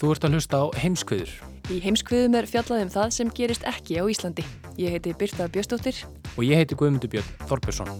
Þú 0.00 0.14
ert 0.14 0.24
að 0.24 0.32
hlusta 0.38 0.58
á 0.64 0.66
heimskviður 0.80 1.32
Í 1.68 1.76
heimskviðum 1.84 2.32
er 2.38 2.46
fjallað 2.48 2.86
um 2.86 2.88
það 2.90 3.10
sem 3.12 3.28
gerist 3.36 3.66
ekki 3.68 4.00
á 4.00 4.04
Íslandi. 4.08 4.42
Ég 4.80 4.94
heiti 4.96 5.12
Birta 5.12 5.44
Bjöstóttir. 5.52 5.98
og 6.38 6.42
ég 6.42 6.56
heiti 6.56 6.74
Guðmundur 6.74 7.10
Björn 7.12 7.28
Þorbjörnsson. 7.46 7.90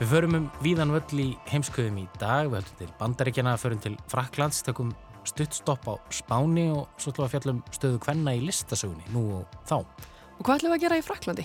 Við 0.00 0.08
förum 0.08 0.34
um 0.34 0.50
víðan 0.64 0.90
völl 0.96 1.20
í 1.20 1.28
heimskviðum 1.52 2.00
í 2.00 2.06
dag, 2.18 2.48
við 2.48 2.62
höldum 2.62 2.78
til 2.80 2.88
Bandaríkjana, 2.98 3.58
förum 3.60 3.78
til 3.84 3.98
Fraklands, 4.08 4.64
tökum 4.64 4.96
stuttstopp 5.28 5.84
á 5.84 5.94
Spáni 6.08 6.72
og 6.72 6.88
svo 6.96 7.12
ætlum 7.12 7.22
við 7.22 7.28
að 7.28 7.36
fjallum 7.36 7.62
stöðu 7.70 8.02
kvenna 8.02 8.34
í 8.34 8.42
listasögunni, 8.48 9.04
nú 9.12 9.28
og 9.42 9.60
þá. 9.68 9.84
Og 10.42 10.48
hvað 10.48 10.58
ætlum 10.58 10.72
við 10.72 10.80
að 10.80 10.82
gera 10.82 10.96
í 10.98 11.02
Fraklandi? 11.06 11.42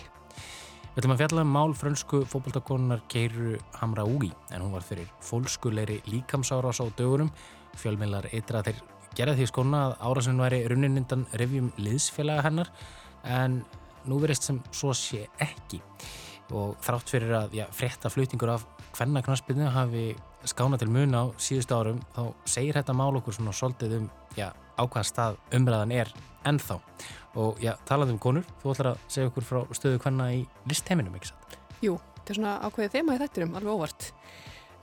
Við 0.82 0.96
ætlum 0.98 1.12
að 1.14 1.20
fjalla 1.20 1.42
um 1.46 1.52
mál 1.54 1.74
frönsku 1.78 2.20
fótboltakonunar 2.26 3.04
Keiru 3.14 3.52
Hamraoui 3.78 4.32
en 4.50 4.64
hún 4.64 4.72
var 4.74 4.82
fyrir 4.88 5.12
fólkskuleiri 5.22 6.00
líkamsárás 6.10 6.80
á 6.82 6.90
dögurum. 6.98 7.30
Fjölmiðlar 7.78 8.26
eitra 8.32 8.64
þeir 8.66 8.80
gerða 9.14 9.36
því 9.38 9.48
skona 9.52 9.84
að 9.84 9.94
árásinn 10.02 10.42
væri 10.42 10.64
runnin 10.74 10.98
undan 10.98 11.28
revjum 11.38 11.70
liðsfélaga 11.78 12.48
hennar 12.48 12.74
en 13.22 13.60
nú 14.10 14.18
verist 14.24 14.50
sem 14.50 14.58
svo 14.74 14.96
sé 14.98 15.28
ekki. 15.46 15.78
Og 16.58 16.74
þrátt 16.82 17.14
fyrir 17.14 17.38
að 17.44 17.54
já, 17.54 17.68
frétta 17.70 18.10
flutningur 18.10 18.56
af 18.56 18.66
hvenna 18.98 19.22
knaspinu 19.22 19.70
hafi 19.78 20.08
skána 20.50 20.82
til 20.82 20.90
mun 20.90 21.14
á 21.14 21.30
síðustu 21.38 21.78
árum 21.78 22.02
þá 22.18 22.34
segir 22.50 22.82
þetta 22.82 22.98
mál 22.98 23.14
okkur 23.22 23.38
svona 23.38 23.54
svolítið 23.54 24.00
um 24.00 24.10
já, 24.38 24.52
á 24.54 24.84
hvaða 24.86 25.08
stað 25.10 25.40
umræðan 25.58 25.96
er 25.96 26.12
ennþá. 26.48 26.80
Og 27.38 27.62
já, 27.62 27.74
talað 27.90 28.16
um 28.16 28.22
konur, 28.22 28.46
þú 28.62 28.74
ætlar 28.74 28.94
að 28.94 29.02
segja 29.14 29.32
okkur 29.32 29.46
frá 29.46 29.60
stöðu 29.78 30.02
hvenna 30.02 30.30
í 30.34 30.44
listheiminum, 30.70 31.18
ekki 31.18 31.32
satt? 31.34 31.58
Jú, 31.84 31.98
þetta 32.20 32.34
er 32.34 32.40
svona 32.40 32.54
ákveðið 32.66 32.96
þema 32.96 33.18
í 33.18 33.22
þættinum, 33.22 33.58
alveg 33.60 33.76
óvart. 33.76 34.08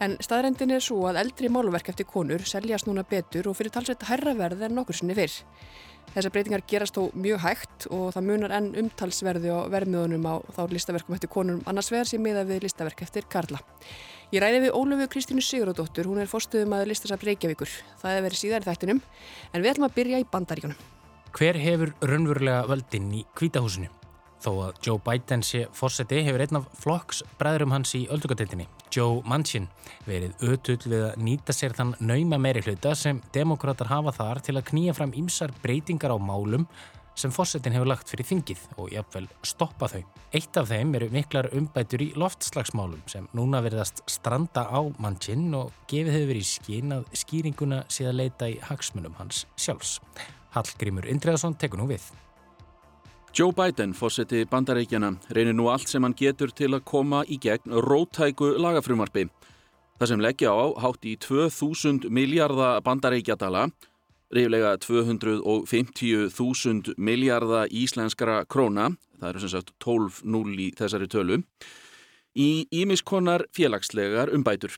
En 0.02 0.16
staðrendin 0.22 0.74
er 0.74 0.83
svo 0.83 1.05
að 1.08 1.20
eldri 1.22 1.48
málverk 1.52 1.89
eftir 1.92 2.06
konur 2.11 2.42
seljast 2.51 2.89
núna 2.89 3.05
betur 3.06 3.46
og 3.51 3.56
fyrir 3.58 3.73
talsveit 3.74 4.02
hærra 4.08 4.34
verð 4.36 4.64
en 4.67 4.74
nokkur 4.74 4.98
sinni 4.98 5.14
fyrr. 5.17 5.36
Þessar 6.14 6.33
breytingar 6.34 6.64
gerast 6.70 6.98
þó 6.98 7.07
mjög 7.17 7.40
hægt 7.42 7.86
og 7.95 8.11
það 8.14 8.27
munar 8.28 8.55
enn 8.58 8.73
umtalsverði 8.83 9.55
á 9.55 9.67
vermiðunum 9.73 10.27
á 10.30 10.34
þá 10.55 10.61
listaverkum 10.70 11.17
eftir 11.17 11.30
konum 11.33 11.62
annars 11.70 11.90
vegar 11.95 12.11
sem 12.11 12.23
miða 12.23 12.45
við 12.46 12.67
listaverk 12.67 13.02
eftir 13.07 13.27
Karla. 13.30 13.62
Ég 14.34 14.42
ræði 14.42 14.64
við 14.64 14.72
Ólöfu 14.74 15.05
Kristínu 15.12 15.42
Sigurðardóttur, 15.46 16.08
hún 16.11 16.18
er 16.18 16.27
fórstuðum 16.27 16.72
að 16.74 16.89
listasafn 16.90 17.28
Reykjavíkur. 17.28 17.70
Það 18.00 18.11
hefur 18.11 18.24
verið 18.24 18.39
síðar 18.40 18.64
í 18.64 18.67
þættinum, 18.67 19.00
en 19.55 19.62
við 19.62 19.70
ætlum 19.70 19.86
að 19.86 19.92
byrja 19.95 20.18
í 20.18 20.24
bandaríkunum. 20.33 20.80
Hver 21.39 21.58
hefur 21.62 21.92
raunverulega 22.02 22.64
völdin 22.67 23.12
í 23.14 23.20
kvítahúsinu? 23.39 23.92
Þó 24.42 24.50
að 24.64 24.80
Joe 24.89 25.02
Biden 25.06 25.45
sé 25.46 25.61
fórseti 25.70 26.24
hefur 26.27 26.42
einn 26.42 26.58
af 26.58 26.67
flokks 26.83 27.22
bræðurum 27.39 27.77
hans 27.77 27.95
í 27.95 28.02
öldungadeildinni, 28.11 28.67
Joe 28.90 29.22
Manchin, 29.22 29.70
verið 30.08 30.34
ötull 30.51 30.83
við 30.83 31.06
að 31.12 31.22
nýta 31.28 31.55
sér 31.55 31.78
þann 31.78 31.95
nauma 32.02 32.40
meiri 32.42 32.64
hluta 32.66 32.96
sem 32.98 33.22
demokrátar 33.36 33.92
hafa 33.92 34.16
þar 34.18 34.42
til 34.48 34.58
að 34.58 34.66
knýja 34.72 34.98
fram 34.98 35.14
ýmsar 35.14 35.55
breytingar 35.62 36.11
á 36.11 36.18
málum 36.18 36.66
sem 37.14 37.33
fórsetin 37.35 37.75
hefur 37.75 37.89
lagt 37.89 38.11
fyrir 38.11 38.27
þingið 38.29 38.63
og 38.77 38.91
jafnvel 38.95 39.29
stoppa 39.47 39.89
þau. 39.91 40.02
Eitt 40.35 40.58
af 40.58 40.70
þeim 40.70 40.95
eru 40.98 41.11
miklar 41.14 41.48
umbætur 41.55 42.02
í 42.02 42.11
loftslagsmálum 42.19 43.05
sem 43.11 43.29
núna 43.36 43.63
verðast 43.64 44.02
stranda 44.11 44.67
á 44.67 44.80
Manchin 44.98 45.47
og 45.55 45.73
gefið 45.91 46.17
hefur 46.17 46.33
verið 46.33 46.42
í 46.42 46.51
skín 46.51 46.97
að 46.98 47.07
skýringuna 47.23 47.85
sé 47.89 48.08
að 48.11 48.20
leita 48.23 48.51
í 48.51 48.58
hagsmunum 48.67 49.14
hans 49.20 49.45
sjálfs. 49.55 50.01
Hallgrímur 50.55 51.07
Indriðarsson 51.11 51.57
tekur 51.58 51.83
nú 51.83 51.89
við. 51.91 52.11
Joe 53.35 53.51
Biden, 53.51 53.96
fórseti 53.98 54.45
bandaríkjana, 54.46 55.08
reynir 55.35 55.57
nú 55.58 55.67
allt 55.67 55.91
sem 55.91 56.05
hann 56.07 56.14
getur 56.14 56.52
til 56.55 56.69
að 56.77 56.85
koma 56.86 57.25
í 57.27 57.41
gegn 57.42 57.73
rótæku 57.83 58.52
lagafrumarfi. 58.63 59.25
Það 59.98 60.11
sem 60.11 60.23
leggja 60.23 60.52
á 60.55 60.67
hátt 60.83 61.07
í 61.07 61.17
2000 61.19 62.07
miljardar 62.14 62.79
bandaríkjadala, 62.86 63.69
reyflega 64.33 64.77
250.000 64.80 66.95
miljardar 66.96 67.68
íslenskara 67.73 68.45
króna, 68.48 68.96
það 69.20 69.29
eru 69.30 69.40
sem 69.42 69.48
sagt 69.52 69.73
12-0 69.85 70.61
í 70.61 70.73
þessari 70.79 71.08
tölu, 71.11 71.42
í 72.34 72.67
ímiskonar 72.74 73.45
félagslegar 73.55 74.29
umbætur. 74.34 74.74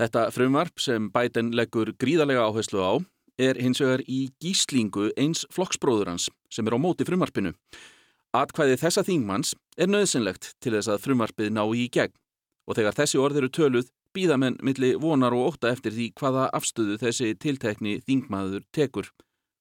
Þetta 0.00 0.30
frumvarp 0.32 0.80
sem 0.80 1.10
Biden 1.12 1.52
leggur 1.56 1.92
gríðarlega 2.00 2.44
áherslu 2.48 2.80
á 2.80 2.92
er 3.40 3.56
hins 3.60 3.80
vegar 3.80 4.02
í 4.08 4.30
gíslingu 4.40 5.10
eins 5.20 5.46
flokksbróður 5.52 6.08
hans 6.12 6.30
sem 6.52 6.66
er 6.66 6.74
á 6.76 6.78
móti 6.80 7.04
frumvarpinu. 7.08 7.52
Atkvæði 8.36 8.76
þessa 8.80 9.02
þingmanns 9.04 9.54
er 9.80 9.88
nöðsynlegt 9.90 10.44
til 10.62 10.72
þess 10.76 10.88
að 10.92 11.02
frumvarpið 11.06 11.48
ná 11.56 11.64
í 11.76 11.88
gegn 11.92 12.14
og 12.68 12.76
þegar 12.78 12.94
þessi 13.00 13.18
orð 13.20 13.36
eru 13.40 13.50
töluð 13.50 13.86
býða 14.14 14.36
menn 14.40 14.58
milli 14.62 14.94
vonar 14.98 15.34
og 15.36 15.54
óta 15.54 15.70
eftir 15.70 15.94
því 15.94 16.10
hvaða 16.20 16.48
afstöðu 16.56 16.98
þessi 17.02 17.34
tiltekni 17.38 17.98
þingmaður 18.06 18.66
tekur. 18.72 19.10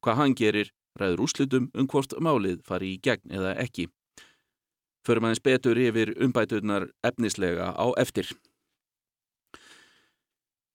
Hvað 0.04 0.20
hann 0.22 0.36
gerir 0.36 0.72
ræður 1.00 1.26
úslitum 1.28 1.70
um 1.74 1.88
hvort 1.88 2.16
málið 2.20 2.62
fari 2.68 2.96
í 2.96 3.00
gegn 3.04 3.34
eða 3.36 3.56
ekki. 3.64 3.88
Förum 5.06 5.30
aðeins 5.30 5.44
betur 5.44 5.80
yfir 5.80 6.14
umbæturnar 6.20 6.90
efnislega 7.04 7.72
á 7.74 7.88
eftir. 7.98 8.30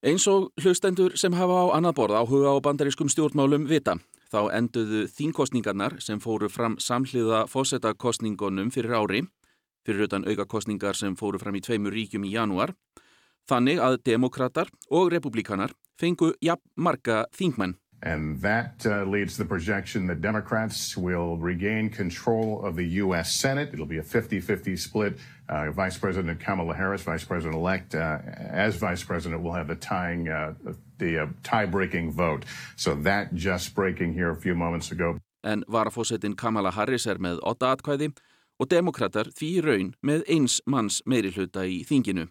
Eins 0.05 0.27
og 0.29 0.51
hlustendur 0.61 1.15
sem 1.17 1.33
hafa 1.33 1.63
á 1.65 1.67
annað 1.77 1.97
borð 1.97 2.19
áhuga 2.19 2.51
á 2.53 2.57
bandarískum 2.61 3.09
stjórnmálum 3.09 3.65
vita, 3.69 3.97
þá 4.29 4.51
enduðu 4.53 5.07
þínkostningarnar 5.09 5.97
sem 6.05 6.21
fóru 6.21 6.51
fram 6.53 6.77
samhliða 6.77 7.47
fósettakostningunum 7.49 8.69
fyrir 8.75 8.93
ári, 9.01 9.23
fyrir 9.87 10.05
utan 10.05 10.27
aukakostningar 10.29 10.99
sem 10.99 11.17
fóru 11.17 11.41
fram 11.41 11.57
í 11.57 11.63
tveimur 11.65 11.97
ríkjum 11.97 12.27
í 12.29 12.35
janúar, 12.35 12.75
þannig 13.51 13.81
að 13.81 14.03
demokrater 14.05 14.71
og 14.91 15.13
republikanar 15.13 15.75
fengu 16.01 16.33
jafn 16.43 16.69
marga 16.77 17.25
þingmenn. 17.37 17.79
And 18.05 18.39
that 18.43 18.85
uh, 18.85 19.05
leads 19.05 19.37
to 19.37 19.45
the 19.45 19.49
projection 19.49 20.07
that 20.09 20.21
Democrats 20.21 20.95
will 20.95 21.39
regain 21.39 21.89
control 21.89 22.63
of 22.63 22.77
the 22.77 22.85
U.S. 23.03 23.33
Senate. 23.33 23.71
It'll 23.73 23.87
be 23.87 23.97
a 23.97 24.03
50 24.03 24.41
50 24.41 24.77
split. 24.77 25.15
Uh, 25.49 25.71
Vice 25.71 25.97
President 25.97 26.39
Kamala 26.39 26.75
Harris, 26.75 27.03
Vice 27.03 27.25
President 27.25 27.55
elect, 27.55 27.95
uh, 27.95 28.19
as 28.51 28.77
Vice 28.77 29.03
President, 29.05 29.43
will 29.43 29.55
have 29.55 29.69
the 29.69 29.77
tying, 29.77 30.29
uh, 30.29 30.53
the 30.99 31.19
uh, 31.19 31.27
tie 31.43 31.65
breaking 31.65 32.13
vote. 32.13 32.45
So 32.77 32.95
that 32.95 33.35
just 33.35 33.75
breaking 33.75 34.13
here 34.13 34.31
a 34.31 34.37
few 34.37 34.55
moments 34.55 34.93
ago. 34.93 35.19
En 35.43 35.65
varafósettin 35.69 36.37
Kamala 36.37 36.71
Harris 36.71 37.07
er 37.07 37.19
með 37.19 37.41
8 37.43 37.73
atkvæði 37.73 38.13
og 38.61 38.69
demokrater 38.69 39.29
því 39.33 39.49
í 39.59 39.65
raun 39.65 39.91
með 40.05 40.25
eins 40.29 40.61
manns 40.67 41.01
meiri 41.07 41.33
hluta 41.33 41.65
í 41.65 41.83
þinginu. 41.89 42.29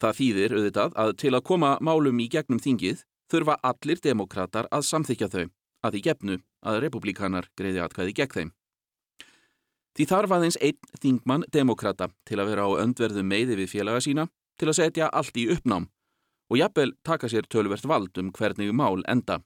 Það 0.00 0.16
þýðir 0.16 0.54
auðvitað 0.56 0.94
að 0.96 1.10
til 1.20 1.34
að 1.36 1.44
koma 1.44 1.74
málum 1.84 2.20
í 2.24 2.28
gegnum 2.32 2.60
þingið 2.62 3.02
þurfa 3.30 3.58
allir 3.68 4.00
demokrater 4.00 4.68
að 4.72 4.86
samþykja 4.88 5.28
þau, 5.28 5.44
að 5.84 5.92
því 5.92 6.00
gefnu 6.06 6.38
að 6.64 6.80
republikanar 6.86 7.50
greiði 7.56 7.82
atkvæði 7.84 8.16
gegn 8.16 8.34
þeim. 8.36 8.50
Því 9.96 10.06
þarf 10.08 10.34
aðeins 10.36 10.58
einn 10.64 10.98
þingmann 11.02 11.44
demokrata 11.52 12.08
til 12.24 12.38
að 12.40 12.52
vera 12.52 12.64
á 12.64 12.70
öndverðu 12.80 13.24
meiði 13.26 13.58
við 13.60 13.72
félaga 13.74 14.00
sína 14.00 14.28
til 14.56 14.70
að 14.70 14.78
setja 14.78 15.10
allt 15.12 15.36
í 15.36 15.48
uppnám 15.52 15.90
og 16.50 16.58
jafnvel 16.58 16.94
taka 17.04 17.28
sér 17.28 17.48
tölvert 17.50 17.86
vald 17.86 18.16
um 18.22 18.30
hvernig 18.32 18.72
mál 18.72 19.02
enda. 19.10 19.40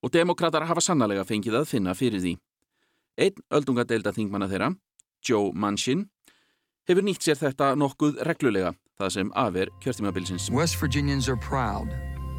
Og 0.00 0.12
demokrater 0.14 0.64
hafa 0.64 0.80
sannlega 0.80 1.26
fengið 1.28 1.60
að 1.60 1.68
finna 1.68 1.94
fyrir 1.94 2.22
því. 2.22 2.36
Einn 3.20 3.42
öldungadeilda 3.52 4.14
þingmanna 4.16 4.48
þeirra, 4.48 4.70
Joe 5.20 5.52
Manchin, 5.52 6.06
hefur 6.88 7.04
nýtt 7.04 7.26
sér 7.26 7.36
þetta 7.36 7.74
nokkuð 7.76 8.22
reglulega 8.24 8.72
það 9.00 9.12
sem 9.16 9.32
afer 9.34 9.72
kjörtímabilsins. 9.80 10.50
West 10.52 10.76
Virginians 10.76 11.28
are 11.28 11.36
proud, 11.36 11.88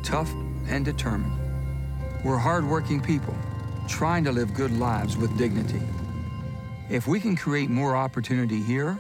tough 0.04 0.32
and 0.70 0.86
determined. 0.86 1.34
We're 2.24 2.38
hardworking 2.38 3.02
people, 3.02 3.36
trying 3.88 4.24
to 4.26 4.32
live 4.32 4.54
good 4.54 4.72
lives 4.78 5.18
with 5.18 5.36
dignity. 5.38 5.82
If 6.90 7.08
we 7.08 7.20
can 7.20 7.36
create 7.36 7.70
more 7.70 7.96
opportunity 7.96 8.62
here, 8.62 9.00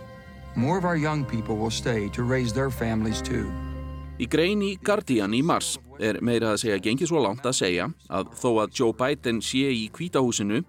more 0.56 0.78
of 0.78 0.86
our 0.86 0.98
young 0.98 1.25
people 1.25 1.58
will 1.58 1.72
stay 1.72 2.10
to 2.10 2.24
raise 2.24 2.54
their 2.54 2.69
families 2.69 3.22
too. 3.22 3.52
Í 4.22 4.28
grein 4.30 4.62
í 4.62 4.75
Guardian 4.86 5.34
í 5.34 5.42
mars 5.42 5.80
er 5.98 6.19
meira 6.22 6.52
að 6.54 6.60
segja 6.62 6.81
gengið 6.84 7.10
svo 7.10 7.22
langt 7.24 7.46
að 7.48 7.56
segja 7.58 7.88
að 8.10 8.30
þó 8.38 8.50
að 8.63 8.75
Joe 8.78 8.94
Biden 8.94 9.40
sé 9.42 9.72
í 9.74 9.88
kvítahúsinu 9.94 10.62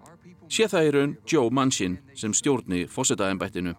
sé 0.48 0.68
það 0.72 0.86
í 0.86 0.92
raun 0.96 1.12
Joe 1.28 1.50
Manchin 1.52 1.98
sem 2.16 2.32
stjórni 2.32 2.86
fósitaðanbættinu. 2.88 3.74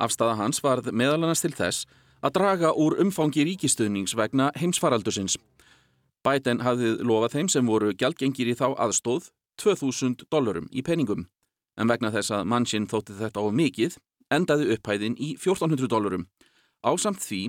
Afstæða 0.00 0.36
hans 0.40 0.62
varð 0.64 0.90
meðal 0.96 1.20
annars 1.20 1.42
til 1.44 1.52
þess 1.52 1.86
að 2.24 2.34
draga 2.36 2.72
úr 2.76 2.96
umfangi 3.02 3.44
ríkistuðnings 3.48 4.16
vegna 4.16 4.50
heimsfaraldursins. 4.60 5.36
Biden 6.24 6.60
hafðið 6.64 7.04
lofað 7.08 7.36
þeim 7.36 7.48
sem 7.52 7.68
voru 7.68 7.92
gjaldgengir 7.96 8.50
í 8.52 8.56
þá 8.56 8.72
aðstóð 8.76 9.30
2000 9.60 10.26
dólarum 10.32 10.68
í 10.72 10.84
peningum. 10.84 11.26
En 11.80 11.88
vegna 11.88 12.12
þess 12.12 12.32
að 12.36 12.48
Manchin 12.52 12.88
þótti 12.88 13.16
þetta 13.20 13.44
of 13.44 13.56
mikið 13.56 13.96
endaði 14.30 14.74
upphæðin 14.76 15.16
í 15.16 15.34
1400 15.36 15.88
dólarum. 15.90 16.26
Ásamt 16.84 17.24
því 17.24 17.42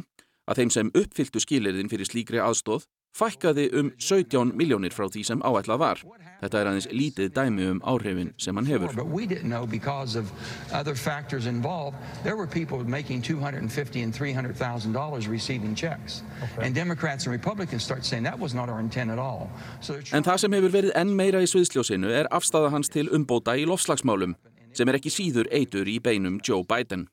að 0.48 0.62
þeim 0.62 0.72
sem 0.76 0.92
uppfylltu 0.98 1.44
skilirðin 1.44 1.92
fyrir 1.92 2.08
slíkri 2.08 2.42
aðstóð 2.44 2.88
fækkaði 3.18 3.70
um 3.80 3.92
17 4.00 4.54
miljónir 4.56 4.94
frá 4.96 5.08
því 5.12 5.24
sem 5.28 5.42
áætlað 5.44 5.80
var. 5.82 6.04
Þetta 6.42 6.60
er 6.60 6.70
aðeins 6.72 6.88
lítið 6.90 7.34
dæmi 7.36 7.68
um 7.70 7.82
áhrifin 7.86 8.32
sem 8.42 8.56
hann 8.56 8.66
hefur. 8.66 8.96
But 8.96 9.12
we 9.12 9.28
didn't 9.28 9.50
know 9.50 9.68
because 9.68 10.16
of 10.16 10.32
other 10.74 10.96
factors 10.96 11.46
involved. 11.46 11.98
There 12.24 12.36
were 12.36 12.48
people 12.48 12.84
making 12.84 13.22
250 13.22 14.02
and 14.02 14.16
300,000 14.16 14.94
dollars 14.94 15.28
receiving 15.28 15.76
checks. 15.76 16.24
Okay. 16.44 16.66
And 16.66 16.76
Democrats 16.76 17.26
and 17.26 17.34
Republicans 17.34 17.84
start 17.84 18.06
saying 18.06 18.24
that 18.24 18.40
was 18.40 18.54
not 18.54 18.70
our 18.70 18.80
intent 18.80 19.12
at 19.12 19.20
all. 19.20 19.50
So 19.82 20.00
en 20.12 20.24
það 20.24 20.46
sem 20.46 20.58
hefur 20.58 20.74
verið 20.74 20.96
enn 20.96 21.16
meira 21.16 21.44
í 21.44 21.50
sviðsljósinu 21.52 22.10
er 22.10 22.32
afstæða 22.32 22.72
hans 22.72 22.90
til 22.90 23.10
umbóta 23.12 23.58
í 23.60 23.68
lofslagsmálum 23.70 24.36
sem 24.74 24.88
er 24.88 24.98
ekki 24.98 25.12
síður 25.12 25.52
eitur 25.52 25.88
í 25.88 26.00
beinum 26.00 26.40
Joe 26.48 26.64
Biden. 26.64 27.10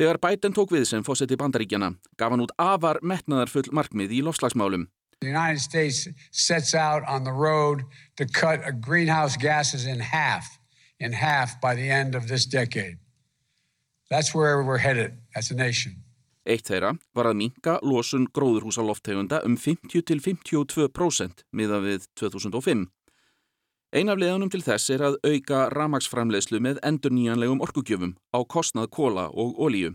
Þegar 0.00 0.18
Biden 0.22 0.54
tók 0.56 0.72
við 0.72 0.86
sem 0.88 1.04
fósetti 1.04 1.36
bandaríkjana 1.40 1.92
gaf 2.18 2.32
hann 2.32 2.42
út 2.44 2.54
afar 2.60 3.00
metnaðarfull 3.02 3.68
markmið 3.76 4.16
í 4.16 4.22
lofslagsmálum. 4.24 4.88
The 5.20 5.28
United 5.28 5.60
States 5.60 6.08
sets 6.32 6.74
out 6.74 7.04
on 7.06 7.24
the 7.24 7.32
road 7.32 7.84
to 8.16 8.26
cut 8.26 8.64
greenhouse 8.80 9.36
gases 9.36 9.86
in 9.86 10.00
half, 10.00 10.58
in 10.98 11.12
half 11.12 11.60
by 11.60 11.74
the 11.76 11.90
end 11.90 12.14
of 12.14 12.26
this 12.26 12.46
decade. 12.46 12.98
That's 14.10 14.34
where 14.34 14.62
we're 14.62 14.78
headed 14.78 15.18
as 15.36 15.50
a 15.50 15.54
nation. 15.54 16.02
Eitt 16.42 16.66
þeirra 16.66 16.96
var 17.14 17.28
að 17.30 17.38
minka 17.38 17.76
losun 17.86 18.26
gróðurhúsaloftegunda 18.34 19.44
um 19.46 19.54
50-52% 19.54 21.44
miða 21.54 21.78
við 21.84 22.08
2005. 22.18 22.88
Einaf 23.92 24.16
leðanum 24.16 24.48
til 24.48 24.62
þess 24.64 24.88
er 24.94 25.02
að 25.04 25.18
auka 25.20 25.66
ramagsframlegslu 25.68 26.62
með 26.64 26.78
endurníjanlegum 26.88 27.60
orkugjöfum 27.60 28.14
á 28.32 28.40
kostnað 28.48 28.86
kóla 28.88 29.26
og 29.28 29.58
ólíu. 29.60 29.90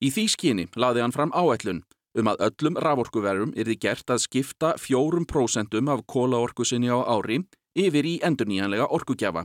Í 0.00 0.08
því 0.08 0.22
skyni 0.32 0.64
laði 0.80 1.02
hann 1.04 1.12
fram 1.12 1.34
áætlun 1.36 1.82
um 2.16 2.30
að 2.32 2.40
öllum 2.46 2.78
raforkuverum 2.80 3.52
er 3.60 3.68
þið 3.68 3.78
gert 3.84 4.12
að 4.14 4.22
skipta 4.24 4.70
4% 4.80 5.76
af 5.92 6.00
kólaorkusinni 6.08 6.88
á 6.88 6.96
ári 7.04 7.42
yfir 7.76 8.08
í 8.08 8.14
endurníjanlega 8.24 8.86
orkugjafa. 8.88 9.44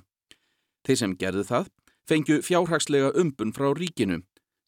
Þeir 0.87 0.99
sem 1.01 1.15
gerðu 1.19 1.43
það 1.49 1.67
fengju 2.07 2.37
fjárhagslega 2.47 3.11
umbun 3.19 3.51
frá 3.51 3.73
ríkinu 3.75 4.21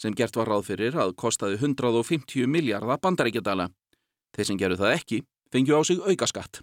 sem 0.04 0.12
gert 0.12 0.36
var 0.36 0.52
ráð 0.52 0.68
fyrir 0.74 1.00
að 1.00 1.16
kostaði 1.16 1.62
150 1.64 2.52
miljardar 2.52 3.00
bandaríkjadala. 3.00 3.70
Þeir 4.36 4.52
sem 4.52 4.60
gerðu 4.60 4.82
það 4.84 4.98
ekki 4.98 5.22
fengju 5.48 5.80
á 5.80 5.82
sig 5.88 6.04
aukaskatt. 6.04 6.60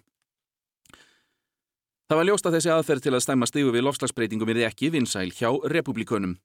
Það 2.07 2.19
var 2.21 2.27
ljóst 2.29 2.45
að 2.47 2.53
þessi 2.55 2.69
aðferð 2.71 3.03
til 3.03 3.11
að 3.17 3.23
stæma 3.25 3.47
stígu 3.49 3.71
við 3.75 3.83
lofslagsbreytingum 3.83 4.51
er 4.53 4.61
ekki 4.69 4.87
vinsæl 4.93 5.27
hjá 5.35 5.49
republikunum. 5.73 6.37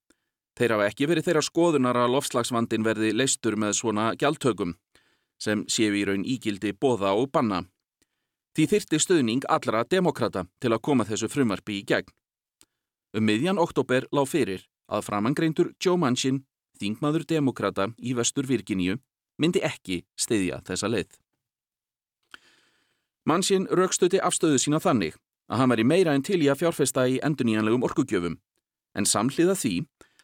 Þeir 0.59 0.75
hafa 0.75 0.88
ekki 0.91 1.06
verið 1.06 1.29
þeirra 1.29 1.43
skoðunar 1.47 1.99
að 2.03 2.14
lofslagsvandin 2.17 2.82
verði 2.82 3.12
leistur 3.14 3.55
með 3.55 3.76
svona 3.79 4.09
gjaldtökum 4.19 4.75
sem 5.38 5.62
séu 5.70 5.94
í 5.94 6.03
raun 6.09 6.26
ígildi 6.26 6.75
bóða 6.75 7.14
og 7.14 7.31
banna. 7.31 7.62
Því 8.59 8.69
þyrti 8.75 9.03
stöðning 9.06 9.47
allra 9.47 9.87
demokrata 9.87 10.49
til 10.59 10.75
að 10.75 10.82
koma 10.82 11.06
þessu 11.06 11.31
frumarpi 11.31 11.79
í 11.79 11.87
gegn. 11.87 12.11
Um 13.14 13.31
miðjan 13.31 13.62
oktober 13.62 14.11
lág 14.11 14.29
fyrir 14.35 14.67
að 14.91 15.06
framangreindur 15.06 15.73
Joe 15.79 15.97
Manchin, 15.97 16.43
þingmaður 16.82 17.29
demokrata 17.38 17.93
í 18.03 18.19
vestur 18.19 18.50
Virginíu, 18.50 18.99
myndi 19.38 19.62
ekki 19.62 20.03
stiðja 20.19 20.59
þessa 20.67 20.91
leið. 20.91 21.11
Manchin 23.31 23.70
raukstuði 23.70 24.19
afstöðu 24.19 24.59
sína 24.59 24.82
þannig 24.82 25.22
að 25.50 25.62
hann 25.62 25.73
væri 25.73 25.85
meira 25.87 26.15
en 26.15 26.25
til 26.27 26.41
í 26.43 26.50
að 26.53 26.62
fjárfesta 26.62 27.06
í 27.09 27.19
enduníjanlegum 27.25 27.85
orkugjöfum, 27.89 28.39
en 28.99 29.09
samhliða 29.09 29.56
því 29.59 29.75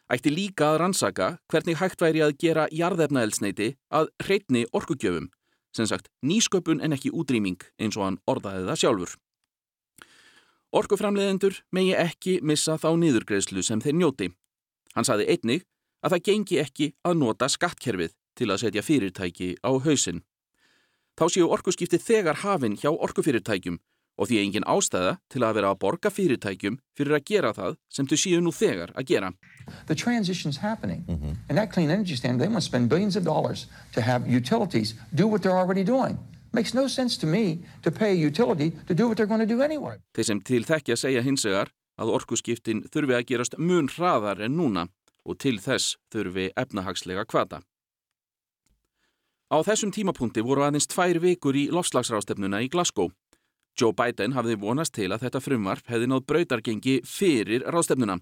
ætti 0.09 0.33
líka 0.33 0.71
að 0.71 0.79
rannsaka 0.83 1.29
hvernig 1.51 1.79
hægt 1.79 2.01
væri 2.01 2.23
að 2.25 2.37
gera 2.41 2.67
jarðefnaelsneiti 2.73 3.73
að 3.93 4.09
hreitni 4.23 4.65
orkugjöfum, 4.73 5.29
sem 5.75 5.89
sagt 5.89 6.09
nýsköpun 6.25 6.81
en 6.81 6.95
ekki 6.97 7.13
útrýming 7.13 7.61
eins 7.79 7.97
og 7.97 8.07
hann 8.07 8.21
orðaði 8.29 8.65
það 8.69 8.81
sjálfur. 8.83 9.17
Orkuframleðendur 10.69 11.63
megi 11.73 11.95
ekki 11.97 12.39
missa 12.45 12.77
þá 12.77 12.91
niðurgreðslu 13.01 13.63
sem 13.65 13.81
þeir 13.81 13.95
njóti. 13.97 14.27
Hann 14.93 15.05
saði 15.05 15.25
einnig 15.33 15.65
að 16.05 16.13
það 16.13 16.25
gengi 16.27 16.59
ekki 16.61 16.89
að 17.05 17.21
nota 17.21 17.49
skattkerfið 17.49 18.13
til 18.37 18.49
að 18.49 18.61
setja 18.63 18.83
fyrirtæki 18.85 19.55
á 19.65 19.71
hausin. 19.81 20.21
Þá 21.17 21.25
séu 21.33 21.49
orkuskipti 21.51 21.99
þegar 21.99 22.41
hafinn 22.45 22.77
hjá 22.79 22.91
orkufyrirtækjum 22.93 23.79
og 24.19 24.27
því 24.27 24.39
engin 24.43 24.67
ástæða 24.67 25.15
til 25.31 25.43
að 25.47 25.55
vera 25.57 25.71
að 25.71 25.79
borga 25.83 26.11
fyrirtækjum 26.11 26.79
fyrir 26.97 27.15
að 27.15 27.25
gera 27.31 27.53
það 27.55 27.77
sem 27.87 28.07
þau 28.09 28.17
séu 28.19 28.41
nú 28.43 28.51
þegar 28.51 28.91
að 28.99 29.07
gera. 29.13 29.31
The 29.87 29.95
transition's 29.95 30.59
happening. 30.59 31.05
Mm 31.07 31.15
-hmm. 31.15 31.35
And 31.47 31.57
that 31.57 31.71
clean 31.71 31.89
energy 31.89 32.15
standard, 32.15 32.41
they 32.41 32.53
must 32.53 32.67
spend 32.67 32.89
billions 32.89 33.15
of 33.15 33.23
dollars 33.23 33.67
to 33.93 34.01
have 34.01 34.27
utilities 34.27 34.95
do 35.11 35.27
what 35.27 35.41
they're 35.41 35.59
already 35.63 35.83
doing. 35.83 36.17
Makes 36.51 36.73
no 36.73 36.87
sense 36.87 37.19
to 37.19 37.27
me 37.27 37.57
to 37.81 37.91
pay 37.91 38.11
a 38.11 38.27
utility 38.27 38.71
to 38.87 38.93
do 38.93 39.07
what 39.07 39.17
they're 39.17 39.33
going 39.33 39.47
to 39.47 39.55
do 39.55 39.61
anyway. 39.61 39.97
Þeir 40.17 40.23
sem 40.23 40.41
til 40.41 40.65
þekkja 40.65 40.95
segja 40.95 41.21
hinsegar 41.21 41.69
að 41.99 42.09
orkuskiptin 42.09 42.83
þurfi 42.89 43.13
að 43.13 43.25
gerast 43.25 43.57
mun 43.57 43.87
hraðar 43.87 44.41
en 44.41 44.57
núna 44.57 44.87
og 45.25 45.37
til 45.37 45.59
þess 45.59 45.97
þurfi 46.13 46.49
efnahagslega 46.57 47.25
kvata. 47.25 47.61
Á 49.49 49.57
þessum 49.65 49.91
tímapunkti 49.91 50.41
voru 50.45 50.61
aðeins 50.61 50.87
tvær 50.87 51.19
vikur 51.21 51.55
í 51.57 51.69
lofslagsrástefnuna 51.73 52.61
í 52.61 52.69
Glasgow 52.69 53.09
Joe 53.79 53.95
Biden 53.95 54.33
hafði 54.35 54.57
vonast 54.59 54.93
til 54.97 55.07
að 55.13 55.23
þetta 55.25 55.39
frumvarp 55.43 55.87
hefði 55.87 56.07
náð 56.11 56.25
brautargengi 56.27 56.95
fyrir 57.07 57.63
ráðstefnuna. 57.71 58.17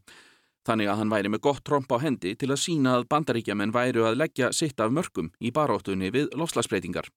Þannig 0.67 0.89
að 0.91 0.99
hann 0.99 1.13
væri 1.13 1.31
með 1.31 1.43
gott 1.47 1.63
tromp 1.65 1.93
á 1.95 1.97
hendi 2.03 2.35
til 2.35 2.51
að 2.51 2.61
sína 2.61 2.97
að 2.97 3.07
bandaríkjaman 3.09 3.73
væru 3.73 4.03
að 4.05 4.19
leggja 4.21 4.51
sitt 4.53 4.79
af 4.83 4.91
mörgum 4.93 5.31
í 5.39 5.53
baróttunni 5.55 6.11
við 6.13 6.29
lofslagsbreytingar. 6.37 7.07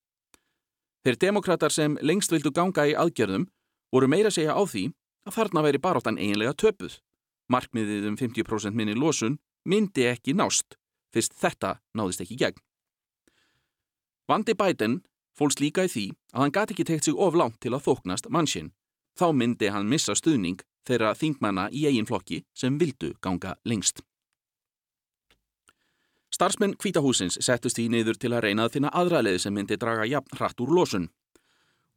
Þeir 1.05 1.17
demokrater 1.19 1.73
sem 1.73 1.97
lengst 2.01 2.31
vildu 2.31 2.53
ganga 2.55 2.87
í 2.87 2.95
aðgerðum 2.97 3.47
voru 3.91 4.07
meira 4.07 4.31
segja 4.31 4.55
á 4.55 4.61
því 4.63 4.87
að 5.27 5.37
þarna 5.37 5.65
væri 5.67 5.81
baróttan 5.83 6.17
eiginlega 6.17 6.55
töpuð. 6.57 6.97
Markmiðið 7.51 8.07
um 8.09 8.17
50% 8.17 8.77
minni 8.77 8.95
losun 8.95 9.37
myndi 9.67 10.07
ekki 10.07 10.33
nást, 10.33 10.77
fyrst 11.13 11.35
þetta 11.37 11.75
náðist 11.97 12.23
ekki 12.23 12.39
gegn. 12.39 12.61
Vandi 14.31 14.55
Biden 14.55 15.01
Fólks 15.37 15.59
líka 15.61 15.85
í 15.87 15.91
því 15.91 16.05
að 16.33 16.43
hann 16.43 16.53
gati 16.55 16.75
ekki 16.75 16.87
teikt 16.87 17.07
sig 17.07 17.15
of 17.17 17.37
langt 17.37 17.59
til 17.63 17.73
að 17.75 17.85
þóknast 17.87 18.29
mannsinn. 18.29 18.71
Þá 19.19 19.31
myndi 19.35 19.71
hann 19.71 19.89
missa 19.89 20.15
stuðning 20.15 20.63
þeirra 20.87 21.13
þingmanna 21.15 21.69
í 21.71 21.85
eigin 21.87 22.07
flokki 22.09 22.41
sem 22.57 22.77
vildu 22.79 23.13
ganga 23.21 23.55
lengst. 23.65 24.01
Starsmenn 26.31 26.77
kvítahúsins 26.79 27.37
settust 27.43 27.79
í 27.79 27.89
niður 27.91 28.17
til 28.19 28.31
að 28.31 28.45
reyna 28.47 28.65
að 28.65 28.77
finna 28.77 28.91
aðræðið 28.95 29.41
sem 29.43 29.53
myndi 29.55 29.77
draga 29.77 30.07
jafn 30.07 30.37
hratt 30.39 30.63
úr 30.63 30.71
losun. 30.77 31.09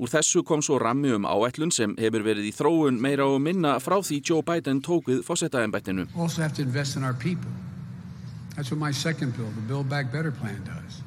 Úr 0.03 0.11
þessu 0.11 0.43
kom 0.43 0.63
svo 0.63 0.81
rammi 0.83 1.13
um 1.15 1.27
áætlun 1.27 1.71
sem 1.71 1.95
hefur 2.01 2.27
verið 2.27 2.49
í 2.51 2.55
þróun 2.57 2.99
meira 2.99 3.29
og 3.31 3.39
minna 3.41 3.77
frá 3.79 4.01
því 4.03 4.19
Joe 4.27 4.43
Biden 4.43 4.83
tók 4.83 5.07
við 5.07 5.23
fósettaðanbættinu. 5.23 6.09
Also 6.19 6.43
have 6.43 6.55
to 6.59 6.63
invest 6.63 6.97
in 6.97 7.05
our 7.05 7.15
people. 7.15 7.51
That's 8.57 8.71
what 8.71 8.79
my 8.79 8.91
second 8.91 9.37
bill, 9.37 9.51
the 9.55 9.63
Build 9.71 9.89
Back 9.89 10.11
Better 10.11 10.33
plan 10.33 10.63
does 10.67 11.04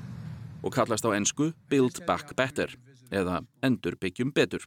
og 0.68 0.76
kallast 0.76 1.08
á 1.08 1.16
ensku 1.16 1.54
Build 1.72 2.04
Back 2.06 2.36
Better 2.36 2.76
eða 3.12 3.42
Endur 3.64 3.96
byggjum 3.96 4.34
betur. 4.36 4.66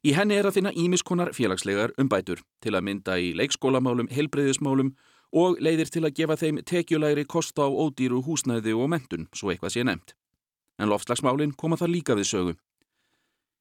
Í 0.00 0.14
henni 0.16 0.38
er 0.40 0.48
að 0.48 0.56
finna 0.56 0.72
ímiskonar 0.72 1.34
félagslegar 1.36 1.92
umbætur 2.00 2.40
til 2.64 2.72
að 2.72 2.86
mynda 2.86 3.18
í 3.20 3.34
leikskólamálum, 3.36 4.08
helbreyðismálum 4.08 4.94
og 5.36 5.60
leiðir 5.60 5.92
til 5.92 6.06
að 6.06 6.16
gefa 6.16 6.38
þeim 6.40 6.62
tekjulegri 6.64 7.26
kosta 7.28 7.66
á 7.66 7.68
ódýru 7.68 8.22
húsnæði 8.24 8.72
og 8.72 8.88
mentun, 8.94 9.28
svo 9.36 9.52
eitthvað 9.52 9.76
sé 9.76 9.84
nefnt. 9.84 10.14
En 10.80 10.88
lofslagsmálinn 10.88 11.52
koma 11.52 11.76
það 11.76 11.92
líka 11.94 12.16
við 12.16 12.30
sögu. 12.32 12.54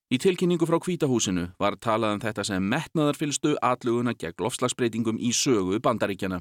Í 0.10 0.18
tilkynningu 0.18 0.66
frá 0.66 0.80
kvítahúsinu 0.82 1.50
var 1.60 1.76
talað 1.78 2.16
um 2.16 2.24
þetta 2.24 2.46
sem 2.48 2.72
metnaðarfylstu 2.72 3.58
atluguna 3.62 4.16
gegn 4.16 4.40
lofslagsbreytingum 4.42 5.20
í 5.20 5.34
sögu 5.36 5.78
bandaríkjana. 5.84 6.40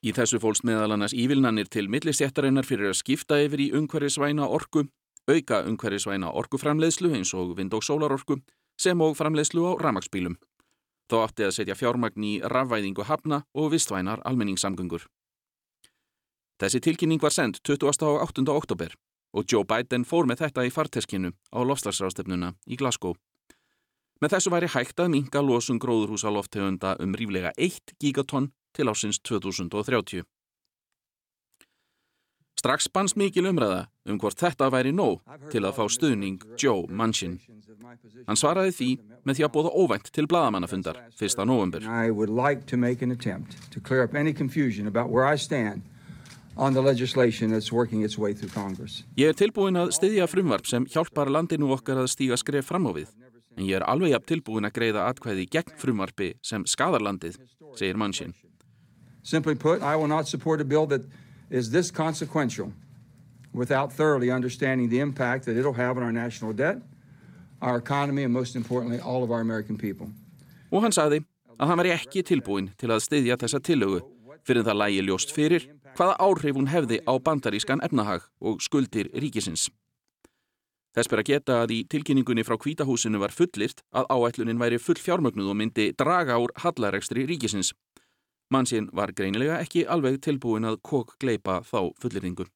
Í 0.00 0.14
þessu 0.16 0.38
fólst 0.40 0.64
meðal 0.64 0.94
annars 0.94 1.12
ívilnanir 1.12 1.68
til 1.68 1.90
millistjættarinnar 1.92 2.64
fyrir 2.64 2.88
að 2.88 3.00
skipta 3.02 3.36
yfir 3.44 3.60
í 3.60 3.66
umhverfisvæna 3.76 4.46
orku, 4.48 4.86
auka 5.28 5.58
umhverfisvæna 5.68 6.30
orkuframleiðslu 6.40 7.12
eins 7.18 7.34
og 7.36 7.52
vind- 7.58 7.74
og 7.76 7.84
sólarorku 7.84 8.40
sem 8.80 9.00
og 9.00 9.16
framleiðslu 9.18 9.60
á 9.68 9.72
ramagsbílum. 9.76 10.38
Þá 11.10 11.16
átti 11.26 11.44
að 11.44 11.52
setja 11.52 11.76
fjármagn 11.76 12.24
í 12.24 12.40
rafvæðingu 12.40 13.04
hafna 13.04 13.44
og 13.54 13.72
vistvænar 13.74 14.22
almenningssamgöngur. 14.24 15.04
Þessi 16.60 16.80
tilkynning 16.80 17.20
var 17.20 17.32
sendt 17.32 17.60
28. 17.60 18.06
og 18.06 18.22
8. 18.24 18.48
oktober 18.48 18.94
og 19.32 19.44
Joe 19.52 19.64
Biden 19.64 20.04
fór 20.04 20.24
með 20.24 20.46
þetta 20.46 20.64
í 20.64 20.72
farteskinu 20.72 21.32
á 21.52 21.60
lofslagsrástefnuna 21.60 22.54
í 22.66 22.76
Glasgow. 22.80 23.16
Með 24.20 24.34
þessu 24.34 24.52
væri 24.52 24.68
hægt 24.68 25.00
að 25.00 25.12
minga 25.12 25.42
losun 25.44 25.80
gróðurhúsa 25.80 26.32
loftegunda 26.32 26.96
um 27.00 27.12
ríflega 27.16 27.52
1 27.56 27.94
gigatonn 28.00 28.50
til 28.76 28.90
ásins 28.90 29.20
2030. 29.22 30.24
Strax 32.60 32.88
bannst 32.92 33.16
mikil 33.16 33.46
umræða 33.48 33.86
um 34.04 34.18
hvort 34.20 34.36
þetta 34.36 34.66
væri 34.72 34.90
nóg 34.92 35.22
til 35.52 35.64
að 35.64 35.78
fá 35.78 35.86
stuðning 35.88 36.42
Joe 36.60 36.84
Manchin. 36.88 37.38
Hann 38.26 38.36
svaraði 38.36 38.74
því 38.76 38.88
með 39.24 39.38
því 39.38 39.46
að 39.46 39.52
bóða 39.54 39.70
óvænt 39.72 40.10
til 40.12 40.26
bladamannafundar 40.28 40.98
1. 41.16 41.46
november. 41.48 41.80
I 41.80 42.10
would 42.10 42.28
like 42.28 42.66
to 42.66 42.76
make 42.76 43.00
an 43.00 43.10
attempt 43.10 43.56
to 43.72 43.80
clear 43.80 44.04
up 44.04 44.14
any 44.14 44.34
confusion 44.34 44.86
about 44.86 45.08
where 45.08 45.24
I 45.24 45.38
stand 45.38 45.88
on 46.56 46.74
the 46.74 46.82
legislation 46.82 47.50
that's 47.50 47.72
working 47.72 48.04
its 48.04 48.18
way 48.18 48.34
through 48.34 48.52
Congress. 48.52 49.04
Ég 49.16 49.32
er 49.32 49.40
tilbúin 49.40 49.80
að 49.80 49.94
styðja 49.96 50.28
frumvarp 50.28 50.68
sem 50.68 50.84
hjálpar 50.84 51.32
landinu 51.32 51.72
okkar 51.72 52.02
að 52.04 52.12
stíga 52.12 52.36
skref 52.36 52.68
fram 52.68 52.90
á 52.90 52.92
við. 52.92 53.08
En 53.56 53.64
ég 53.64 53.80
er 53.80 53.88
alveg 53.88 54.12
jafn 54.12 54.28
tilbúin 54.34 54.68
að 54.68 54.76
greiða 54.76 55.08
atkvæði 55.08 55.48
gegn 55.48 55.80
frumvarpi 55.80 56.34
sem 56.44 56.68
skadar 56.68 57.00
landið, 57.00 57.40
segir 57.72 57.96
Manchin. 57.96 58.36
Simply 59.22 59.54
put, 59.54 59.82
I 59.82 59.96
will 59.96 60.08
not 60.08 60.28
support 60.28 60.60
a 60.60 60.64
bill 60.64 60.86
that 60.86 61.02
is 61.50 61.70
this 61.70 61.90
consequential 61.90 62.72
without 63.52 63.92
thoroughly 63.92 64.30
understanding 64.30 64.88
the 64.88 65.00
impact 65.00 65.44
that 65.44 65.56
it'll 65.56 65.74
have 65.74 65.96
on 65.96 66.02
our 66.02 66.12
national 66.12 66.52
debt, 66.52 66.78
our 67.60 67.76
economy, 67.76 68.24
and 68.24 68.32
most 68.32 68.56
importantly, 68.56 69.00
all 69.00 69.22
of 69.22 69.30
our 69.30 69.40
American 69.40 69.76
people. 69.76 70.08
Og 70.70 70.82
hann 70.82 70.94
sagði 70.94 71.24
að 71.58 71.68
hann 71.68 71.80
væri 71.82 71.92
ekki 71.96 72.22
tilbúin 72.22 72.70
til 72.78 72.92
að 72.94 73.04
styðja 73.04 73.36
þessa 73.42 73.60
tillögu 73.60 74.00
fyrir 74.46 74.64
það 74.64 74.80
lægi 74.80 75.04
ljóst 75.08 75.34
fyrir 75.34 75.66
hvaða 75.98 76.16
áhrif 76.22 76.56
hún 76.56 76.70
hefði 76.70 77.00
á 77.04 77.12
bandarískan 77.18 77.82
efnahag 77.84 78.24
og 78.40 78.62
skuldir 78.62 79.10
ríkisins. 79.12 79.68
Þess 80.94 81.10
ber 81.10 81.22
að 81.22 81.28
geta 81.28 81.58
að 81.62 81.74
í 81.74 81.80
tilkynningunni 81.90 82.42
frá 82.46 82.56
kvítahúsinu 82.58 83.20
var 83.22 83.34
fullirt 83.34 83.82
að 83.94 84.08
áætlunin 84.10 84.58
væri 84.58 84.78
full 84.82 84.98
fjármögnuð 84.98 85.52
og 85.52 85.58
myndi 85.58 85.90
draga 85.94 86.38
úr 86.42 86.54
hallarekstri 86.64 87.26
ríkisins. 87.30 87.70
Mannsinn 88.50 88.88
var 88.92 89.12
greinilega 89.14 89.60
ekki 89.62 89.84
alveg 89.86 90.18
tilbúin 90.26 90.66
að 90.66 90.80
kók 90.82 91.14
gleipa 91.22 91.60
þá 91.62 91.92
fullirningu. 92.02 92.48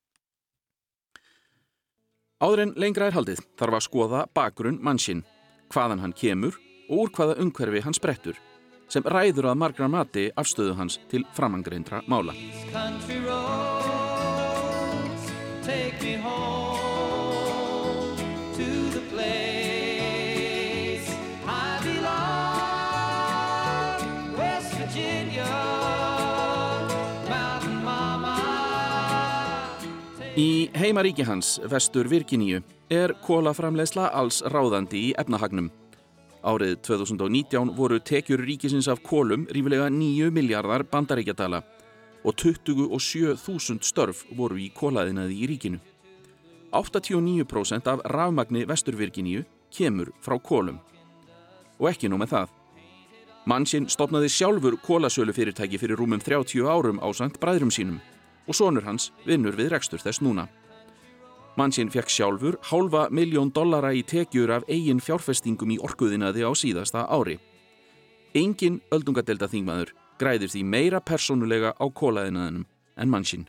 Áður 2.42 2.64
en 2.64 2.72
lengra 2.82 3.06
er 3.08 3.14
haldið 3.14 3.44
þarf 3.58 3.78
að 3.78 3.84
skoða 3.86 4.24
bakgrunn 4.34 4.80
mannsinn, 4.82 5.22
hvaðan 5.72 6.02
hann 6.02 6.16
kemur 6.18 6.58
og 6.90 7.06
úr 7.06 7.14
hvaða 7.14 7.38
umhverfi 7.44 7.84
hann 7.86 7.96
sprettur, 7.96 8.40
sem 8.90 9.06
ræður 9.06 9.52
að 9.52 9.60
margra 9.62 9.88
mati 9.88 10.26
afstöðu 10.36 10.74
hans 10.80 10.98
til 11.08 11.22
framangreindra 11.38 12.02
mála. 12.10 12.34
Í 30.34 30.66
heimaríki 30.74 31.22
hans, 31.22 31.60
vestur 31.70 32.08
Virginíu, 32.10 32.58
er 32.90 33.12
kólaframlegsla 33.22 34.08
alls 34.18 34.40
ráðandi 34.50 34.98
í 34.98 35.10
efnahagnum. 35.14 35.68
Árið 36.42 36.72
2019 36.88 37.68
voru 37.76 38.00
tekjur 38.02 38.40
ríkisins 38.42 38.88
af 38.90 38.98
kólum 39.06 39.44
rífilega 39.54 39.86
9 39.94 40.32
miljardar 40.34 40.82
bandaríkjadala 40.90 41.60
og 42.26 42.34
27.000 42.34 43.86
störf 43.86 44.24
voru 44.34 44.58
í 44.58 44.72
kólaðinaði 44.74 45.36
í 45.38 45.48
ríkinu. 45.52 45.78
89% 46.74 47.86
af 47.92 48.02
rafmagni 48.02 48.64
vestur 48.66 48.98
Virginíu 48.98 49.44
kemur 49.70 50.10
frá 50.18 50.34
kólum. 50.42 50.80
Og 51.78 51.92
ekki 51.92 52.10
nú 52.10 52.18
með 52.18 52.32
það. 52.34 52.50
Mannsinn 53.46 53.86
stopnaði 53.86 54.32
sjálfur 54.34 54.80
kólasölu 54.82 55.36
fyrirtæki 55.36 55.78
fyrir 55.78 56.02
rúmum 56.02 56.18
30 56.18 56.66
árum 56.66 56.98
á 56.98 57.06
samt 57.14 57.38
bræðrum 57.38 57.70
sínum 57.70 58.02
og 58.46 58.54
sonur 58.56 58.84
hans 58.84 59.10
vinnur 59.26 59.56
við 59.56 59.72
rekstur 59.74 60.02
þess 60.02 60.22
núna. 60.24 60.48
Mannsinn 61.54 61.90
fekk 61.90 62.10
sjálfur 62.10 62.56
hálfa 62.66 63.06
miljón 63.14 63.52
dollara 63.54 63.92
í 63.94 64.02
tekjur 64.02 64.50
af 64.56 64.64
eigin 64.66 64.98
fjárfestingum 64.98 65.70
í 65.70 65.78
orkuðinaði 65.78 66.42
á 66.42 66.50
síðasta 66.58 67.04
ári. 67.06 67.38
Engin 68.34 68.80
öldungadelda 68.90 69.46
þingmaður 69.46 69.92
græðir 70.18 70.50
því 70.50 70.62
meira 70.66 70.98
persónulega 70.98 71.70
á 71.78 71.86
kólaðinaðinum 71.86 72.66
en 72.98 73.10
mannsinn. 73.10 73.46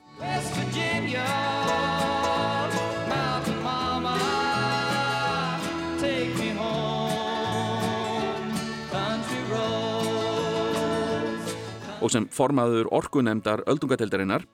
Og 12.05 12.11
sem 12.13 12.27
formaður 12.29 12.91
orkunemdar 12.93 13.63
öldungadeldarinnar 13.65 14.45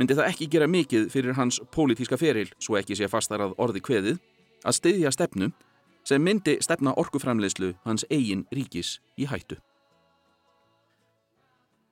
myndi 0.00 0.16
það 0.16 0.30
ekki 0.32 0.48
gera 0.48 0.66
mikið 0.70 1.10
fyrir 1.12 1.36
hans 1.36 1.60
pólitíska 1.74 2.16
feril, 2.16 2.48
svo 2.58 2.78
ekki 2.80 2.96
sé 2.96 3.08
fastar 3.12 3.42
að 3.44 3.52
orði 3.60 3.82
kveðið, 3.84 4.20
að 4.64 4.76
styðja 4.78 5.12
stefnu 5.12 5.50
sem 6.08 6.22
myndi 6.24 6.56
stefna 6.64 6.94
orkuframleyslu 6.96 7.74
hans 7.84 8.06
eigin 8.08 8.46
ríkis 8.54 8.96
í 9.20 9.28
hættu. 9.28 9.60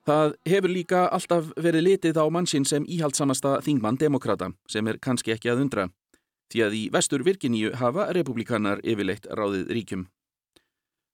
Það 0.09 0.39
hefur 0.49 0.73
líka 0.73 1.03
alltaf 1.13 1.51
verið 1.61 1.85
litið 1.85 2.17
á 2.17 2.25
mannsinn 2.33 2.65
sem 2.65 2.87
íhaldsamasta 2.89 3.59
þingmann 3.61 4.01
demokrata, 4.01 4.55
sem 4.65 4.89
er 4.89 4.97
kannski 5.05 5.35
ekki 5.35 5.53
að 5.53 5.67
undra, 5.67 5.89
því 6.49 6.65
að 6.65 6.79
í 6.81 6.83
vestur 6.95 7.27
Virginíu 7.29 7.75
hafa 7.77 8.09
republikanar 8.17 8.81
yfirleitt 8.81 9.29
ráðið 9.29 9.69
ríkjum. 9.77 10.09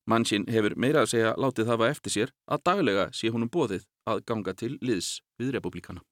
Mannsinn 0.07 0.47
hefur 0.47 0.79
meira 0.79 1.03
að 1.03 1.15
segja 1.17 1.35
látið 1.35 1.75
hafa 1.75 1.91
eftir 1.91 2.15
sér 2.15 2.35
að 2.47 2.67
daglega 2.71 3.11
sé 3.11 3.35
honum 3.35 3.51
bóðið 3.51 3.89
að 4.07 4.27
ganga 4.31 4.55
til 4.55 4.77
liðs 4.79 5.17
við 5.43 5.57
republikana. 5.59 6.05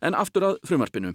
En 0.00 0.16
aftur 0.16 0.46
að 0.48 0.58
frumarpinu. 0.66 1.14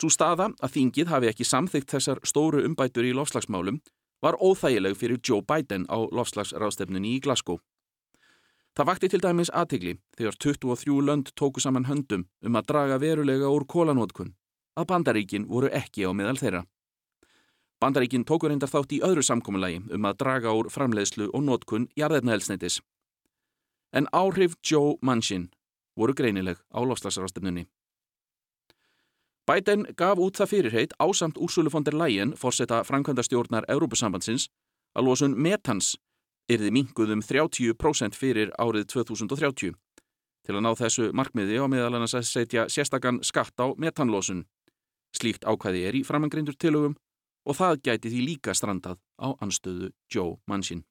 Svo 0.00 0.10
staða 0.10 0.50
að 0.60 0.72
þingið 0.76 1.10
hafi 1.12 1.28
ekki 1.30 1.46
samþygt 1.46 1.92
þessar 1.94 2.20
stóru 2.26 2.64
umbætur 2.66 3.06
í 3.06 3.12
lofslagsmálum 3.16 3.80
var 4.22 4.38
óþægileg 4.38 4.96
fyrir 4.98 5.20
Joe 5.22 5.42
Biden 5.42 5.84
á 5.90 5.98
lofslagsráðstefnunni 6.10 7.16
í 7.16 7.22
Glasgow. 7.22 7.60
Það 8.76 8.88
vakti 8.88 9.08
til 9.12 9.20
dæmis 9.20 9.50
aðtigli 9.52 9.98
þegar 10.16 10.38
23 10.40 11.00
lönd 11.04 11.32
tóku 11.36 11.60
saman 11.60 11.88
höndum 11.88 12.24
um 12.40 12.56
að 12.56 12.68
draga 12.70 13.00
verulega 13.02 13.50
úr 13.52 13.66
kólanótkun 13.68 14.32
að 14.80 14.88
bandaríkin 14.88 15.44
voru 15.48 15.68
ekki 15.68 16.06
á 16.08 16.10
meðal 16.16 16.38
þeirra. 16.40 16.62
Bandaríkin 17.82 18.24
tóku 18.24 18.48
reyndar 18.48 18.70
þátt 18.70 18.94
í 18.96 19.02
öðru 19.04 19.24
samkominlægi 19.26 19.82
um 19.92 20.08
að 20.08 20.18
draga 20.22 20.54
úr 20.56 20.70
framleiðslu 20.70 21.28
og 21.34 21.44
nótkun 21.44 21.88
jarðefnaelsneitis. 21.98 22.80
En 23.92 24.06
áhrif 24.12 24.54
Joe 24.64 24.96
Manchin 25.02 25.50
voru 25.98 26.14
greinileg 26.16 26.62
á 26.72 26.80
lofslagsráðstefnunni. 26.80 27.66
Biden 29.50 29.88
gaf 29.98 30.20
út 30.22 30.38
það 30.38 30.50
fyrirheit 30.52 30.92
ásamt 31.02 31.38
Úrsulu 31.38 31.70
von 31.70 31.82
der 31.82 31.96
Leyen, 31.98 32.36
fórseta 32.38 32.84
framkvæmda 32.86 33.24
stjórnar 33.26 33.64
Európusambandsins, 33.68 34.46
að 34.94 35.08
losun 35.08 35.34
metans 35.34 35.96
yrði 36.52 36.70
minguð 36.70 37.16
um 37.16 37.22
30% 37.26 38.14
fyrir 38.14 38.52
árið 38.62 38.86
2030 38.92 39.72
til 40.46 40.54
að 40.54 40.62
ná 40.62 40.70
þessu 40.78 41.08
markmiði 41.14 41.58
á 41.58 41.66
meðal 41.70 41.96
annars 41.96 42.14
að 42.18 42.28
setja 42.28 42.68
sérstakann 42.70 43.18
skatt 43.26 43.58
á 43.58 43.74
metanlosun. 43.78 44.44
Slíkt 45.14 45.42
ákvæði 45.42 45.82
er 45.88 45.98
í 45.98 46.04
framangrindur 46.06 46.54
tilögum 46.58 46.94
og 47.46 47.58
það 47.58 47.82
gæti 47.88 48.14
því 48.14 48.22
líka 48.28 48.54
strandað 48.54 49.02
á 49.18 49.34
anstöðu 49.42 49.90
Joe 50.10 50.38
Manchin. 50.46 50.84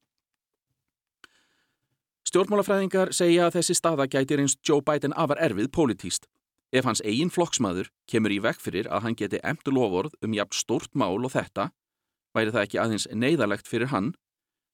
Stjórnmálafræðingar 2.28 3.16
segja 3.16 3.48
að 3.48 3.60
þessi 3.60 3.80
staða 3.80 4.12
gæti 4.12 4.38
reynst 4.40 4.60
Joe 4.68 4.84
Biden 4.84 5.16
afar 5.16 5.40
erfið 5.40 5.72
pólitíst 5.72 6.28
Ef 6.72 6.88
hans 6.88 7.02
eigin 7.04 7.32
flokksmaður 7.32 7.90
kemur 8.08 8.32
í 8.32 8.40
vekk 8.44 8.62
fyrir 8.64 8.88
að 8.88 9.06
hann 9.06 9.16
geti 9.20 9.42
emtu 9.44 9.74
lofórð 9.76 10.16
um 10.24 10.36
jafn 10.36 10.56
stórt 10.56 10.94
mál 10.96 11.20
og 11.20 11.34
þetta, 11.34 11.72
væri 12.32 12.54
það 12.56 12.66
ekki 12.66 12.80
aðeins 12.80 13.08
neyðalegt 13.12 13.68
fyrir 13.68 13.92
hann, 13.92 14.14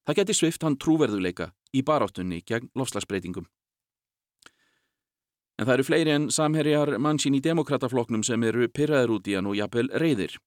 það 0.05 0.19
geti 0.21 0.35
svift 0.37 0.65
hann 0.65 0.77
trúverðuleika 0.77 1.51
í 1.73 1.81
baráttunni 1.81 2.43
gegn 2.45 2.69
lofslagsbreytingum. 2.77 3.47
En 5.57 5.65
það 5.65 5.73
eru 5.73 5.85
fleiri 5.87 6.13
en 6.13 6.29
samherjar 6.29 6.99
mannsín 7.01 7.33
í 7.33 7.41
demokratafloknum 7.41 8.21
sem 8.23 8.43
eru 8.45 8.69
pyrraður 8.69 9.15
út 9.17 9.29
í 9.31 9.33
hann 9.33 9.49
og 9.49 9.57
jafnvel 9.57 9.89
reyðir. 9.97 10.37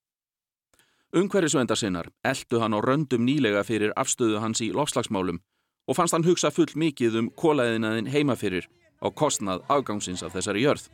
Ungverðisvendar 1.10 1.78
sinnar 1.78 2.12
eldu 2.22 2.60
hann 2.62 2.76
á 2.76 2.78
röndum 2.78 3.26
nýlega 3.26 3.64
fyrir 3.66 3.90
afstöðu 3.98 4.38
hans 4.38 4.62
í 4.62 4.70
lofslagsmálum 4.70 5.40
og 5.90 5.96
fannst 5.98 6.14
hann 6.14 6.28
hugsa 6.28 6.52
full 6.54 6.70
mikið 6.78 7.16
um 7.18 7.30
kólaðinaðin 7.34 8.12
heima 8.14 8.36
fyrir 8.38 8.68
á 9.00 9.08
kostnað 9.10 9.64
afgangsins 9.68 10.22
af 10.22 10.34
þessari 10.36 10.64
jörð. 10.64 10.88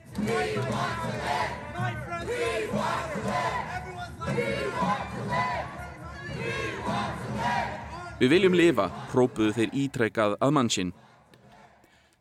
Við 8.17 8.31
viljum 8.33 8.55
lifa, 8.57 8.87
própuðu 9.11 9.53
þeir 9.53 9.75
ítrekkað 9.77 10.39
að 10.41 10.55
mannsinn. 10.57 10.93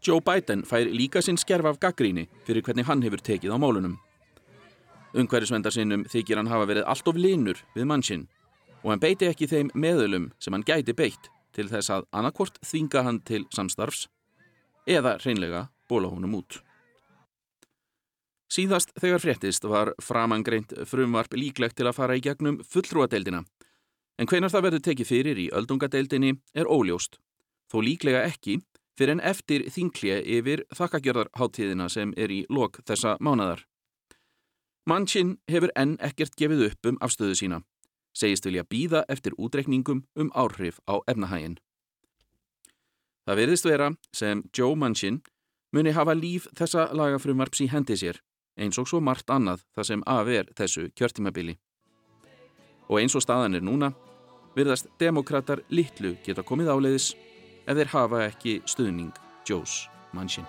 Joe 0.03 0.19
Biden 0.21 0.65
fær 0.67 0.89
líka 0.91 1.21
sinn 1.23 1.39
skerf 1.39 1.69
af 1.69 1.79
gaggríni 1.79 2.25
fyrir 2.45 2.65
hvernig 2.65 2.85
hann 2.89 3.03
hefur 3.05 3.23
tekið 3.23 3.55
á 3.55 3.57
málunum. 3.57 3.95
Ungverðisvendarsinnum 5.15 6.03
þykir 6.11 6.41
hann 6.41 6.51
hafa 6.51 6.67
verið 6.67 6.89
allt 6.91 7.07
of 7.07 7.15
linur 7.15 7.61
við 7.77 7.87
mannsinn 7.87 8.25
og 8.83 8.91
hann 8.91 9.01
beiti 9.01 9.29
ekki 9.29 9.47
þeim 9.47 9.71
meðölum 9.73 10.27
sem 10.37 10.53
hann 10.53 10.67
gæti 10.67 10.93
beitt 10.93 11.31
til 11.55 11.69
þess 11.71 11.93
að 11.95 12.09
annarkvort 12.11 12.59
þvinga 12.67 13.05
hann 13.07 13.21
til 13.25 13.45
samstarfs 13.55 14.09
eða 14.85 15.15
hreinlega 15.23 15.69
bóla 15.89 16.09
honum 16.11 16.39
út. 16.41 16.61
Síðast 18.51 18.93
þegar 19.01 19.21
fréttist 19.23 19.65
var 19.67 19.91
framangreint 20.01 20.73
frumvarp 20.87 21.33
líklegt 21.33 21.75
til 21.79 21.89
að 21.89 21.97
fara 21.97 22.15
í 22.15 22.23
gegnum 22.23 22.61
fulltrúadeildina 22.63 23.43
En 24.15 24.29
hvenar 24.31 24.51
það 24.51 24.65
verður 24.69 24.83
tekið 24.87 25.09
fyrir 25.09 25.39
í 25.43 25.49
öldungadeildinni 25.51 26.37
er 26.55 26.69
óljóst, 26.71 27.19
þó 27.71 27.81
líklega 27.83 28.23
ekki 28.29 28.61
fyrir 28.95 29.17
en 29.17 29.23
eftir 29.27 29.65
þinglið 29.75 30.27
yfir 30.37 30.63
þakkagjörðarháttíðina 30.77 31.89
sem 31.91 32.13
er 32.15 32.31
í 32.31 32.45
lok 32.47 32.79
þessa 32.87 33.17
mánadar. 33.19 33.65
Manchin 34.87 35.35
hefur 35.51 35.73
enn 35.75 35.97
ekkert 35.99 36.37
gefið 36.39 36.69
upp 36.69 36.91
um 36.91 36.99
afstöðu 37.03 37.35
sína, 37.35 37.61
segist 38.15 38.47
vilja 38.47 38.63
býða 38.63 39.03
eftir 39.11 39.35
útreikningum 39.35 40.05
um 40.15 40.31
áhrif 40.31 40.79
á 40.87 41.03
efnahægin. 41.11 41.59
Það 43.25 43.39
verðist 43.41 43.67
vera 43.67 43.91
sem 44.13 44.45
Joe 44.55 44.77
Manchin 44.79 45.23
muni 45.75 45.91
hafa 45.91 46.15
líf 46.15 46.47
þessa 46.55 46.87
lagafrumvarps 46.95 47.61
í 47.65 47.69
hendi 47.71 47.97
sér, 47.99 48.21
eins 48.55 48.79
og 48.79 48.87
svo 48.87 49.01
margt 49.03 49.31
annað 49.33 49.65
það 49.75 49.89
sem 49.89 50.05
af 50.07 50.31
er 50.31 50.51
þessu 50.55 50.87
kjörtimabili. 50.95 51.57
Og 52.87 53.01
eins 53.01 53.15
og 53.17 53.25
staðan 53.25 53.57
er 53.57 53.65
núna, 53.65 53.91
virðast 54.55 54.87
demokrater 55.01 55.65
litlu 55.73 56.15
geta 56.23 56.45
komið 56.47 56.71
áleiðis 56.71 57.11
ef 57.65 57.75
þeir 57.75 57.91
hafa 57.91 58.23
ekki 58.29 58.61
stuðning 58.69 59.11
Joes 59.49 59.83
Manchin. 60.15 60.47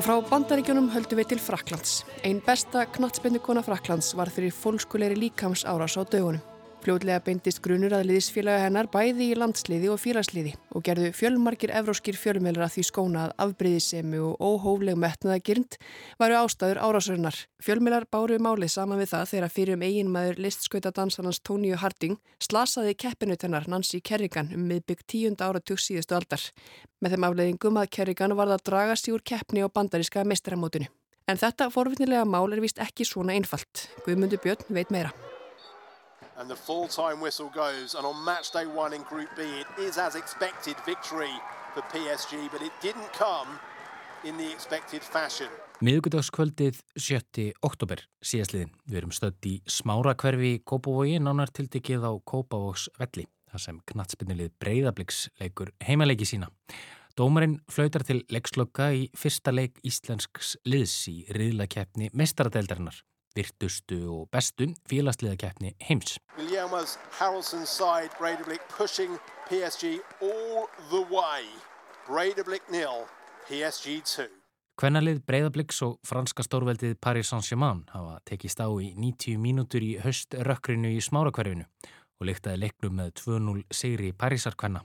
Og 0.00 0.04
frá 0.06 0.14
bandaríkjunum 0.24 0.86
höldum 0.94 1.18
við 1.20 1.26
til 1.34 1.40
Fraklands. 1.44 1.90
Einn 2.24 2.38
besta 2.46 2.86
knatsbendukona 2.88 3.60
Fraklands 3.66 4.14
var 4.16 4.32
fyrir 4.32 4.54
fólkskuleiri 4.56 5.18
líkams 5.26 5.66
árás 5.68 6.00
á 6.00 6.08
dögunum. 6.08 6.40
Fljóðlega 6.80 7.20
beindist 7.20 7.60
grunur 7.60 7.92
að 7.92 8.06
liðisfélaga 8.08 8.62
hennar 8.64 8.86
bæði 8.88 9.26
í 9.28 9.34
landsliði 9.36 9.90
og 9.92 9.98
félagsliði 10.00 10.54
og 10.72 10.84
gerðu 10.86 11.10
fjölmarkir 11.12 11.74
evróskir 11.76 12.16
fjölmeilra 12.16 12.70
því 12.72 12.84
skóna 12.88 13.26
að 13.26 13.34
afbreyðisemi 13.44 14.16
og 14.24 14.40
óhófleg 14.40 14.96
metnaða 14.96 15.42
gyrnd 15.44 15.76
varu 16.22 16.38
ástæður 16.40 16.80
árásörunar. 16.80 17.36
Fjölmeilar 17.60 18.06
báru 18.08 18.38
málið 18.40 18.72
saman 18.72 19.02
við 19.02 19.12
það 19.12 19.28
þegar 19.34 19.54
fyrir 19.58 19.76
um 19.76 19.84
eiginmaður 19.84 20.40
listskauta 20.40 20.94
dansanans 20.96 21.42
Tóníu 21.44 21.76
Harding 21.76 22.16
slasaði 22.40 22.96
keppinautennar 23.04 23.68
Nancy 23.68 24.00
Kerrigan 24.00 24.48
um 24.56 24.64
miðbygg 24.70 25.04
tíunda 25.04 25.52
áratug 25.52 25.82
síðustu 25.84 26.16
aldar. 26.16 26.40
Með 27.04 27.12
þeim 27.12 27.26
afleiðingum 27.28 27.82
að 27.82 27.90
Kerrigan 27.98 28.38
var 28.38 28.48
það 28.48 28.56
að 28.56 28.68
draga 28.70 28.96
sig 28.96 29.12
úr 29.12 29.20
keppni 29.20 29.60
á 29.60 29.68
bandaríska 29.68 30.24
mestaramótinu. 30.24 30.88
En 31.28 31.36
þetta 31.36 31.68
forvinnilega 31.68 32.24
mál 32.24 32.48
er 32.48 32.64
vist 32.64 32.80
ekki 32.80 33.04
svona 33.04 33.36
einfalt. 33.36 33.90
Guðmundur 34.06 34.40
Björn 34.40 34.72
veit 34.72 34.88
meira 34.88 35.12
and 36.40 36.48
the 36.48 36.56
full-time 36.56 37.20
whistle 37.20 37.50
goes 37.54 37.94
and 37.94 38.04
on 38.06 38.24
match 38.24 38.50
day 38.50 38.66
one 38.66 38.92
in 38.94 39.02
Group 39.02 39.28
B 39.36 39.42
it 39.42 39.68
is 39.78 39.98
as 39.98 40.14
expected 40.16 40.76
victory 40.86 41.34
for 41.74 41.82
PSG 41.92 42.50
but 42.50 42.62
it 42.62 42.72
didn't 42.80 43.12
come 43.12 43.48
in 44.24 44.36
the 44.36 44.50
expected 44.50 45.02
fashion. 45.02 45.48
Miðugudagskvöldið 45.80 46.80
7. 46.96 47.52
oktober 47.64 48.02
síðastliðin. 48.20 48.72
Við 48.84 48.98
erum 49.00 49.12
stödd 49.16 49.46
í 49.48 49.54
smára 49.64 50.12
hverfi 50.12 50.58
Kópavogi 50.60 51.16
nánar 51.24 51.52
tildikið 51.56 52.04
á 52.04 52.12
Kópavóks 52.20 52.90
velli 53.00 53.24
þar 53.50 53.64
sem 53.64 53.78
knatsbynnilið 53.92 54.52
Breiðabliks 54.60 55.26
leikur 55.40 55.72
heimaleiki 55.84 56.28
sína. 56.28 56.50
Dómarinn 57.16 57.58
flautar 57.72 58.04
til 58.06 58.20
leikslokka 58.32 58.90
í 58.96 59.08
fyrsta 59.16 59.52
leik 59.56 59.80
íslensks 59.84 60.54
liðs 60.68 60.98
í 61.10 61.22
riðlakeppni 61.36 62.12
mestaradeildarinnar 62.16 63.00
virtustu 63.36 63.98
og 64.14 64.28
bestu 64.32 64.70
félagsliðakeppni 64.90 65.74
heims. 65.88 66.18
Viljámas 66.38 66.98
Haraldsons 67.18 67.68
side, 67.68 68.10
Breidablik 68.18 68.62
pushing 68.78 69.18
PSG 69.48 70.00
all 70.22 70.66
the 70.90 71.02
way. 71.10 71.46
Breidablik 72.08 72.62
nil, 72.70 73.06
PSG 73.48 74.02
2. 74.04 74.28
Kvennalið 74.80 75.18
Breiðabliks 75.28 75.82
og 75.84 75.98
franska 76.08 76.40
stórveldið 76.46 76.94
Paris 77.04 77.28
Saint-Germain 77.28 77.82
hafa 77.92 78.14
tekist 78.24 78.62
á 78.64 78.68
í 78.80 78.94
90 78.96 79.36
mínútur 79.36 79.84
í 79.84 79.98
höströkkrinu 80.00 80.94
í 80.94 81.02
smárakverfinu 81.04 81.66
og 82.20 82.28
líktaði 82.28 82.62
leiknum 82.62 82.96
með 82.96 83.12
2-0 83.20 83.66
sigri 83.76 84.14
Parísarkvenna. 84.16 84.80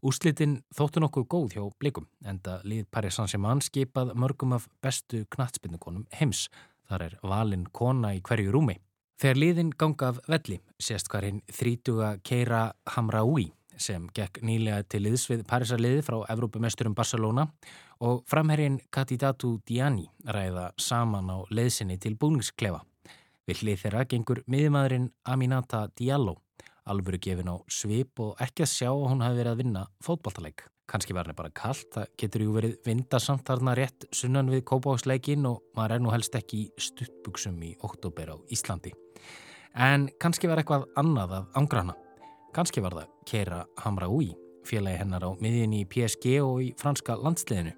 Úslitin 0.00 0.60
þóttu 0.72 1.02
nokkuð 1.02 1.28
góð 1.28 1.58
hjá 1.58 1.62
blikum 1.76 2.06
enda 2.24 2.60
lið 2.64 2.86
Paris 2.88 3.18
Saint-Germain 3.18 3.60
skipað 3.60 4.14
mörgum 4.16 4.56
af 4.56 4.68
bestu 4.80 5.24
knatsbyndukonum 5.34 6.06
heims 6.20 6.46
Þar 6.88 7.04
er 7.04 7.16
valin 7.22 7.66
kona 7.72 8.14
í 8.16 8.22
hverju 8.24 8.52
rúmi. 8.54 8.78
Þegar 9.18 9.40
liðin 9.42 9.70
ganga 9.74 10.12
af 10.12 10.20
velli 10.30 10.60
sést 10.80 11.08
hverjinn 11.10 11.40
þrítuga 11.52 12.16
Keira 12.24 12.68
Hamraoui 12.94 13.48
sem 13.78 14.06
gekk 14.14 14.40
nýlega 14.42 14.84
til 14.90 15.04
liðs 15.06 15.26
við 15.30 15.44
Parísarliði 15.48 16.02
frá 16.06 16.18
Evrópumesturum 16.32 16.94
Barcelona 16.98 17.46
og 18.04 18.24
framherrin 18.30 18.80
Katidatu 18.94 19.56
Diani 19.66 20.08
ræða 20.26 20.70
saman 20.78 21.30
á 21.30 21.38
leiðsinni 21.50 21.98
til 22.02 22.16
búningsklefa. 22.18 22.82
Við 23.48 23.62
hlið 23.62 23.84
þeirra 23.84 24.06
gengur 24.10 24.42
miðjumadurinn 24.46 25.10
Aminata 25.24 25.86
Diallo, 25.98 26.36
alvöru 26.84 27.20
gefin 27.22 27.52
á 27.52 27.56
svip 27.70 28.20
og 28.20 28.36
ekki 28.44 28.66
að 28.66 28.74
sjá 28.74 28.90
að 28.90 29.06
hún 29.12 29.24
hafi 29.24 29.40
verið 29.40 29.54
að 29.54 29.62
vinna 29.62 29.86
fótballtaleik. 30.04 30.66
Kanski 30.88 31.12
var 31.12 31.26
henni 31.26 31.36
bara 31.36 31.52
kallt, 31.52 31.90
það 31.92 32.06
getur 32.16 32.42
jú 32.46 32.52
verið 32.54 32.76
vindasamt 32.86 33.44
þarna 33.44 33.74
rétt 33.76 34.06
sunnan 34.16 34.48
við 34.48 34.62
kópáksleikin 34.70 35.44
og 35.44 35.58
maður 35.76 35.98
er 35.98 36.00
nú 36.00 36.12
helst 36.14 36.36
ekki 36.38 36.62
í 36.62 36.68
stuttbuksum 36.80 37.58
í 37.66 37.74
oktober 37.84 38.32
á 38.32 38.36
Íslandi. 38.48 38.94
En 39.76 40.06
kannski 40.16 40.48
var 40.48 40.62
eitthvað 40.62 40.86
annað 40.96 41.34
af 41.42 41.58
ángrana. 41.60 41.94
Kannski 42.56 42.80
var 42.80 42.96
það 42.96 43.10
Keira 43.28 43.58
Hamraoui, 43.82 44.30
félagi 44.64 45.02
hennar 45.02 45.26
á 45.28 45.30
miðjunni 45.36 45.82
í 45.84 45.88
PSG 45.92 46.38
og 46.40 46.62
í 46.64 46.70
franska 46.80 47.18
landsliðinu. 47.20 47.74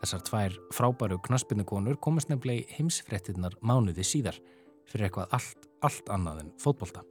Þessar 0.00 0.24
tvær 0.30 0.56
frábæru 0.78 1.20
knaspinnukonur 1.28 2.00
komast 2.00 2.32
nefnilega 2.32 2.64
í 2.64 2.78
heimsfrettinnar 2.78 3.58
mánuði 3.60 4.04
síðar 4.04 4.40
fyrir 4.88 5.10
eitthvað 5.10 5.36
allt, 5.36 5.68
allt 5.84 6.08
annað 6.08 6.46
en 6.46 6.50
fótbolta. 6.62 7.04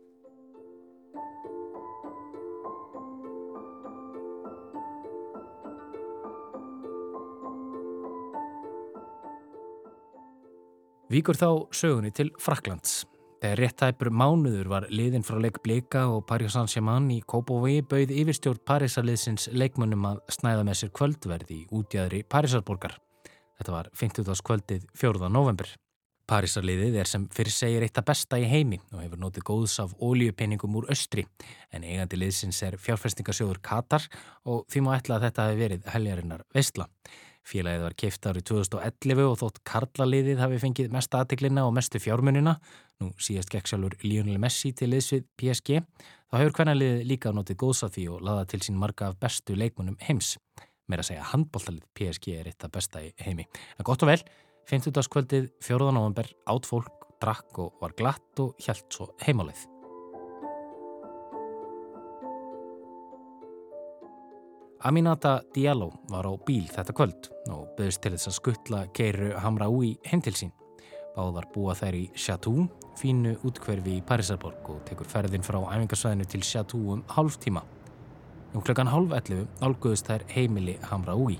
Víkur 11.05 11.37
þá 11.37 11.49
sögunni 11.69 12.09
til 12.09 12.31
Fraklands. 12.41 13.03
Þegar 13.37 13.59
réttæpur 13.61 14.09
mánuður 14.09 14.69
var 14.71 14.85
liðin 14.89 15.21
frá 15.21 15.37
leik 15.37 15.59
Blika 15.61 16.07
og 16.09 16.23
Paris 16.25 16.55
Saint-Germain 16.55 17.11
í 17.13 17.19
Kópavogi 17.21 17.83
bauð 17.85 18.13
yfirstjórn 18.15 18.63
Parísarliðsins 18.65 19.51
leikmönnum 19.53 20.07
að 20.09 20.23
snæða 20.33 20.63
með 20.65 20.79
sér 20.79 20.91
kvöldverði 20.97 21.59
í 21.59 21.67
útjæðri 21.77 22.23
Parísarborgar. 22.25 22.95
Þetta 23.59 23.75
var 23.75 23.91
50. 23.93 24.41
kvöldið 24.49 24.87
4. 24.97 25.29
november. 25.29 25.69
Parísarliðið 26.25 26.97
er 27.03 27.11
sem 27.11 27.29
fyrir 27.29 27.53
segir 27.53 27.85
eitt 27.85 28.01
að 28.01 28.07
besta 28.09 28.41
í 28.41 28.49
heimi 28.49 28.81
og 28.89 29.03
hefur 29.03 29.21
notið 29.21 29.45
góðs 29.45 29.77
af 29.83 29.93
ólíupenningum 30.01 30.79
úr 30.81 30.89
östri 30.89 31.27
en 31.69 31.85
eigandi 31.85 32.17
liðsins 32.17 32.63
er 32.65 32.79
fjárfestingasjóður 32.81 33.61
Katar 33.61 34.09
og 34.49 34.65
því 34.73 34.81
má 34.87 34.95
ætla 34.97 35.19
að 35.19 35.27
þetta 35.27 35.47
hefur 35.51 35.63
verið 35.67 35.87
heljarinnar 35.93 36.47
veistla. 36.49 36.89
Félagið 37.45 37.83
var 37.85 37.93
keift 37.93 38.25
árið 38.25 38.45
2011 38.49 39.27
og 39.29 39.35
þótt 39.37 39.59
Karlaliðið 39.69 40.39
hafi 40.41 40.57
fengið 40.63 40.93
mest 40.95 41.13
aðteglina 41.13 41.65
og 41.67 41.75
mestu 41.77 42.01
fjármunina, 42.01 42.55
nú 43.01 43.11
síðast 43.21 43.51
gekk 43.53 43.69
sjálfur 43.69 43.97
Lionel 44.01 44.39
Messi 44.41 44.71
til 44.73 44.89
liðs 44.93 45.11
við 45.13 45.27
PSG, 45.37 45.83
þá 46.31 46.39
hefur 46.39 46.55
hvernaliðið 46.57 47.05
líka 47.11 47.33
notið 47.35 47.59
góðsa 47.61 47.91
því 47.93 48.07
og 48.15 48.25
laða 48.25 48.47
til 48.49 48.61
sín 48.65 48.81
marga 48.81 49.11
af 49.11 49.19
bestu 49.21 49.57
leikmunum 49.59 49.99
heims. 50.07 50.35
Meira 50.89 51.05
að 51.05 51.11
segja 51.11 51.29
handbóltalið 51.35 51.85
PSG 51.97 52.33
er 52.39 52.49
eitt 52.49 52.65
af 52.65 52.73
besta 52.73 53.05
í 53.05 53.13
heimi. 53.21 53.45
En 53.77 53.85
gott 53.85 54.01
og 54.01 54.09
vel, 54.09 54.19
50. 54.71 55.05
kvöldið 55.13 55.51
4. 55.61 55.93
november 55.93 56.33
átt 56.49 56.69
fólk, 56.69 57.09
drakk 57.21 57.61
og 57.61 57.77
var 57.81 57.93
glatt 57.97 58.41
og 58.41 58.57
hjælt 58.57 58.89
svo 58.89 59.11
heimáleið. 59.21 59.74
Aminata 64.85 65.41
Diallo 65.55 65.87
var 66.13 66.27
á 66.29 66.33
bíl 66.45 66.67
þetta 66.69 66.93
kvöld 66.93 67.31
og 67.49 67.71
böðist 67.73 68.03
til 68.03 68.11
þess 68.13 68.29
að 68.29 68.35
skuttla 68.35 68.81
Keiru 68.93 69.31
Hamraoui 69.41 69.95
heim 70.05 70.21
til 70.21 70.35
sín. 70.37 70.51
Báðar 71.15 71.47
búa 71.55 71.73
þær 71.73 71.97
í 71.97 72.03
Chateau, 72.13 72.67
fínu 73.01 73.33
útkverfi 73.49 73.95
í 73.97 74.05
Parísarborg 74.05 74.69
og 74.69 74.85
tekur 74.85 75.09
ferðin 75.09 75.47
frá 75.47 75.57
æfingarsvæðinu 75.63 76.29
til 76.29 76.45
Chateau 76.45 76.93
um 76.99 77.03
hálf 77.17 77.41
tíma. 77.41 77.65
Um 78.53 78.61
klukkan 78.61 78.93
hálf 78.93 79.17
11 79.25 79.47
álguðist 79.65 80.05
þær 80.05 80.29
heimili 80.35 80.77
Hamra 80.91 81.17
Úi, 81.17 81.39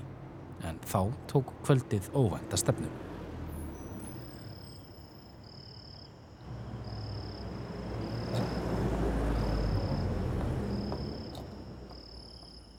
en 0.66 0.82
þá 0.82 1.04
tók 1.30 1.54
kvöldið 1.62 2.10
óvænta 2.18 2.58
stefnu. 2.58 3.05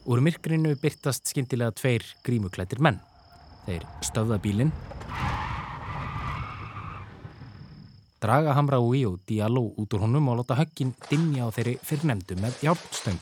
Úr 0.08 0.22
myrkrinu 0.24 0.70
byrtast 0.80 1.28
skindilega 1.28 1.74
tveir 1.76 2.06
grímuklættir 2.24 2.80
menn. 2.80 3.02
Þeir 3.66 3.84
stöfða 4.08 4.38
bílinn, 4.40 4.70
draga 8.24 8.54
Hamra 8.56 8.80
Úi 8.80 9.02
og 9.04 9.18
Diallo 9.28 9.66
út 9.76 9.98
úr 9.98 10.06
honum 10.06 10.30
og 10.32 10.40
láta 10.40 10.56
höggin 10.62 10.94
dinja 11.10 11.44
á 11.44 11.52
þeirri 11.52 11.76
fyrrnemdu 11.84 12.38
með 12.40 12.56
hjálpstöng. 12.64 13.20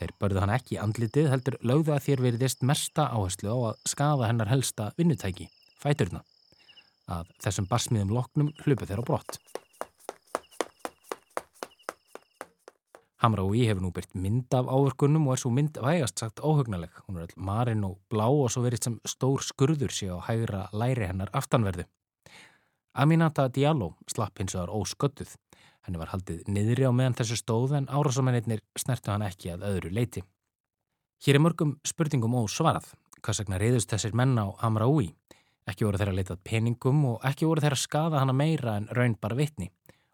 Þeir 0.00 0.12
börðu 0.20 0.44
hann 0.44 0.52
ekki 0.52 0.76
andlitið 0.84 1.30
heldur 1.32 1.56
lögðu 1.64 1.96
að 1.96 2.04
þér 2.10 2.24
veriðist 2.26 2.62
mesta 2.64 3.08
áherslu 3.08 3.56
á 3.56 3.58
að 3.72 3.80
skafa 3.88 4.28
hennar 4.28 4.52
helsta 4.52 4.90
vinnutæki, 5.00 5.48
fæturna. 5.80 6.20
Að 7.08 7.32
þessum 7.40 7.72
basmiðum 7.72 8.12
loknum 8.20 8.52
hlupu 8.66 8.84
þeir 8.84 9.00
á 9.00 9.04
brott. 9.08 9.40
Hamraúi 13.20 13.66
hefur 13.68 13.82
nú 13.84 13.90
byrt 13.92 14.14
mynd 14.16 14.54
af 14.56 14.68
áverkunum 14.72 15.26
og 15.28 15.34
er 15.34 15.40
svo 15.42 15.50
mynd 15.52 15.76
vægast 15.76 16.22
sagt 16.22 16.40
óhugnaleg. 16.40 16.92
Hún 17.04 17.18
er 17.18 17.26
all 17.26 17.42
marinn 17.48 17.84
og 17.84 17.98
blá 18.08 18.24
og 18.32 18.48
svo 18.48 18.62
verið 18.64 18.86
sem 18.86 18.94
stór 19.04 19.44
skurður 19.44 19.92
sé 19.92 20.08
á 20.08 20.16
hægra 20.24 20.62
læri 20.72 21.04
hennar 21.04 21.28
aftanverðu. 21.36 21.84
Aminata 22.96 23.48
Diallo 23.52 23.92
slapp 24.08 24.40
hins 24.40 24.56
vegar 24.56 24.72
ósköttuð. 24.72 25.34
Henni 25.84 26.00
var 26.00 26.14
haldið 26.14 26.48
niðri 26.48 26.88
á 26.88 26.92
meðan 26.96 27.18
þessu 27.20 27.36
stóð 27.36 27.76
en 27.76 27.90
árásamennir 27.92 28.64
snertu 28.80 29.12
hann 29.12 29.26
ekki 29.28 29.52
að 29.52 29.68
öðru 29.68 29.92
leiti. 29.92 30.24
Hér 31.20 31.36
er 31.36 31.44
mörgum 31.44 31.76
spurningum 31.84 32.38
ósvarað. 32.40 32.88
Hvað 33.20 33.36
sagna 33.36 33.60
reyðust 33.60 33.92
þessir 33.92 34.16
menn 34.16 34.32
á 34.40 34.48
Hamraúi? 34.64 35.10
Ekki 35.68 35.84
voru 35.84 36.00
þeirra 36.00 36.16
leitað 36.16 36.40
peningum 36.48 37.04
og 37.04 37.24
ekki 37.28 37.44
voru 37.44 37.60
þeirra 37.60 37.76
skada 37.76 38.24
hana 38.24 38.32
meira 38.32 38.78
en 38.80 38.88
raun 38.96 39.18
bara 39.20 39.36
vitni. 39.36 39.68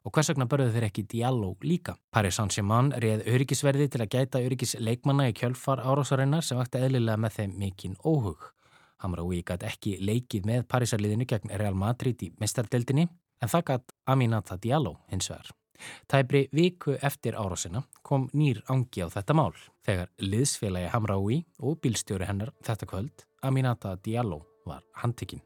Og 0.06 0.14
hvers 0.14 0.28
vegna 0.30 0.46
börðu 0.46 0.70
þeir 0.70 0.84
ekki 0.86 1.02
Diallo 1.10 1.48
líka? 1.66 1.96
Paris 2.14 2.36
Saint-Germain 2.38 2.92
reið 3.02 3.24
öryggisverði 3.26 3.88
til 3.90 4.04
að 4.04 4.12
gæta 4.14 4.42
öryggis 4.44 4.76
leikmanna 4.78 5.26
í 5.32 5.34
kjölfar 5.34 5.82
árásarinnar 5.82 6.46
sem 6.46 6.60
vakti 6.60 6.78
eðlilega 6.78 7.18
með 7.18 7.40
þeim 7.40 7.56
mikinn 7.58 7.96
óhug. 8.06 8.52
Hamraoui 9.02 9.42
gæti 9.42 9.66
ekki 9.66 9.96
leikið 9.98 10.46
með 10.46 10.68
Parísarliðinu 10.70 11.26
gegn 11.26 11.50
Real 11.58 11.74
Madrid 11.74 12.22
í 12.22 12.30
mestardeldinni 12.38 13.08
en 13.42 13.50
það 13.50 13.66
gæti 13.72 13.96
Aminata 14.14 14.60
Diallo 14.62 14.94
hins 15.10 15.26
vegar. 15.32 15.50
Tæbri 16.06 16.46
viku 16.54 16.94
eftir 17.02 17.34
árásina 17.34 17.82
kom 18.06 18.30
nýr 18.32 18.62
ángi 18.70 19.02
á 19.02 19.10
þetta 19.10 19.36
mál 19.36 19.58
þegar 19.84 20.14
liðsfélagi 20.22 20.92
Hamraoui 20.94 21.42
og 21.58 21.82
bílstjóri 21.82 22.30
hennar 22.30 22.54
þetta 22.62 22.88
kvöld 22.88 23.26
Aminata 23.42 23.98
Diallo 23.98 24.44
var 24.66 24.86
handtekinn. 25.02 25.42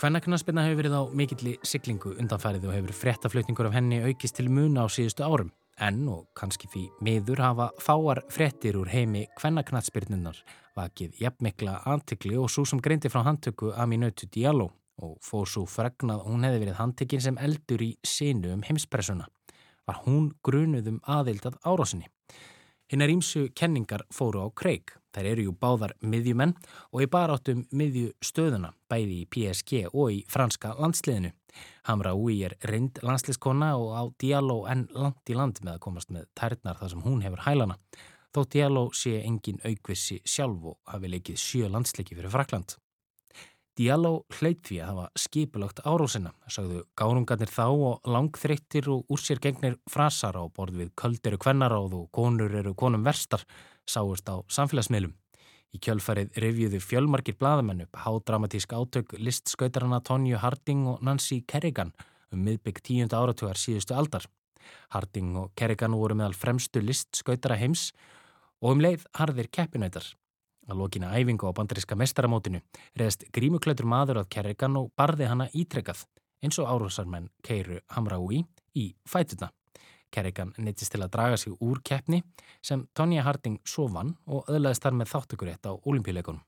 Kvennaknarsbyrna 0.00 0.62
hefur 0.64 0.78
verið 0.78 0.94
á 0.96 1.02
mikilli 1.12 1.50
siglingu 1.60 2.14
undanfærið 2.22 2.62
og 2.70 2.72
hefur 2.72 2.94
frettaflutningur 2.96 3.66
af 3.68 3.74
henni 3.76 3.98
aukist 4.00 4.38
til 4.38 4.46
muna 4.48 4.86
á 4.86 4.88
síðustu 4.88 5.26
árum. 5.26 5.50
En, 5.76 5.98
og 6.08 6.30
kannski 6.32 6.70
því 6.72 6.84
miður, 7.04 7.42
hafa 7.44 7.66
fáar 7.76 8.22
frettir 8.32 8.78
úr 8.80 8.88
heimi 8.88 9.26
kvennaknarsbyrnunar 9.36 10.40
vakið 10.78 11.20
jafnmikla 11.20 11.82
antikli 11.92 12.32
og 12.40 12.48
svo 12.48 12.64
sem 12.64 12.80
greindi 12.80 13.12
frá 13.12 13.26
handtöku 13.26 13.74
Aminatu 13.76 14.30
Diallo 14.32 14.70
og 15.04 15.18
fór 15.20 15.44
svo 15.44 15.66
fregnað 15.68 16.24
hún 16.24 16.48
hefði 16.48 16.62
verið 16.64 16.80
handtekinn 16.80 17.26
sem 17.26 17.36
eldur 17.36 17.84
í 17.84 17.90
sinu 18.00 18.54
um 18.54 18.64
heimspressuna. 18.64 19.28
Var 19.84 20.00
hún 20.06 20.32
grunuð 20.40 20.94
um 20.94 21.00
aðildað 21.04 21.60
árásinni. 21.60 22.08
Hinnar 22.90 23.10
ímsu 23.12 23.44
kenningar 23.54 24.02
fóru 24.10 24.40
á 24.42 24.50
kreik. 24.50 24.96
Þær 25.14 25.26
eru 25.30 25.44
jú 25.44 25.52
báðar 25.54 25.92
miðjumenn 26.02 26.56
og 26.90 27.04
í 27.04 27.06
baráttum 27.10 27.60
miðju 27.70 28.08
stöðuna, 28.18 28.72
bæði 28.90 29.20
í 29.22 29.28
PSG 29.30 29.84
og 29.92 30.10
í 30.10 30.18
franska 30.26 30.72
landsliðinu. 30.74 31.30
Hamra 31.86 32.16
Úi 32.18 32.40
er 32.46 32.56
reynd 32.66 32.98
landsliðskona 33.06 33.70
og 33.78 33.94
á 33.94 34.02
Diallo 34.18 34.64
enn 34.70 34.88
langt 34.90 35.30
í 35.30 35.38
land 35.38 35.62
með 35.62 35.76
að 35.76 35.84
komast 35.86 36.10
með 36.10 36.26
tærnar 36.34 36.82
þar 36.82 36.92
sem 36.94 37.06
hún 37.06 37.22
hefur 37.22 37.46
hælana. 37.46 37.78
Þó 38.34 38.42
Diallo 38.50 38.84
sé 38.94 39.20
engin 39.22 39.62
aukvissi 39.62 40.18
sjálf 40.26 40.72
og 40.74 40.78
hafi 40.90 41.14
leikið 41.14 41.42
sjö 41.46 41.70
landsleiki 41.70 42.18
fyrir 42.18 42.34
Frakland. 42.34 42.74
Diallo 43.78 44.24
hleit 44.34 44.64
því 44.66 44.80
að 44.82 44.88
hafa 44.90 45.20
skipulagt 45.22 45.80
árósina, 45.86 46.32
sagðu 46.50 46.82
gárungarnir 46.98 47.52
þá 47.52 47.66
og 47.70 48.10
langþreyttir 48.10 48.90
og 48.90 49.06
úr 49.08 49.22
sér 49.22 49.40
gengnir 49.40 49.78
frasar 49.88 50.36
á 50.36 50.44
borð 50.50 50.80
við 50.82 50.90
köld 50.98 51.26
eru 51.26 51.38
kvennaráð 51.40 51.94
og 52.00 52.10
konur 52.12 52.54
eru 52.60 52.74
konum 52.74 53.06
verstar, 53.06 53.46
sáist 53.86 54.28
á 54.28 54.42
samfélagsmiðlum. 54.50 55.14
Í 55.70 55.78
kjölfarið 55.78 56.34
revjuðu 56.42 56.80
fjölmarkir 56.82 57.36
bladamenn 57.38 57.84
upp 57.84 58.00
hádramatísk 58.02 58.74
átök 58.74 59.14
listskautarana 59.22 60.00
Tonju 60.02 60.40
Harding 60.42 60.88
og 60.90 61.04
Nancy 61.06 61.44
Kerrigan 61.46 61.94
um 62.34 62.42
miðbygg 62.42 62.82
tíunda 62.82 63.22
áratugar 63.22 63.58
síðustu 63.58 63.94
aldar. 63.94 64.26
Harding 64.90 65.36
og 65.38 65.52
Kerrigan 65.54 65.94
voru 65.94 66.16
meðal 66.18 66.34
fremstu 66.34 66.82
listskautara 66.82 67.58
heims 67.60 67.90
og 68.60 68.74
um 68.74 68.82
leið 68.82 69.06
harðir 69.18 69.50
keppinautar. 69.54 70.04
Að 70.70 70.78
lokina 70.78 71.10
æfingu 71.18 71.50
á 71.50 71.56
bandaríska 71.56 71.96
mestaramótinu 71.98 72.60
reðst 72.98 73.24
grímuklætur 73.34 73.88
maður 73.90 74.22
að 74.22 74.28
Kerrigan 74.36 74.76
og 74.78 74.92
barði 74.94 75.26
hana 75.26 75.48
ítrekkað 75.50 76.04
eins 76.44 76.58
og 76.62 76.68
árúsarmenn 76.70 77.26
Keiru 77.42 77.80
Hamraui 77.96 78.44
í 78.78 78.92
fætuna. 79.08 79.50
Kerrigan 80.14 80.52
neittist 80.58 80.94
til 80.94 81.02
að 81.02 81.12
draga 81.14 81.38
sig 81.38 81.54
úr 81.58 81.80
keppni 81.86 82.22
sem 82.62 82.86
Tonja 82.94 83.24
Harding 83.26 83.58
svo 83.66 83.88
vann 83.90 84.14
og 84.26 84.46
öðlaðist 84.50 84.86
þar 84.86 84.98
með 85.00 85.12
þáttökurétt 85.12 85.66
á 85.70 85.72
olimpíuleikunum. 85.74 86.42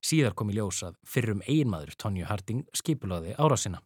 Síðar 0.00 0.36
kom 0.36 0.52
í 0.52 0.56
ljós 0.56 0.80
að 0.84 0.96
fyrrum 1.04 1.42
eiginmaður 1.44 1.96
Tonju 2.00 2.28
Harding 2.28 2.64
skipulaði 2.76 3.34
árásina. 3.36 3.82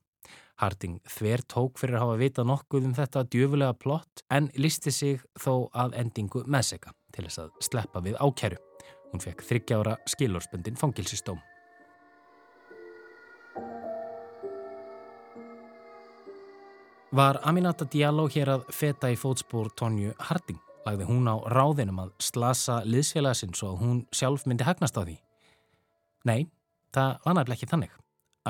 Harding 0.62 1.00
þver 1.10 1.42
tók 1.50 1.80
fyrir 1.80 1.98
að 1.98 2.04
hafa 2.04 2.18
vitað 2.20 2.50
nokkuð 2.50 2.84
um 2.86 2.94
þetta 2.94 3.24
djöfulega 3.30 3.74
plott 3.74 4.22
en 4.30 4.50
listi 4.54 4.92
sig 4.94 5.24
þó 5.34 5.70
að 5.74 5.96
endingu 5.98 6.44
meðseka 6.46 6.94
til 7.14 7.26
þess 7.26 7.42
að 7.42 7.56
sleppa 7.66 8.02
við 8.04 8.20
ákæru. 8.22 8.60
Hún 9.14 9.22
fekk 9.22 9.44
þryggjára 9.46 9.92
skilorspöndin 10.10 10.74
fangilsistóm. 10.74 11.38
Var 17.14 17.38
Aminata 17.46 17.86
Diallo 17.86 18.24
hér 18.26 18.50
að 18.56 18.64
feta 18.74 19.06
í 19.06 19.14
fótspór 19.14 19.68
Tonju 19.78 20.16
Harding? 20.18 20.58
Lagði 20.82 21.06
hún 21.06 21.30
á 21.30 21.38
ráðinum 21.46 22.00
að 22.02 22.10
slasa 22.18 22.80
liðsfélagsinn 22.82 23.54
svo 23.54 23.76
að 23.76 23.84
hún 23.84 24.00
sjálf 24.10 24.48
myndi 24.50 24.66
hagnast 24.66 24.98
á 24.98 25.06
því? 25.06 25.14
Nei, 26.26 26.50
það 26.90 27.14
var 27.22 27.38
næfnileg 27.38 27.60
ekki 27.60 27.70
þannig. 27.70 27.94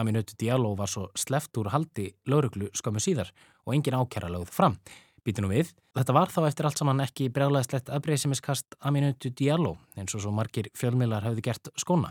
Aminatu 0.00 0.38
Diallo 0.40 0.72
var 0.80 0.88
svo 0.88 1.10
sleft 1.12 1.60
úr 1.60 1.68
haldi 1.76 2.08
lauruglu 2.24 2.72
skömmu 2.72 3.04
síðar 3.04 3.34
og 3.66 3.76
engin 3.76 4.00
ákjara 4.00 4.32
lögð 4.32 4.56
fram. 4.56 4.80
Býtunum 5.24 5.54
við, 5.54 5.70
þetta 5.96 6.12
var 6.12 6.28
þá 6.28 6.42
eftir 6.50 6.66
allt 6.68 6.80
saman 6.82 7.00
ekki 7.00 7.30
brjálæðislegt 7.32 7.88
aðbreyðsimiskast 7.88 8.76
Aminatu 8.84 9.30
Diallo 9.32 9.78
eins 9.96 10.12
og 10.12 10.20
svo 10.20 10.32
margir 10.36 10.68
fjölmiðlar 10.76 11.24
hafði 11.24 11.46
gert 11.46 11.70
skona. 11.80 12.10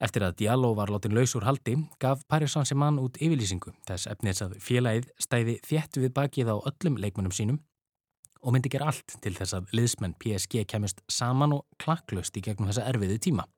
Eftir 0.00 0.26
að 0.26 0.36
Diallo 0.42 0.74
var 0.76 0.92
látin 0.92 1.16
laus 1.16 1.32
úr 1.36 1.46
haldi 1.48 1.78
gaf 2.00 2.20
Paris 2.28 2.52
Saint-Germain 2.52 3.00
út 3.00 3.16
yfirlýsingu 3.16 3.72
þess 3.88 4.10
efnis 4.12 4.42
að 4.44 4.58
félagið 4.60 5.08
stæði 5.24 5.56
þéttu 5.64 6.04
við 6.04 6.14
bakið 6.20 6.52
á 6.52 6.56
öllum 6.60 7.00
leikmunum 7.00 7.32
sínum 7.36 7.62
og 8.44 8.52
myndi 8.52 8.72
gera 8.72 8.92
allt 8.92 9.16
til 9.24 9.32
þess 9.36 9.56
að 9.56 9.72
liðsmenn 9.76 10.16
PSG 10.20 10.66
kemist 10.68 11.00
saman 11.08 11.56
og 11.56 11.64
klakklust 11.80 12.36
í 12.36 12.44
gegnum 12.44 12.68
þessa 12.68 12.86
erfiði 12.92 13.20
tíma. 13.24 13.48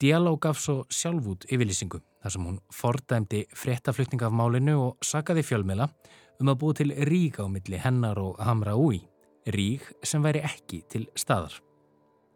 Diallo 0.00 0.36
gaf 0.40 0.60
svo 0.60 0.82
sjálf 0.88 1.32
út 1.32 1.48
yfirlýsingu 1.48 2.00
þar 2.00 2.32
sem 2.32 2.48
hún 2.48 2.60
fordæmdi 2.72 3.46
fréttaflutning 3.56 4.24
af 4.24 4.36
málinu 4.36 4.78
og 4.86 5.04
sagaði 5.04 5.44
fjölmiðla 5.48 5.88
um 6.40 6.50
að 6.52 6.60
búa 6.62 6.76
til 6.76 6.94
rík 7.08 7.40
á 7.40 7.46
milli 7.52 7.80
hennar 7.80 8.18
og 8.20 8.40
Hamra 8.40 8.76
Úi, 8.78 9.02
rík 9.52 9.84
sem 10.02 10.24
væri 10.24 10.42
ekki 10.46 10.82
til 10.88 11.06
staðar. 11.18 11.58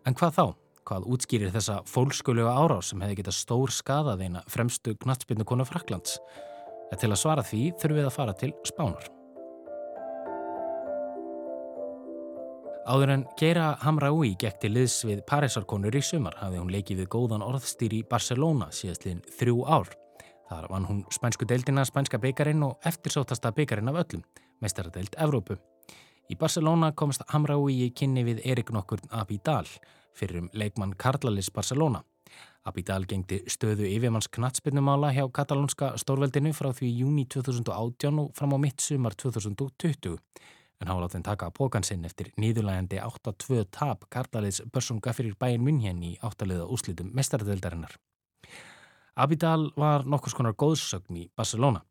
En 0.04 0.16
hvað 0.16 0.36
þá? 0.36 0.46
Hvað 0.84 1.06
útskýrir 1.14 1.52
þessa 1.54 1.78
fólkskulega 1.88 2.52
árás 2.60 2.90
sem 2.92 3.00
hefði 3.00 3.22
getað 3.22 3.38
stór 3.38 3.72
skadað 3.72 4.26
eina 4.26 4.44
fremstu 4.52 4.92
knatsbyrnu 5.00 5.46
konu 5.48 5.64
Fraklands? 5.64 6.18
En 6.92 7.00
til 7.00 7.08
að 7.08 7.22
svara 7.22 7.44
því 7.46 7.62
þurfum 7.80 8.00
við 8.02 8.08
að 8.10 8.16
fara 8.18 8.36
til 8.36 8.52
Spánar. 8.68 9.08
Áður 12.84 13.14
en 13.14 13.22
Geira 13.40 13.70
Hamraoui 13.80 14.34
gekk 14.36 14.58
til 14.60 14.74
liðs 14.74 14.98
við 15.08 15.22
Parísarkonur 15.24 15.96
í 15.96 16.02
sumar 16.04 16.36
hafði 16.36 16.60
hún 16.60 16.72
leikið 16.74 17.00
við 17.00 17.12
góðan 17.16 17.44
orðstýr 17.46 17.96
í 17.96 18.04
Barcelona 18.04 18.68
síðastliðin 18.76 19.24
þrjú 19.38 19.62
ár. 19.64 19.88
Þar 20.48 20.66
vann 20.70 20.86
hún 20.88 21.04
spænsku 21.12 21.46
deildina, 21.48 21.84
spænska 21.84 22.18
byggarinn 22.20 22.62
og 22.66 22.80
eftirsótasta 22.84 23.52
byggarinn 23.56 23.88
af 23.88 24.00
öllum, 24.02 24.24
mestaradeild 24.60 25.16
Evrópu. 25.16 25.56
Í 26.28 26.36
Barcelona 26.40 26.92
komst 26.92 27.24
Hamraoui 27.32 27.78
í 27.86 27.92
kynni 27.96 28.24
við 28.24 28.42
Erik 28.44 28.72
nokkur 28.72 29.00
Abidal 29.10 29.68
fyrir 30.14 30.44
um 30.44 30.50
leikmann 30.52 30.94
Karlalis 30.96 31.50
Barcelona. 31.52 32.02
Abidal 32.64 33.04
gengdi 33.08 33.42
stöðu 33.50 33.84
yfirmanns 33.88 34.30
knatsbyrnumála 34.32 35.12
hjá 35.12 35.24
katalónska 35.32 35.94
stórveldinu 36.00 36.52
frá 36.56 36.70
því 36.72 36.92
júni 37.00 37.26
2018 37.28 38.20
og 38.22 38.30
fram 38.36 38.56
á 38.56 38.58
mitt 38.60 38.80
sumar 38.80 39.16
2020 39.16 40.16
en 40.80 40.88
hann 40.88 40.98
var 40.98 41.06
látið 41.06 41.26
taka 41.28 41.48
að 41.48 41.56
pókan 41.58 41.84
sinn 41.86 42.04
eftir 42.08 42.32
nýðulægandi 42.40 43.00
8-2 43.00 43.66
tap 43.72 44.08
Karlalis 44.12 44.62
börsunga 44.72 45.12
fyrir 45.16 45.36
bæin 45.40 45.64
München 45.64 46.02
í 46.02 46.16
áttaliða 46.24 46.66
úslitum 46.68 47.12
mestaradeildarinnar. 47.14 47.94
Abidal 49.14 49.68
var 49.78 50.02
nokkus 50.10 50.34
konar 50.34 50.56
góðsögn 50.58 51.20
í 51.20 51.28
Barcelona. 51.38 51.84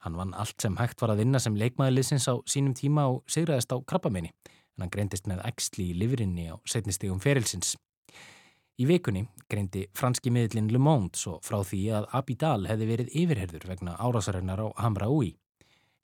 Hann 0.00 0.14
vann 0.16 0.30
allt 0.32 0.62
sem 0.64 0.78
hægt 0.80 1.02
var 1.02 1.10
að 1.12 1.18
vinna 1.20 1.40
sem 1.42 1.56
leikmaðurliðsins 1.60 2.24
á 2.32 2.40
sínum 2.48 2.72
tíma 2.72 3.04
og 3.12 3.18
sigraðist 3.28 3.74
á 3.76 3.76
krabbameini 3.84 4.30
en 4.32 4.86
hann 4.86 4.92
greindist 4.94 5.28
með 5.28 5.42
ægsli 5.44 5.90
í 5.90 5.96
lifurinni 6.00 6.46
á 6.48 6.56
setnistegum 6.64 7.20
ferilsins. 7.20 7.74
Í 8.80 8.86
vikunni 8.88 9.26
greindi 9.52 9.82
franski 9.92 10.32
miðlinn 10.32 10.70
Le 10.72 10.80
Monde 10.80 11.20
svo 11.20 11.34
frá 11.44 11.58
því 11.60 11.82
að 11.98 12.06
Abidal 12.16 12.64
hefði 12.70 12.88
verið 12.88 13.12
yfirherður 13.24 13.68
vegna 13.68 13.98
árásarinnar 14.00 14.64
á 14.64 14.68
Hamraoui. 14.80 15.34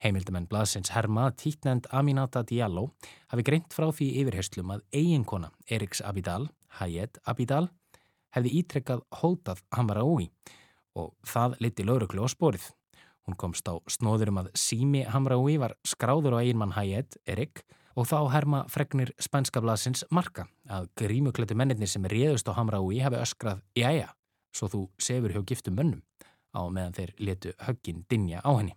Heimildamenn 0.05 0.51
blaðsins 0.51 0.93
Herma 0.93 1.31
Títnend 1.41 1.89
Aminata 1.89 2.45
Diallo 2.45 2.91
hafi 3.33 3.47
greint 3.49 3.73
frá 3.73 3.89
því 3.89 4.11
yfirherslum 4.21 4.77
að 4.77 4.85
eiginkona 4.93 5.55
Eriks 5.73 6.05
Abidal, 6.05 6.51
Hayed 6.83 7.17
Abidal, 7.25 7.71
hefði 8.37 8.59
ítrekkað 8.61 9.07
hótað 9.23 9.65
Hamraoui 9.73 10.29
og 10.97 11.13
það 11.29 11.57
liti 11.63 11.87
lauruglu 11.87 12.25
á 12.25 12.29
sporið. 12.33 12.67
Hún 13.27 13.37
komst 13.39 13.67
á 13.69 13.75
snóðurum 13.91 14.41
að 14.43 14.53
Simi 14.57 15.03
Hamraoui 15.05 15.57
var 15.59 15.75
skráður 15.87 16.39
á 16.39 16.43
eiginmann 16.43 16.77
Hayed, 16.77 17.19
Erik, 17.27 17.65
og 17.97 18.07
þá 18.07 18.19
herma 18.31 18.63
fregnir 18.71 19.13
spænska 19.19 19.63
blaðsins 19.65 20.05
marka 20.15 20.47
að 20.71 20.89
grímuklættu 21.01 21.57
mennirnir 21.59 21.91
sem 21.91 22.07
réðust 22.07 22.49
á 22.49 22.57
Hamraoui 22.57 23.01
hafi 23.03 23.19
öskrað 23.19 23.63
Jæja, 23.77 24.13
svo 24.55 24.69
þú 24.73 24.83
sefur 25.01 25.35
hjá 25.35 25.43
giftum 25.49 25.79
mönnum 25.79 26.03
á 26.57 26.61
meðan 26.73 26.97
þeir 26.97 27.15
letu 27.19 27.55
höggin 27.67 28.05
dinja 28.09 28.41
á 28.45 28.51
henni. 28.57 28.77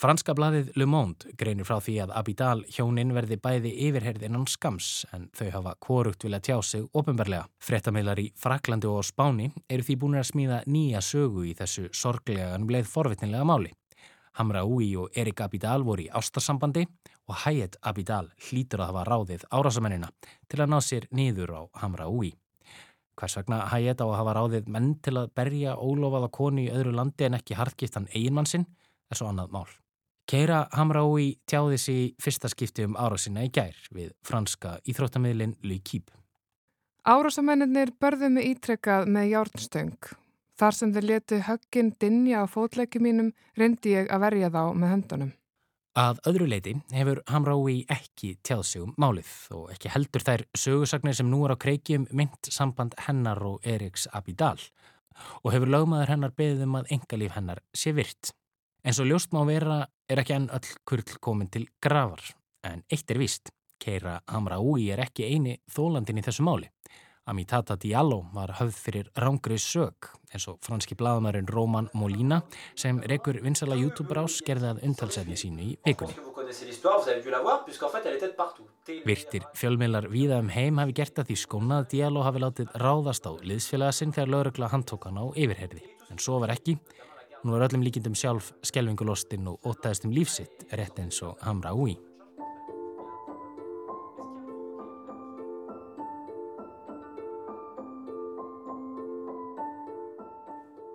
Franska 0.00 0.32
blaðið 0.32 0.70
Le 0.80 0.86
Monde 0.88 1.34
greinir 1.36 1.66
frá 1.68 1.74
því 1.84 1.94
að 2.00 2.12
Abidal 2.16 2.62
hjónin 2.72 3.10
verði 3.12 3.36
bæði 3.36 3.70
yfirherð 3.84 4.22
innan 4.24 4.46
skams 4.48 5.02
en 5.12 5.26
þau 5.36 5.50
hafa 5.58 5.74
korugt 5.84 6.24
vilja 6.24 6.38
tjá 6.40 6.54
sig 6.64 6.86
ofinbarlega. 6.96 7.42
Frettameilar 7.60 8.22
í 8.22 8.30
Fraklandi 8.32 8.88
og 8.88 9.04
Spáni 9.04 9.50
eru 9.68 9.84
því 9.84 9.96
búin 10.00 10.16
að 10.16 10.30
smíða 10.30 10.62
nýja 10.72 11.02
sögu 11.04 11.44
í 11.50 11.52
þessu 11.58 11.90
sorglega 11.92 12.54
en 12.54 12.64
bleið 12.70 12.88
forvitnilega 12.88 13.44
máli. 13.50 13.74
Hamraoui 14.40 14.88
og 15.02 15.18
Erik 15.20 15.42
Abidal 15.44 15.84
voru 15.84 16.06
í 16.06 16.08
ástarsambandi 16.08 16.86
og 17.28 17.36
Hayed 17.42 17.76
Abidal 17.84 18.30
hlýtur 18.46 18.80
að 18.80 18.94
hafa 18.94 19.04
ráðið 19.10 19.44
árásamennina 19.52 20.08
til 20.48 20.62
að 20.62 20.72
ná 20.72 20.78
sér 20.80 21.10
niður 21.12 21.52
á 21.60 21.62
Hamraoui. 21.82 22.32
Hvers 23.20 23.36
vegna 23.36 23.60
Hayed 23.74 24.00
á 24.00 24.06
að 24.08 24.16
hafa 24.22 24.38
ráðið 24.40 24.72
menn 24.72 24.94
til 25.04 25.18
að 25.20 25.28
berja 25.36 25.76
ólofaða 25.76 26.32
konu 26.32 26.64
í 26.64 26.72
öðru 26.72 26.96
landi 26.96 27.28
en 27.28 27.36
ekki 27.42 27.60
harðgiftan 27.60 28.08
eiginmann 28.14 28.48
sinn 28.48 28.64
er 29.12 29.20
svo 29.20 29.28
annað 29.28 29.52
mál. 29.52 29.79
Keira 30.30 30.60
Hamraoui 30.78 31.32
tjáði 31.50 31.78
sig 31.82 32.00
í 32.04 32.08
fyrsta 32.22 32.48
skipti 32.52 32.86
um 32.86 32.94
árásina 32.94 33.42
í 33.42 33.50
gær 33.50 33.74
við 33.90 34.12
franska 34.22 34.78
íþróttamiðlinn 34.86 35.56
L'Equipe. 35.66 36.14
Árásamennir 37.02 37.90
börðu 37.98 38.28
mig 38.30 38.52
ítrekkað 38.52 39.08
með 39.10 39.32
járnstöng 39.32 40.12
Þar 40.60 40.76
sem 40.76 40.90
þeir 40.92 41.06
letu 41.08 41.36
högginn 41.46 41.94
dinja 42.02 42.42
á 42.44 42.46
fótleiki 42.50 43.00
mínum 43.00 43.30
reyndi 43.56 43.94
ég 43.94 44.10
að 44.12 44.26
verja 44.26 44.50
þá 44.52 44.62
með 44.76 44.90
höndunum. 44.92 45.30
Að 46.00 46.20
öðru 46.28 46.48
leiti 46.50 46.74
hefur 46.92 47.22
Hamraoui 47.32 47.78
ekki 47.90 48.34
tjáð 48.46 48.64
sig 48.68 48.82
um 48.84 48.92
málið 49.00 49.30
og 49.56 49.70
ekki 49.72 49.90
heldur 49.94 50.24
þær 50.26 50.44
sögursagnir 50.64 51.16
sem 51.16 51.30
nú 51.32 51.40
er 51.46 51.56
á 51.56 51.62
kreikjum 51.64 52.04
mynd 52.12 52.52
samband 52.52 52.94
hennar 53.06 53.40
og 53.40 53.64
Eriks 53.64 54.04
Abidal 54.12 54.60
og 55.40 55.50
hefur 55.54 55.72
lögmaður 55.72 56.12
hennar 56.12 56.36
beðið 56.36 56.66
um 56.68 56.76
að 56.82 56.92
engalíf 56.98 57.34
hennar 57.38 57.64
sé 57.72 57.96
virt. 57.96 58.34
En 58.84 58.96
svo 58.96 59.04
ljóst 59.04 59.34
má 59.36 59.42
vera 59.44 59.82
er 60.08 60.22
ekki 60.22 60.36
enn 60.38 60.50
öll 60.56 60.76
kurl 60.88 61.16
komin 61.20 61.50
til 61.52 61.66
gravar 61.82 62.22
en 62.64 62.82
eitt 62.92 63.10
er 63.12 63.20
víst, 63.20 63.50
keira 63.80 64.20
Hamraoui 64.28 64.90
er 64.92 65.02
ekki 65.04 65.26
eini 65.28 65.58
þólandin 65.72 66.20
í 66.20 66.24
þessu 66.24 66.44
máli. 66.44 66.70
Amitata 67.30 67.76
Diallo 67.76 68.22
var 68.34 68.54
höfð 68.58 68.78
fyrir 68.80 69.10
rángrið 69.20 69.60
sög 69.62 70.08
eins 70.32 70.46
og 70.50 70.58
franski 70.64 70.96
bladamærin 70.98 71.48
Roman 71.50 71.90
Molina 71.94 72.40
sem 72.74 72.98
rekur 73.12 73.38
vinsala 73.44 73.76
YouTube 73.78 74.16
ás 74.18 74.40
gerði 74.46 74.70
að 74.72 74.80
umtalsefni 74.88 75.36
sínu 75.38 75.66
í 75.66 75.76
vikunni. 75.84 76.16
Virtir 79.06 79.46
fjölmiðlar 79.60 80.08
víða 80.10 80.40
um 80.42 80.50
heim 80.50 80.80
hafi 80.80 80.96
gert 80.96 81.20
að 81.20 81.30
því 81.30 81.38
skónað 81.44 81.86
Diallo 81.92 82.24
hafi 82.26 82.42
látið 82.42 82.74
ráðast 82.82 83.28
á 83.28 83.32
liðsfélaga 83.36 83.94
sinn 83.94 84.16
þegar 84.16 84.34
laurugla 84.34 84.72
handtókan 84.72 85.20
á 85.20 85.24
yfirherði. 85.36 85.84
En 86.10 86.18
svo 86.18 86.40
var 86.42 86.56
ekki. 86.56 86.78
Nú 87.40 87.56
er 87.56 87.64
öllum 87.64 87.80
líkindum 87.80 88.12
sjálf 88.12 88.50
skelvingulostinn 88.68 89.48
og 89.48 89.64
ótaðist 89.64 90.04
um 90.04 90.12
lífsitt 90.12 90.66
rétt 90.76 90.98
eins 91.00 91.22
og 91.24 91.40
Hamra 91.40 91.72
Úi. 91.72 91.94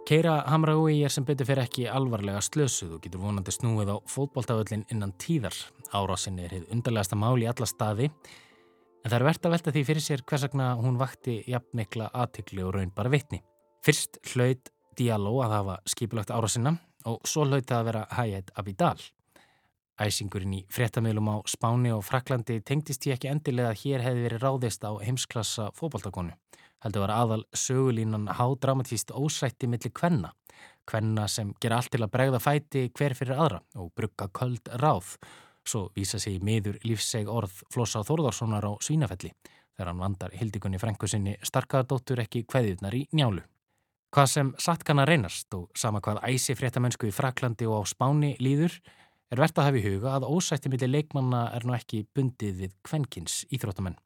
Keira 0.06 0.44
Hamraoui 0.46 1.00
er 1.02 1.10
sem 1.10 1.26
betur 1.26 1.48
fyrir 1.50 1.64
ekki 1.64 1.88
alvarlega 1.90 2.38
slösuð 2.46 2.92
og 3.00 3.02
getur 3.02 3.24
vonandi 3.24 3.50
snúið 3.50 3.90
á 3.90 3.98
fótbóltaföllin 4.06 4.84
innan 4.94 5.16
tíðar. 5.18 5.58
Árásin 5.98 6.38
er 6.44 6.54
hefð 6.54 6.76
undarlegasta 6.76 7.18
mál 7.18 7.42
í 7.42 7.48
alla 7.50 7.66
staði 7.66 8.12
en 8.12 9.10
það 9.10 9.18
er 9.18 9.26
verðt 9.32 9.50
að 9.50 9.56
velta 9.56 9.74
því 9.74 9.84
fyrir 9.90 10.06
sér 10.06 10.26
hvers 10.30 10.46
vegna 10.46 10.70
hún 10.78 11.02
vakti 11.02 11.40
jafnmikla 11.50 12.12
aðtykli 12.14 12.62
og 12.68 12.76
raun 12.78 12.94
bara 12.94 13.10
vitni. 13.18 13.42
Fyrst 13.82 14.22
hlaut 14.36 14.70
Diallo 14.98 15.38
að 15.44 15.58
hafa 15.58 15.78
skipilagt 15.90 16.34
árásina 16.34 16.78
og 17.06 17.22
svo 17.28 17.46
hlaut 17.46 17.68
það 17.68 17.80
að 17.80 17.90
vera 17.90 18.06
Hayed 18.18 18.52
Abidal. 18.56 18.98
Æsingurinn 20.02 20.58
í 20.58 20.64
fréttamilum 20.74 21.30
á 21.32 21.36
Spáni 21.48 21.94
og 21.96 22.04
Fraklandi 22.04 22.60
tengdist 22.66 23.06
ég 23.08 23.16
ekki 23.16 23.32
endilega 23.32 23.72
að 23.72 23.82
hér 23.84 24.04
hefði 24.04 24.26
verið 24.26 24.44
ráðist 24.44 24.84
á 24.84 24.92
heimsklassa 25.00 25.70
fótballtakonu 25.78 26.36
heldur 26.86 27.08
var 27.08 27.14
aðal 27.16 27.44
sögulínan 27.58 28.28
hádramatíst 28.38 29.12
ósætti 29.12 29.68
millir 29.68 29.94
kvenna. 29.94 30.32
Kvenna 30.86 31.26
sem 31.28 31.54
gera 31.62 31.80
allt 31.80 31.90
til 31.96 32.04
að 32.06 32.14
bregða 32.14 32.42
fæti 32.44 32.86
hver 32.94 33.16
fyrir 33.18 33.40
aðra 33.42 33.62
og 33.82 33.90
brugga 33.98 34.30
köld 34.30 34.70
ráð. 34.82 35.16
Svo 35.66 35.88
vísa 35.98 36.20
sig 36.22 36.44
miður 36.46 36.78
lífseg 36.86 37.30
orð 37.32 37.64
Flossa 37.74 38.04
Þórðarssonar 38.06 38.68
á 38.70 38.72
Svínafelli 38.78 39.34
þegar 39.76 39.90
hann 39.90 40.04
vandar 40.04 40.36
hildikunni 40.38 40.80
frængu 40.80 41.10
sinni 41.10 41.36
starkaðardóttur 41.42 42.22
ekki 42.22 42.46
hveðirnar 42.46 42.96
í 42.96 43.08
njálu. 43.18 43.42
Hvað 44.16 44.30
sem 44.32 44.50
satt 44.64 44.84
kann 44.88 45.02
að 45.04 45.10
reynast 45.10 45.52
og 45.58 45.66
sama 45.76 46.00
hvað 46.00 46.22
æsi 46.24 46.54
fréttamennsku 46.56 47.10
í 47.10 47.12
Fraklandi 47.12 47.66
og 47.68 47.84
á 47.84 47.92
Spáni 47.92 48.30
líður 48.40 48.78
er 49.28 49.42
verðt 49.42 49.60
að 49.60 49.68
hafa 49.68 49.82
í 49.82 49.84
huga 49.84 50.14
að 50.16 50.28
ósætti 50.32 50.72
millir 50.72 50.88
leikmanna 50.94 51.42
er 51.58 51.68
nú 51.68 51.76
ekki 51.76 52.00
bundið 52.16 52.62
við 52.62 52.78
kvenkins 52.88 53.42
íþróttamenn. 53.52 54.00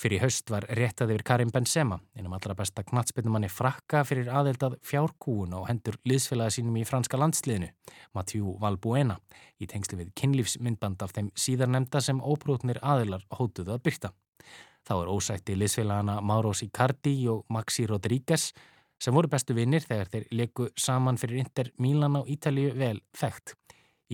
Fyrir 0.00 0.24
haust 0.24 0.48
var 0.48 0.64
réttað 0.72 1.12
yfir 1.12 1.26
Karim 1.28 1.52
Benzema, 1.52 2.00
einum 2.16 2.32
allra 2.38 2.56
besta 2.56 2.86
knatsbyrnumanni 2.88 3.52
frakka 3.52 4.00
fyrir 4.08 4.32
aðeldað 4.32 4.80
fjárkúun 4.80 5.52
og 5.60 5.68
hendur 5.68 6.00
liðsfélagi 6.08 6.62
sínum 6.62 6.80
í 6.80 6.88
franska 6.88 7.20
landsliðinu, 7.20 7.68
Mathieu 8.16 8.56
Valbuena, 8.64 9.20
í 9.60 9.68
tengsli 9.68 10.00
við 10.00 10.14
kynlífsmyndband 10.22 11.04
af 11.04 11.12
þeim 11.12 11.34
síðarnemda 11.36 12.00
sem 12.00 12.24
óbrútnir 12.24 12.80
aðelar 12.80 13.28
hótuðu 13.28 13.76
að 13.76 13.84
byrta. 13.90 14.16
Þá 14.88 14.94
er 15.02 15.12
ósætti 15.12 15.60
liðsfélagana 15.60 16.22
Mauro 16.24 16.56
Icardi 16.64 17.18
og 17.28 17.44
Maxi 17.52 17.84
Rodríguez 17.84 18.54
sem 19.04 19.14
voru 19.14 19.28
bestu 19.28 19.54
vinnir 19.56 19.84
þegar 19.84 20.10
þeir 20.12 20.26
leku 20.32 20.70
saman 20.80 21.18
fyrir 21.20 21.42
Inter 21.42 21.70
Milan 21.82 22.16
á 22.16 22.22
Ítalíu 22.24 22.72
vel 22.78 23.02
þekkt. 23.16 23.54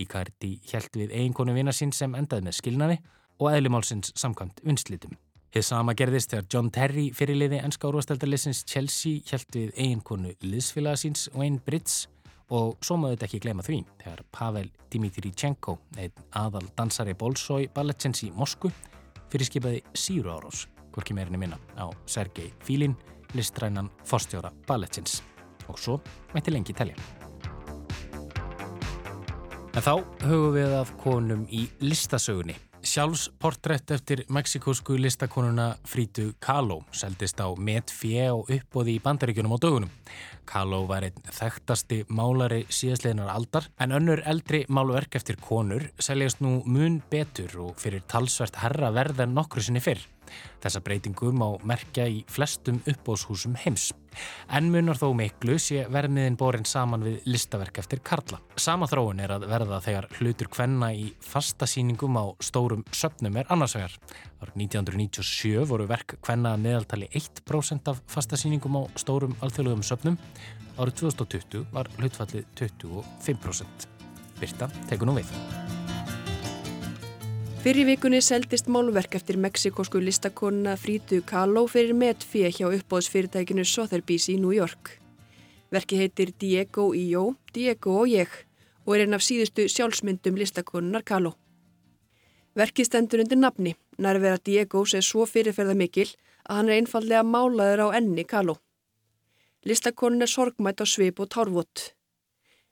Icardi 0.01 0.57
hjælt 0.67 0.95
við 0.99 1.13
eiginkonu 1.15 1.55
vinna 1.55 1.73
sín 1.75 1.93
sem 1.95 2.15
endaði 2.17 2.47
með 2.47 2.57
skilnaði 2.59 2.97
og 3.39 3.51
eðlimálsins 3.53 4.11
samkvæmt 4.19 4.63
vinslitum. 4.67 5.15
Hið 5.51 5.65
sama 5.67 5.95
gerðist 5.99 6.31
þegar 6.31 6.47
John 6.53 6.69
Terry 6.71 7.09
fyrirliði 7.15 7.59
ennska 7.59 7.89
úrvasteldarlissins 7.89 8.63
Chelsea 8.67 9.19
hjælt 9.27 9.55
við 9.55 9.73
eiginkonu 9.75 10.31
liðsfélagasins 10.43 11.27
Wayne 11.35 11.59
Bridge 11.65 12.07
og 12.51 12.77
svo 12.83 12.97
maður 12.99 13.17
þetta 13.17 13.27
ekki 13.27 13.41
glema 13.45 13.65
því 13.65 13.79
þegar 14.03 14.23
Pavel 14.35 14.69
Dimitrichenko, 14.91 15.77
einn 15.99 16.25
aðal 16.39 16.65
dansari 16.77 17.15
Bolsói 17.19 17.67
Balletsins 17.75 18.23
í 18.27 18.31
Moskvu, 18.35 18.71
fyrirskipaði 19.31 19.83
síru 19.95 20.31
árós, 20.33 20.65
hvorki 20.91 21.15
meirinni 21.15 21.39
minna, 21.39 21.59
á 21.79 21.87
Sergei 22.07 22.51
Filin, 22.63 22.95
listrænan 23.37 23.91
forstjóra 24.07 24.51
Balletsins. 24.67 25.21
Og 25.67 25.79
svo 25.79 25.99
mætti 26.33 26.51
lengi 26.51 26.73
telja. 26.73 26.97
En 29.71 29.79
þá 29.85 29.93
höfum 30.25 30.51
við 30.57 30.75
að 30.81 30.91
konum 30.99 31.47
í 31.47 31.67
listasögunni 31.79 32.57
Sjálfsportrett 32.81 33.91
eftir 33.93 34.23
meksikósku 34.33 34.95
listakonuna 34.97 35.75
Frítu 35.85 36.31
Kahlo 36.41 36.79
seldist 36.91 37.37
á 37.37 37.53
met 37.53 37.93
fjö 37.93 38.31
og 38.33 38.49
uppbóði 38.49 38.95
í 38.97 39.01
bandaríkjunum 39.03 39.53
á 39.53 39.57
dögunum. 39.61 39.91
Kahlo 40.49 40.79
var 40.89 41.05
einn 41.05 41.27
þekktasti 41.29 42.01
málari 42.09 42.63
síðastleginar 42.73 43.29
aldar 43.29 43.69
en 43.77 43.93
önnur 43.93 44.23
eldri 44.25 44.63
málverk 44.65 45.19
eftir 45.19 45.37
konur 45.37 45.91
seljast 46.01 46.41
nú 46.41 46.63
mun 46.65 46.97
betur 47.11 47.53
og 47.67 47.77
fyrir 47.77 48.01
talsvert 48.09 48.57
herra 48.63 48.89
verð 48.97 49.21
en 49.27 49.37
nokkru 49.37 49.61
sinni 49.61 49.83
fyrr. 49.83 50.01
Þessa 50.61 50.81
breytingu 50.85 51.31
má 51.33 51.47
merkja 51.67 52.05
í 52.09 52.21
flestum 52.29 52.81
uppbóðshúsum 52.85 53.57
heims. 53.63 53.91
En 54.51 54.67
munar 54.71 54.99
þó 54.99 55.11
miklu 55.15 55.55
sé 55.61 55.85
vermiðin 55.91 56.37
borin 56.39 56.67
saman 56.67 57.03
við 57.05 57.27
listaverk 57.31 57.79
eftir 57.81 58.01
Karla. 58.03 58.41
Sama 58.59 58.89
þróun 58.91 59.21
er 59.23 59.33
að 59.37 59.47
verða 59.51 59.79
þegar 59.83 60.09
hlutur 60.19 60.51
kvenna 60.51 60.91
í 60.93 61.07
fastasýningum 61.23 62.19
á 62.19 62.25
stórum 62.43 62.83
söpnum 62.91 63.39
er 63.39 63.49
annarsvegar. 63.53 63.95
Árið 64.43 64.57
1997 64.67 65.67
voru 65.71 65.87
verk 65.89 66.17
kvenna 66.21 66.57
meðaltali 66.59 67.09
1% 67.15 67.91
af 67.93 68.03
fastasýningum 68.11 68.81
á 68.81 68.83
stórum 68.99 69.37
alþjóðlegum 69.39 69.85
söpnum. 69.87 70.19
Árið 70.77 71.05
2020 71.05 71.67
var 71.71 71.91
hlutfallið 71.99 72.47
25%. 72.59 73.87
Birta 74.41 74.71
tekur 74.89 75.11
nú 75.11 75.19
við. 75.21 75.80
Fyrir 77.61 77.85
vikunni 77.85 78.17
seldist 78.25 78.65
málverk 78.73 79.13
eftir 79.19 79.37
meksikosku 79.37 79.99
listakonna 80.01 80.71
Frítu 80.81 81.19
Kahlo 81.29 81.67
fyrir 81.69 81.93
metfíð 81.93 82.55
hjá 82.57 82.69
uppbóðsfyrirtækinu 82.73 83.61
Sotheby's 83.69 84.23
í 84.33 84.39
New 84.41 84.49
York. 84.49 84.95
Verki 85.69 85.99
heitir 85.99 86.31
Diego 86.41 86.87
y 86.97 87.03
Yo, 87.11 87.35
Diego 87.53 87.99
og 88.01 88.07
ég 88.09 88.31
og 88.87 88.95
er 88.95 89.03
einn 89.03 89.13
af 89.13 89.21
síðustu 89.21 89.67
sjálfsmyndum 89.69 90.39
listakonnar 90.41 91.05
Kahlo. 91.05 91.35
Verkið 92.57 92.87
stendur 92.89 93.21
undir 93.21 93.37
nafni, 93.37 93.75
nærvera 94.01 94.39
Diego 94.41 94.81
sé 94.89 95.03
svo 95.05 95.27
fyrirferða 95.29 95.75
mikil 95.77 96.07
að 96.49 96.57
hann 96.57 96.71
er 96.71 96.79
einfallega 96.79 97.21
málaður 97.21 97.83
á 97.85 97.87
enni 97.99 98.25
Kahlo. 98.25 98.55
Listakonun 99.69 100.25
er 100.25 100.33
sorgmætt 100.33 100.81
á 100.81 100.85
svip 100.89 101.21
og 101.21 101.29
tárvot. 101.29 101.93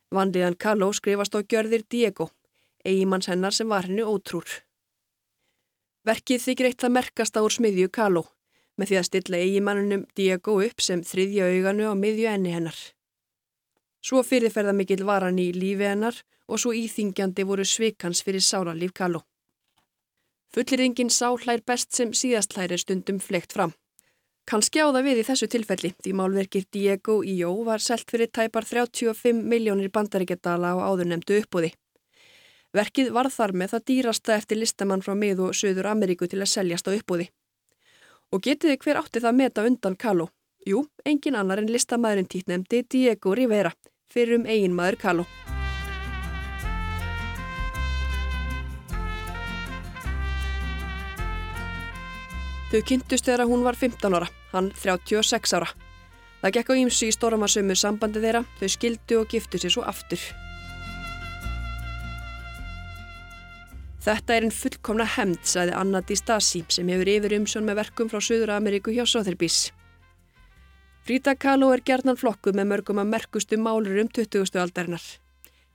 Vanliðan 0.10 0.58
Kahlo 0.58 0.90
skrifast 0.98 1.38
á 1.38 1.46
gjörðir 1.46 1.86
Diego, 1.86 2.32
eigimanns 2.82 3.30
hennar 3.30 3.54
sem 3.54 3.70
var 3.70 3.86
henni 3.86 4.02
ótrúr. 4.02 4.50
Verkið 6.08 6.44
þykir 6.46 6.70
eitt 6.70 6.84
að 6.88 6.96
merkast 6.96 7.36
á 7.36 7.44
úr 7.44 7.52
smiðju 7.52 7.90
Kaló 7.92 8.24
með 8.80 8.92
því 8.92 8.98
að 9.00 9.08
stilla 9.10 9.40
eigimannunum 9.44 10.06
Diego 10.16 10.56
upp 10.64 10.80
sem 10.82 11.02
þriðja 11.04 11.50
auganu 11.52 11.90
á 11.92 11.94
miðju 12.00 12.30
enni 12.32 12.54
hennar. 12.56 12.78
Svo 14.00 14.22
fyrirferða 14.24 14.72
mikill 14.72 15.04
var 15.04 15.26
hann 15.28 15.42
í 15.44 15.50
lífi 15.52 15.90
hennar 15.90 16.16
og 16.48 16.62
svo 16.64 16.72
íþingjandi 16.72 17.44
voru 17.50 17.66
svikans 17.68 18.24
fyrir 18.24 18.44
sálarlíf 18.46 18.94
Kaló. 18.96 19.26
Fullirðingin 20.56 21.12
sá 21.14 21.28
hlær 21.36 21.62
best 21.68 21.92
sem 21.94 22.16
síðast 22.16 22.56
hlær 22.56 22.72
er 22.74 22.82
stundum 22.82 23.20
flegt 23.20 23.54
fram. 23.54 23.76
Kanski 24.50 24.82
á 24.82 24.90
það 24.90 25.06
við 25.06 25.20
í 25.22 25.26
þessu 25.28 25.48
tilfelli 25.52 25.92
því 26.00 26.16
málverkið 26.18 26.70
Diego 26.74 27.20
í 27.22 27.36
Jó 27.44 27.52
var 27.68 27.84
selt 27.86 28.08
fyrir 28.10 28.32
tæpar 28.34 28.66
35 28.66 29.44
miljónir 29.46 29.92
bandaríkjadala 29.94 30.74
á 30.74 30.78
áðurnemdu 30.88 31.38
uppbúði. 31.44 31.76
Verkið 32.70 33.08
var 33.10 33.32
þar 33.34 33.56
með 33.58 33.72
það 33.74 33.86
dýrasta 33.90 34.36
eftir 34.38 34.60
listamann 34.62 35.02
frá 35.02 35.16
mið 35.18 35.40
og 35.48 35.56
söður 35.58 35.88
Ameríku 35.90 36.28
til 36.30 36.38
að 36.44 36.52
seljast 36.52 36.86
á 36.86 36.94
uppbúði. 36.94 37.32
Og 38.30 38.44
getiði 38.46 38.78
hver 38.78 39.00
átti 39.02 39.22
það 39.24 39.40
meta 39.40 39.64
undan 39.66 39.96
Kaló? 39.98 40.28
Jú, 40.70 40.84
engin 41.02 41.38
annar 41.40 41.58
en 41.58 41.72
listamæðurinn 41.74 42.30
títnemdi 42.30 42.84
Diego 42.86 43.34
Rivera, 43.34 43.72
fyrir 44.06 44.38
um 44.38 44.46
eigin 44.46 44.76
maður 44.78 45.00
Kaló. 45.02 45.26
Þau 52.70 52.84
kynntust 52.86 53.26
þegar 53.26 53.50
hún 53.50 53.66
var 53.66 53.74
15 53.74 54.14
ára, 54.14 54.28
hann 54.52 54.70
36 54.78 55.56
ára. 55.58 55.72
Það 56.44 56.54
gekk 56.60 56.70
á 56.70 56.80
ímsu 56.84 57.10
í 57.10 57.16
stormasömu 57.18 57.74
sambandi 57.74 58.22
þeirra, 58.22 58.44
þau 58.62 58.70
skildu 58.70 59.18
og 59.24 59.34
giftu 59.34 59.58
sér 59.58 59.74
svo 59.74 59.88
aftur. 59.90 60.22
Þetta 64.00 64.36
er 64.36 64.46
einn 64.48 64.54
fullkomna 64.56 65.04
hemd, 65.04 65.42
sagði 65.44 65.74
Anna 65.76 66.00
Di 66.00 66.16
Stasi 66.16 66.62
sem 66.72 66.88
hefur 66.88 67.10
yfir 67.12 67.36
umsjón 67.36 67.66
með 67.68 67.82
verkum 67.82 68.08
frá 68.12 68.22
Suður 68.24 68.54
Ameríku 68.56 68.94
hjá 68.96 69.04
Sotheby's. 69.04 69.74
Frida 71.04 71.34
Kahlo 71.36 71.74
er 71.76 71.84
gerðnan 71.84 72.20
flokku 72.20 72.54
með 72.56 72.70
mörgum 72.72 73.02
að 73.04 73.12
merkustu 73.12 73.60
málur 73.60 74.00
um 74.00 74.08
20. 74.08 74.56
aldarinnar. 74.64 75.04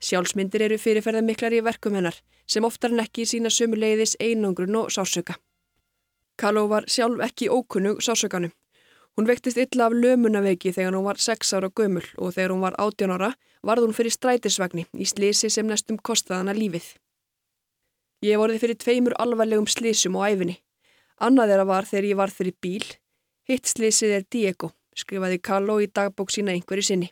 Sjálfsmyndir 0.00 0.64
eru 0.64 0.80
fyrirferða 0.80 1.20
miklar 1.26 1.52
í 1.52 1.60
verkum 1.64 2.00
hennar 2.00 2.16
sem 2.48 2.64
oftar 2.64 2.96
en 2.96 3.04
ekki 3.04 3.28
sína 3.28 3.52
sömuleiðis 3.52 4.16
einangrun 4.16 4.80
og 4.80 4.90
sásöka. 4.96 5.36
Kahlo 6.40 6.64
var 6.72 6.88
sjálf 6.88 7.20
ekki 7.28 7.52
ókunnug 7.52 8.00
sásökanum. 8.00 8.56
Hún 9.16 9.28
vektist 9.28 9.60
illa 9.60 9.86
af 9.86 9.92
lömunaveiki 9.92 10.72
þegar 10.72 10.96
hún 10.96 11.10
var 11.12 11.20
6 11.20 11.52
ára 11.54 11.68
gömul 11.68 12.08
og 12.16 12.32
þegar 12.34 12.56
hún 12.56 12.64
var 12.64 12.80
18 12.80 13.12
ára 13.14 13.34
varð 13.62 13.84
hún 13.84 13.94
fyrir 13.94 14.16
strætisvagni 14.16 14.88
í 14.96 15.06
slisi 15.06 15.52
sem 15.52 15.68
næstum 15.68 16.00
kostaðana 16.00 16.56
lífið. 16.56 16.94
Ég 18.24 18.40
vorði 18.40 18.60
fyrir 18.62 18.78
tveimur 18.80 19.14
alvarlegum 19.20 19.66
slísum 19.68 20.16
á 20.16 20.32
æfinni. 20.32 20.54
Annað 21.20 21.50
þeirra 21.52 21.66
var 21.68 21.88
þegar 21.88 22.06
ég 22.08 22.16
var 22.16 22.32
fyrir 22.32 22.54
bíl. 22.64 22.86
Hitt 23.44 23.68
slísið 23.68 24.14
er 24.16 24.24
Diego, 24.32 24.70
skrifaði 24.96 25.42
Carlo 25.44 25.76
í 25.82 25.90
dagbók 25.92 26.32
sína 26.32 26.54
einhverju 26.54 26.86
sinni. 26.88 27.10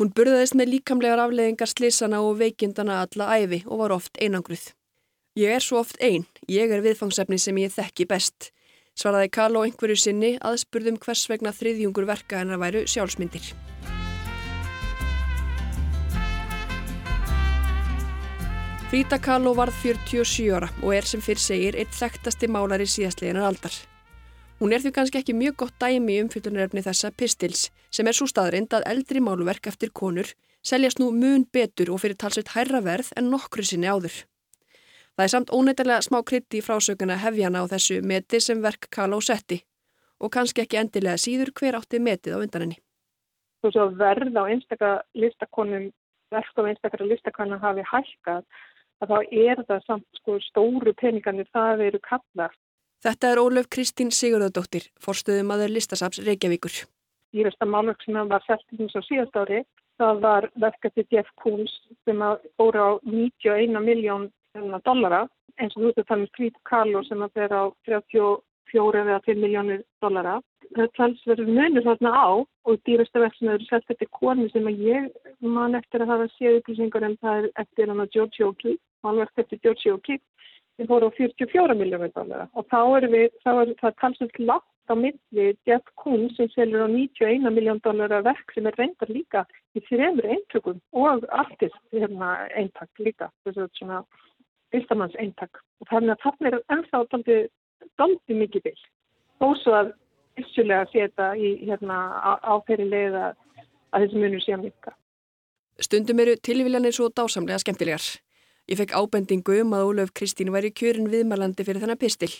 Hún 0.00 0.14
burðaðist 0.16 0.56
með 0.56 0.72
líkamlegar 0.74 1.20
afleðingar 1.26 1.68
slísana 1.68 2.22
og 2.24 2.40
veikindana 2.40 3.02
alla 3.04 3.28
æfi 3.36 3.62
og 3.66 3.84
var 3.84 3.96
oft 3.96 4.16
einangruð. 4.16 4.70
Ég 5.36 5.52
er 5.52 5.64
svo 5.64 5.82
oft 5.82 6.00
einn, 6.00 6.24
ég 6.48 6.72
er 6.72 6.84
viðfangsefni 6.84 7.36
sem 7.40 7.60
ég 7.60 7.72
þekki 7.76 8.08
best, 8.08 8.50
svaraði 8.96 9.32
Carlo 9.36 9.64
einhverju 9.64 10.00
sinni 10.00 10.36
aðspurðum 10.40 11.00
hvers 11.04 11.28
vegna 11.28 11.52
þriðjungur 11.52 12.08
verka 12.08 12.40
hennar 12.40 12.60
væru 12.64 12.86
sjálfsmyndir. 12.88 13.52
Frida 18.86 19.18
Kahlo 19.18 19.50
varð 19.58 19.74
47 19.82 20.44
ára 20.54 20.68
og 20.78 20.92
er 20.94 21.06
sem 21.10 21.18
fyrr 21.18 21.40
segir 21.42 21.74
eitt 21.74 21.90
þekktasti 21.90 22.46
málari 22.46 22.84
síðastleginar 22.86 23.48
aldar. 23.48 23.74
Hún 24.60 24.70
er 24.70 24.78
því 24.84 24.92
kannski 24.94 25.18
ekki 25.18 25.34
mjög 25.34 25.56
gott 25.62 25.74
dæmi 25.82 26.14
í 26.14 26.20
umfyllunarefni 26.22 26.84
þessa 26.86 27.10
pistils 27.10 27.64
sem 27.90 28.06
er 28.06 28.14
svo 28.14 28.28
staðrind 28.30 28.76
að 28.78 28.86
eldri 28.92 29.18
málverk 29.18 29.66
eftir 29.66 29.90
konur 29.90 30.30
seljast 30.62 31.02
nú 31.02 31.08
mun 31.10 31.42
betur 31.50 31.90
og 31.90 31.98
fyrir 32.04 32.14
talsveit 32.20 32.52
hærra 32.54 32.78
verð 32.84 33.10
en 33.18 33.26
nokkru 33.32 33.64
sinni 33.66 33.90
áður. 33.90 34.20
Það 35.18 35.24
er 35.24 35.34
samt 35.34 35.50
óneitarlega 35.50 36.06
smá 36.06 36.20
krytti 36.30 36.62
í 36.62 36.64
frásöguna 36.68 37.18
hefjana 37.24 37.64
á 37.66 37.70
þessu 37.74 37.98
meti 38.06 38.38
sem 38.38 38.62
verk 38.62 38.86
Kahlo 38.94 39.18
setti 39.18 39.64
og 40.22 40.30
kannski 40.38 40.62
ekki 40.62 40.78
endilega 40.78 41.18
síður 41.18 41.50
hver 41.58 41.80
átti 41.80 41.98
metið 41.98 42.38
á 42.38 42.42
undan 42.44 42.68
henni. 42.68 42.78
Þú 43.66 43.74
svo 43.74 43.90
verð 43.98 44.38
á 44.38 44.46
einstakka 44.46 44.94
listakonum 45.18 45.90
verk 46.30 46.54
á 46.54 46.62
einstakara 46.70 47.10
listakonum 47.10 47.58
hafi 47.58 47.82
hækkað 47.90 48.46
að 49.02 49.12
þá 49.12 49.18
er 49.30 49.62
það 49.68 49.82
samt 49.86 50.20
sko 50.20 50.38
stóru 50.44 50.94
peningarnir 51.00 51.48
það 51.52 51.84
eru 51.88 52.00
kallar. 52.04 52.54
Þetta 53.04 53.30
er 53.30 53.40
Ólöf 53.42 53.68
Kristín 53.70 54.10
Sigurðardóttir, 54.10 54.88
forstöðum 55.02 55.52
aður 55.54 55.74
listasaps 55.76 56.22
Reykjavíkur. 56.26 56.84
Dýrasta 57.36 57.68
málverk 57.68 58.02
sem 58.02 58.16
var 58.16 58.44
eins 58.48 58.96
og 58.96 59.04
síðast 59.04 59.36
ári, 59.36 59.62
það 60.00 60.20
var 60.24 60.48
verkefni 60.62 61.04
Jeff 61.12 61.28
Koons 61.42 61.72
sem 62.08 62.22
fór 62.56 62.78
á 62.80 62.88
91 63.04 63.76
miljón 63.84 64.30
dollara, 64.84 65.26
eins 65.60 65.76
og 65.76 65.82
þú 65.82 65.88
veist 65.90 66.00
að 66.00 66.08
það 66.08 66.22
er 66.22 66.30
Street 66.32 66.60
Carlo 66.68 67.02
sem 67.04 67.22
að 67.22 67.34
fer 67.36 67.52
á 67.52 67.62
34 68.72 69.02
eða 69.04 69.22
5 69.26 69.42
miljónir 69.42 69.82
dollara. 70.04 70.36
Talsverður 70.98 71.48
munur 71.48 71.84
þarna 71.86 72.12
á 72.12 72.28
og 72.66 72.78
dýrasta 72.88 73.22
verk 73.22 73.36
sem 73.38 73.50
eru 73.52 73.66
selgt 73.68 73.92
eftir 73.94 74.08
konu 74.18 74.48
sem 74.50 74.66
að 74.66 74.82
ég 74.82 75.10
man 75.40 75.78
eftir 75.78 76.02
að 76.02 76.12
hafa 76.14 76.30
séð 76.34 76.60
upplýsingar 76.60 77.06
en 77.06 77.18
það 77.22 77.42
er 77.42 77.50
eftir 77.62 77.92
hann 77.92 78.02
að 78.02 78.14
George 78.16 78.48
O'Keefe, 78.48 78.82
málverk 79.06 79.44
eftir 79.44 79.62
George 79.62 79.92
O'Keefe 79.94 80.24
sem 80.76 80.88
fór 80.90 81.06
á 81.06 81.10
44 81.16 81.76
miljónir 81.78 82.12
dollara. 82.14 82.48
Og 82.54 82.66
þá 82.72 82.80
er, 82.98 83.08
við, 83.12 83.28
þá 83.44 83.52
er 83.52 83.74
það 83.80 84.00
talsvert 84.02 84.40
látt 84.42 84.92
á 84.92 84.94
milli 84.94 85.46
Jeff 85.66 85.86
Koons 85.98 86.36
sem 86.36 86.50
selur 86.54 86.86
á 86.86 86.88
91 86.90 87.50
miljón 87.54 87.80
dollara 87.84 88.22
verk 88.26 88.52
sem 88.54 88.66
er 88.68 88.76
reyndar 88.78 89.10
líka 89.10 89.44
í 89.74 89.82
þrjumur 89.88 90.28
eintökum 90.34 90.82
og 90.92 91.26
artist 91.30 91.78
hérna, 91.94 92.34
eintak 92.54 92.90
líka, 93.02 93.30
þess 93.44 93.64
að 93.64 93.72
svona 93.80 94.02
fylgstamanns 94.74 95.16
eintak. 95.22 95.62
Og 95.80 95.90
þannig 95.90 96.16
að 96.16 96.22
það 96.24 96.50
er 96.50 96.58
ennþá 96.76 97.02
daldi 98.00 98.38
mikið 98.42 98.68
bygg. 98.68 98.84
Þó 99.40 99.48
svo 99.62 99.74
að 99.80 99.92
vissulega 100.36 100.86
setja 100.92 101.32
í 101.36 101.52
hérna 101.64 101.98
áferri 102.44 102.86
leið 102.88 103.18
að, 103.20 103.36
að 103.92 104.06
þessi 104.06 104.22
munur 104.22 104.44
sé 104.44 104.56
að 104.56 104.64
mikka. 104.66 104.94
Stundum 105.80 106.20
eru 106.24 106.36
tilvílanir 106.40 106.94
svo 106.96 107.08
dásamlega 107.12 107.60
skemmtilegar. 107.60 108.04
Ég 108.66 108.80
fekk 108.80 108.96
ábendingu 108.98 109.60
um 109.62 109.74
að 109.76 109.88
Ólöf 109.90 110.12
Kristín 110.16 110.52
væri 110.54 110.72
kjörin 110.74 111.10
viðmælandi 111.12 111.66
fyrir 111.66 111.82
þennan 111.84 112.00
pistil. 112.00 112.32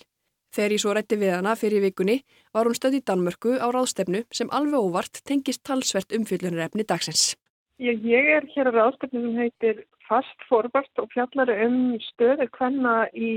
Þegar 0.56 0.72
ég 0.72 0.82
svo 0.82 0.94
rætti 0.96 1.18
við 1.20 1.34
hana 1.36 1.52
fyrir 1.58 1.84
vikunni 1.84 2.16
var 2.54 2.68
hún 2.68 2.76
stöð 2.78 2.98
í 2.98 3.02
Danmörku 3.04 3.58
á 3.60 3.66
ráðstefnu 3.70 4.24
sem 4.34 4.50
alveg 4.56 4.80
óvart 4.80 5.20
tengist 5.28 5.62
talsvert 5.68 6.14
umfyllunarefni 6.16 6.86
dagsins. 6.88 7.34
Ég, 7.78 8.00
ég 8.08 8.30
er 8.38 8.46
hér 8.54 8.72
á 8.72 8.76
ráðstefnu 8.78 9.20
sem 9.20 9.36
heitir 9.42 9.84
fast 10.08 10.48
forvart 10.48 11.02
og 11.02 11.08
fjallar 11.14 11.50
um 11.66 11.96
stöðu 12.10 12.46
hvenna 12.56 12.96
í, 13.14 13.30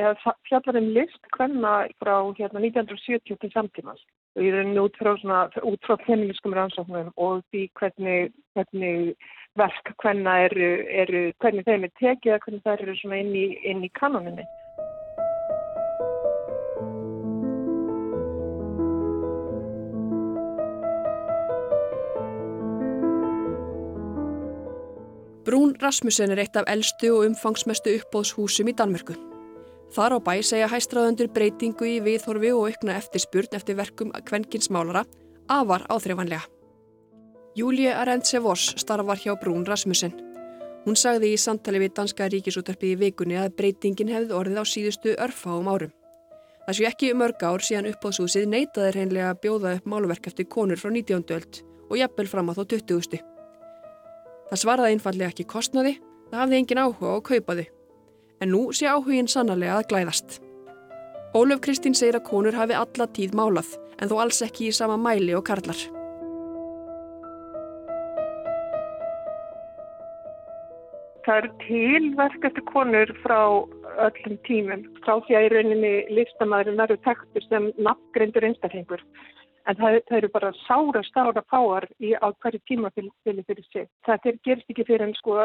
eða 0.00 0.34
fjallar 0.48 0.78
um 0.80 0.90
list 0.96 1.30
hvenna 1.36 1.74
frá 2.02 2.16
hérna 2.38 2.62
1970 2.62 3.38
til 3.40 3.52
samtímans. 3.54 4.02
Og 4.36 4.46
ég 4.46 4.56
er 4.56 4.64
nú 4.64 4.86
út 4.86 4.96
frá, 4.96 5.12
svona, 5.20 5.44
út 5.60 5.82
frá 5.84 5.98
feministkum 6.06 6.54
rannsóknum 6.56 7.12
og 7.16 7.42
því 7.52 7.66
hvernig, 7.80 8.32
hvernig 8.56 9.14
verk 9.60 9.92
hvenna 10.00 10.38
eru, 10.46 10.70
eru, 11.02 11.22
hvernig 11.44 11.66
þeim 11.68 11.88
er 11.88 11.94
tekið, 12.00 12.38
hvernig 12.44 12.64
það 12.64 12.84
eru 12.86 12.98
svona 13.00 13.20
inn 13.20 13.34
í, 13.36 13.46
inn 13.68 13.84
í 13.84 13.92
kanoninni. 13.98 14.46
Brún 25.42 25.74
Rasmussen 25.82 26.30
er 26.30 26.38
eitt 26.38 26.54
af 26.54 26.68
eldstu 26.70 27.08
og 27.16 27.24
umfangsmestu 27.26 27.90
uppbóðshúsum 27.98 28.68
í 28.70 28.74
Danmörku. 28.78 29.16
Þar 29.92 30.14
á 30.14 30.18
bæ 30.22 30.34
segja 30.46 30.68
hæstraðundur 30.70 31.32
breytingu 31.34 31.88
í 31.88 31.96
viðhorfi 32.04 32.52
og 32.54 32.68
aukna 32.70 32.94
eftirspurn 33.00 33.58
eftir 33.58 33.76
verkum 33.76 34.12
kvenkins 34.28 34.70
málara 34.70 35.02
afar 35.50 35.82
áþreifanlega. 35.90 36.46
Júlie 37.58 37.90
Arendse 37.90 38.38
Voss 38.40 38.76
starfar 38.78 39.18
hjá 39.18 39.34
Brún 39.40 39.66
Rasmussen. 39.66 40.14
Hún 40.86 40.96
sagði 40.96 41.34
í 41.34 41.42
samtali 41.42 41.82
við 41.82 41.96
Danska 41.98 42.30
ríkisúttarpið 42.30 42.94
í 42.94 43.00
vikunni 43.02 43.36
að 43.42 43.56
breytingin 43.58 44.14
hefði 44.14 44.38
orðið 44.38 44.62
á 44.62 44.64
síðustu 44.66 45.16
örfáum 45.18 45.68
árum. 45.68 45.92
Það 46.68 46.78
séu 46.78 46.86
ekki 46.86 47.12
mörg 47.18 47.42
ár 47.42 47.66
síðan 47.66 47.90
uppbóðshúsið 47.90 48.46
neytaði 48.46 48.94
reynlega 48.94 49.34
að 49.34 49.42
bjóða 49.42 49.74
upp 49.80 49.90
máluverk 49.90 50.30
eftir 50.30 50.46
konur 50.46 50.78
frá 50.78 50.94
19. 50.94 51.26
öld 51.34 51.62
og 51.90 51.98
jafnvel 51.98 52.30
fram 52.30 52.50
á 52.50 52.52
þó 52.54 52.64
20. 52.78 53.31
Það 54.50 54.60
svaraði 54.62 54.96
einfallega 54.96 55.32
ekki 55.32 55.48
kostnaði, 55.48 55.94
það 56.30 56.42
hafði 56.42 56.58
engin 56.58 56.82
áhuga 56.82 57.12
á 57.12 57.14
að 57.16 57.26
kaupa 57.28 57.56
þau. 57.58 57.66
En 58.42 58.50
nú 58.52 58.62
sé 58.74 58.88
áhugin 58.90 59.30
sannarlega 59.30 59.78
að 59.78 59.88
glæðast. 59.92 60.38
Ólöf 61.32 61.62
Kristín 61.64 61.94
segir 61.96 62.18
að 62.18 62.26
konur 62.28 62.56
hafi 62.58 62.76
alla 62.76 63.06
tíð 63.16 63.36
málað, 63.38 63.70
en 64.00 64.10
þó 64.10 64.16
alls 64.24 64.42
ekki 64.44 64.68
í 64.68 64.76
sama 64.76 64.98
mæli 65.00 65.32
og 65.38 65.46
karlar. 65.48 65.78
Það 71.22 71.38
eru 71.38 71.52
tilverk 71.62 72.48
eftir 72.48 72.64
konur 72.72 73.12
frá 73.22 73.38
öllum 74.02 74.38
tímum, 74.48 74.82
frá 75.04 75.14
því 75.22 75.38
að 75.38 75.46
í 75.46 75.50
rauninni 75.52 75.92
listamæðurinn 76.18 76.82
verður 76.82 77.00
tektur 77.06 77.46
sem 77.46 77.70
nafngreindur 77.78 78.48
einstaklingur 78.48 79.04
en 79.68 79.78
það, 79.78 79.98
það 80.08 80.18
eru 80.18 80.30
bara 80.34 80.52
sára, 80.64 81.02
sára 81.12 81.42
fáar 81.50 81.88
í, 82.00 82.12
á 82.18 82.26
hverju 82.42 82.60
tímafili 82.68 83.10
fyrir 83.24 83.66
sig. 83.70 83.88
Það 84.06 84.30
gerst 84.44 84.70
ekki 84.70 84.86
fyrir 84.88 85.06
en 85.06 85.16
sko 85.18 85.38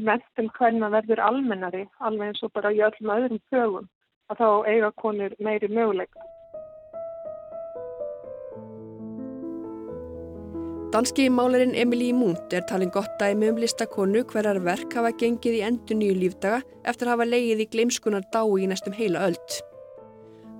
mentum 0.00 0.50
hvernig 0.56 0.84
það 0.84 0.94
verður 0.98 1.24
almennari, 1.28 1.86
alveg 2.00 2.32
eins 2.32 2.44
og 2.46 2.52
bara 2.56 2.72
í 2.72 2.80
öllum 2.84 3.16
öðrum 3.16 3.42
fögum, 3.52 3.88
að 4.32 4.40
þá 4.40 4.48
eiga 4.72 4.92
konur 5.02 5.34
meiri 5.38 5.68
möguleika. 5.68 6.28
Danski 10.92 11.30
málarinn 11.32 11.72
Emilí 11.72 12.10
Múnt 12.12 12.52
er 12.52 12.66
talin 12.68 12.90
gott 12.92 13.14
dæmi 13.20 13.48
um 13.48 13.56
listakonu 13.56 14.26
hverjar 14.28 14.58
verk 14.60 14.92
hafa 14.92 15.14
gengið 15.16 15.54
í 15.56 15.62
endur 15.64 15.96
nýju 15.96 16.18
lífdaga 16.20 16.58
eftir 16.84 17.08
að 17.08 17.14
hafa 17.14 17.28
leigið 17.30 17.62
í 17.64 17.68
gleimskunar 17.72 18.26
dái 18.28 18.60
í 18.60 18.68
næstum 18.68 18.98
heila 18.98 19.24
öllt. 19.30 19.62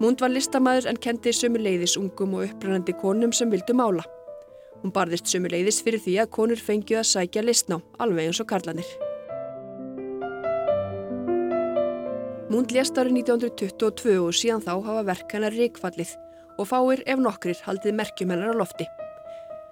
Múnd 0.01 0.22
var 0.22 0.32
listamæður 0.32 0.88
en 0.90 0.99
kendi 1.05 1.32
sömuleiðis 1.36 1.99
ungum 2.01 2.36
og 2.38 2.47
upprænandi 2.47 2.95
konum 3.01 3.32
sem 3.36 3.51
vildu 3.53 3.74
mála. 3.76 4.05
Hún 4.80 4.93
barðist 4.95 5.28
sömuleiðis 5.30 5.82
fyrir 5.84 6.01
því 6.03 6.14
að 6.22 6.30
konur 6.36 6.61
fengið 6.61 7.03
að 7.03 7.11
sækja 7.11 7.43
listná, 7.45 7.78
alveg 8.01 8.30
eins 8.30 8.40
og 8.43 8.49
karlanir. 8.51 8.88
Múnd 12.53 12.72
lést 12.74 12.99
árið 12.99 13.20
1922 13.20 14.16
og 14.20 14.34
síðan 14.36 14.64
þá 14.64 14.72
hafa 14.88 15.05
verk 15.12 15.36
hennar 15.36 15.57
ríkfallið 15.57 16.16
og 16.59 16.68
fáir 16.68 17.05
ef 17.07 17.20
nokkrir 17.20 17.62
haldið 17.66 17.97
merkjum 18.01 18.34
hennar 18.34 18.57
á 18.57 18.61
lofti. 18.61 18.88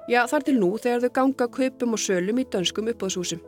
Já, 0.09 0.25
þar 0.31 0.47
til 0.47 0.57
nú 0.61 0.71
þegar 0.81 1.05
þau 1.05 1.17
ganga 1.19 1.51
kaupum 1.59 1.97
og 1.97 2.05
sölum 2.05 2.41
í 2.41 2.47
dönskum 2.53 2.93
uppáðshúsum. 2.93 3.43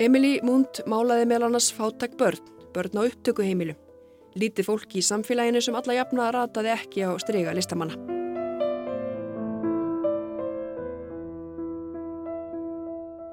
Emilí 0.00 0.38
Múnd 0.46 0.84
málaði 0.86 1.26
meðal 1.26 1.50
annars 1.50 1.72
fáttak 1.74 2.16
börn, 2.20 2.40
börn 2.72 3.02
á 3.02 3.02
upptökuheimilum 3.08 3.87
lítið 4.38 4.68
fólki 4.68 5.00
í 5.00 5.06
samfélaginu 5.06 5.62
sem 5.64 5.76
alla 5.78 5.98
jafna 5.98 6.30
rataði 6.34 6.72
ekki 6.74 7.04
á 7.06 7.10
strega 7.22 7.54
listamanna. 7.56 7.96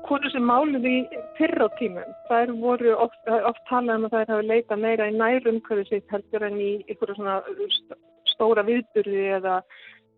Konur 0.05 0.29
sem 0.29 0.45
máluði 0.45 0.99
fyrr 1.37 1.65
á 1.65 1.67
tímum, 1.79 2.11
þær 2.29 2.51
voru 2.61 2.91
oft, 3.07 3.17
oft 3.25 3.63
talað 3.69 3.97
um 3.97 4.05
að 4.05 4.17
þær 4.19 4.33
hafi 4.35 4.49
leita 4.51 4.77
meira 4.77 5.07
í 5.09 5.15
nærumkvæðu 5.17 5.85
sitt 5.89 6.13
heldur 6.13 6.45
en 6.45 6.59
í 6.61 6.71
einhverja 6.85 7.17
svona 7.17 7.39
stóra 8.35 8.61
viðburði 8.67 9.23
eða, 9.39 9.55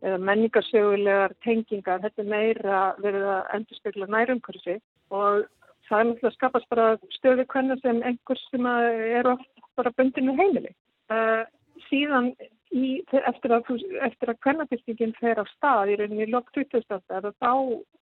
eða 0.04 0.18
menningarsögulegar 0.28 1.38
tengingar. 1.46 2.04
Þetta 2.04 2.24
er 2.24 2.34
meira 2.34 2.82
verið 3.00 3.30
að 3.32 3.54
endurspegla 3.60 4.10
nærumkvæðu 4.12 4.64
sitt 4.66 4.84
og 5.16 5.48
það 5.88 6.00
er 6.00 6.10
náttúrulega 6.10 6.36
skapast 6.36 6.70
bara 6.74 6.88
stöðu 7.16 7.48
hvernig 7.54 7.80
sem 7.84 8.04
einhvers 8.04 8.44
sem 8.52 8.68
er 8.68 9.32
oft 9.32 9.57
bara 9.78 9.96
bundinu 9.98 10.36
heimili. 10.38 10.74
Uh, 11.14 11.44
síðan 11.88 12.34
í, 12.76 13.00
eftir 13.30 13.54
að, 13.56 13.72
að 14.04 14.36
kvennabildingin 14.44 15.16
fer 15.20 15.40
á 15.40 15.46
stað 15.54 15.94
í 15.94 15.98
rauninni 16.02 16.28
lók 16.32 16.50
2000 16.58 17.32
þá 17.40 17.52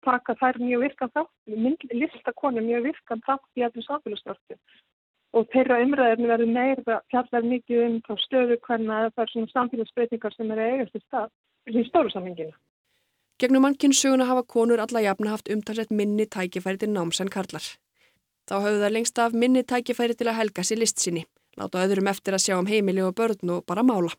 taka 0.06 0.36
þær 0.42 0.60
mjög 0.64 0.86
virkan 0.88 1.14
þátt, 1.16 1.88
listakonu 1.94 2.66
mjög 2.66 2.90
virkan 2.90 3.24
þátt 3.28 3.60
í 3.60 3.66
allir 3.68 3.88
samfélagsstörtu 3.88 4.60
og 5.36 5.50
þeirra 5.52 5.82
umræðinu 5.84 6.30
verður 6.32 6.52
meira 6.56 7.00
fjallar 7.12 7.44
mikið 7.44 7.82
um 7.86 7.96
þá 8.06 8.14
stöðu 8.24 8.58
hvernig 8.68 9.10
það 9.16 9.24
er 9.26 9.32
svona 9.34 9.52
samfélagsbreytingar 9.54 10.36
sem 10.36 10.54
er 10.56 10.62
eigast 10.64 10.96
í 10.96 11.02
stað 11.04 11.76
í 11.76 11.84
stóru 11.90 12.14
samhenginu. 12.14 12.56
Gegnum 13.42 13.66
mannkinn 13.68 13.92
söguna 13.92 14.30
hafa 14.30 14.46
konur 14.48 14.80
alla 14.80 15.04
jafna 15.04 15.34
haft 15.34 15.52
umtalsett 15.52 15.92
minni 15.92 16.24
tækifæri 16.24 16.80
til 16.80 16.94
náms 16.96 17.20
en 17.20 17.32
karlar. 17.34 17.66
Þá 18.48 18.56
hafðu 18.62 18.84
það 18.86 18.96
lengst 18.96 19.20
af 19.20 19.36
minni 19.36 19.66
tækifæri 19.68 20.16
til 20.16 20.30
að 20.32 20.40
helga 20.40 20.64
sér 20.64 20.80
list 20.80 21.04
sinni 21.04 21.26
láta 21.60 21.84
öðrum 21.86 22.12
eftir 22.12 22.36
að 22.36 22.46
sjá 22.46 22.56
um 22.60 22.70
heimili 22.70 23.04
og 23.06 23.16
börn 23.18 23.58
og 23.58 23.66
bara 23.68 23.84
mála. 23.86 24.14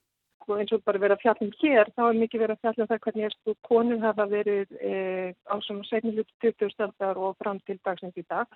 Og 0.47 0.61
eins 0.63 0.71
og 0.71 0.83
bara 0.87 1.01
verið 1.03 1.17
að 1.17 1.23
fjalla 1.25 1.43
um 1.43 1.55
hér, 1.59 1.89
þá 1.97 2.03
er 2.07 2.19
mikið 2.21 2.43
verið 2.45 2.55
að 2.55 2.61
fjalla 2.63 2.85
um 2.85 2.89
það 2.91 3.01
hvernig 3.05 3.25
erstu 3.27 3.55
konur 3.67 4.03
hafa 4.05 4.27
verið 4.31 4.77
e, 4.79 4.93
á 5.43 5.55
svona 5.67 5.89
segnilut 5.89 6.29
20 6.45 6.71
stöldar 6.71 7.19
og 7.19 7.35
fram 7.43 7.59
til 7.67 7.81
dagsins 7.83 8.15
í 8.15 8.23
dag. 8.31 8.47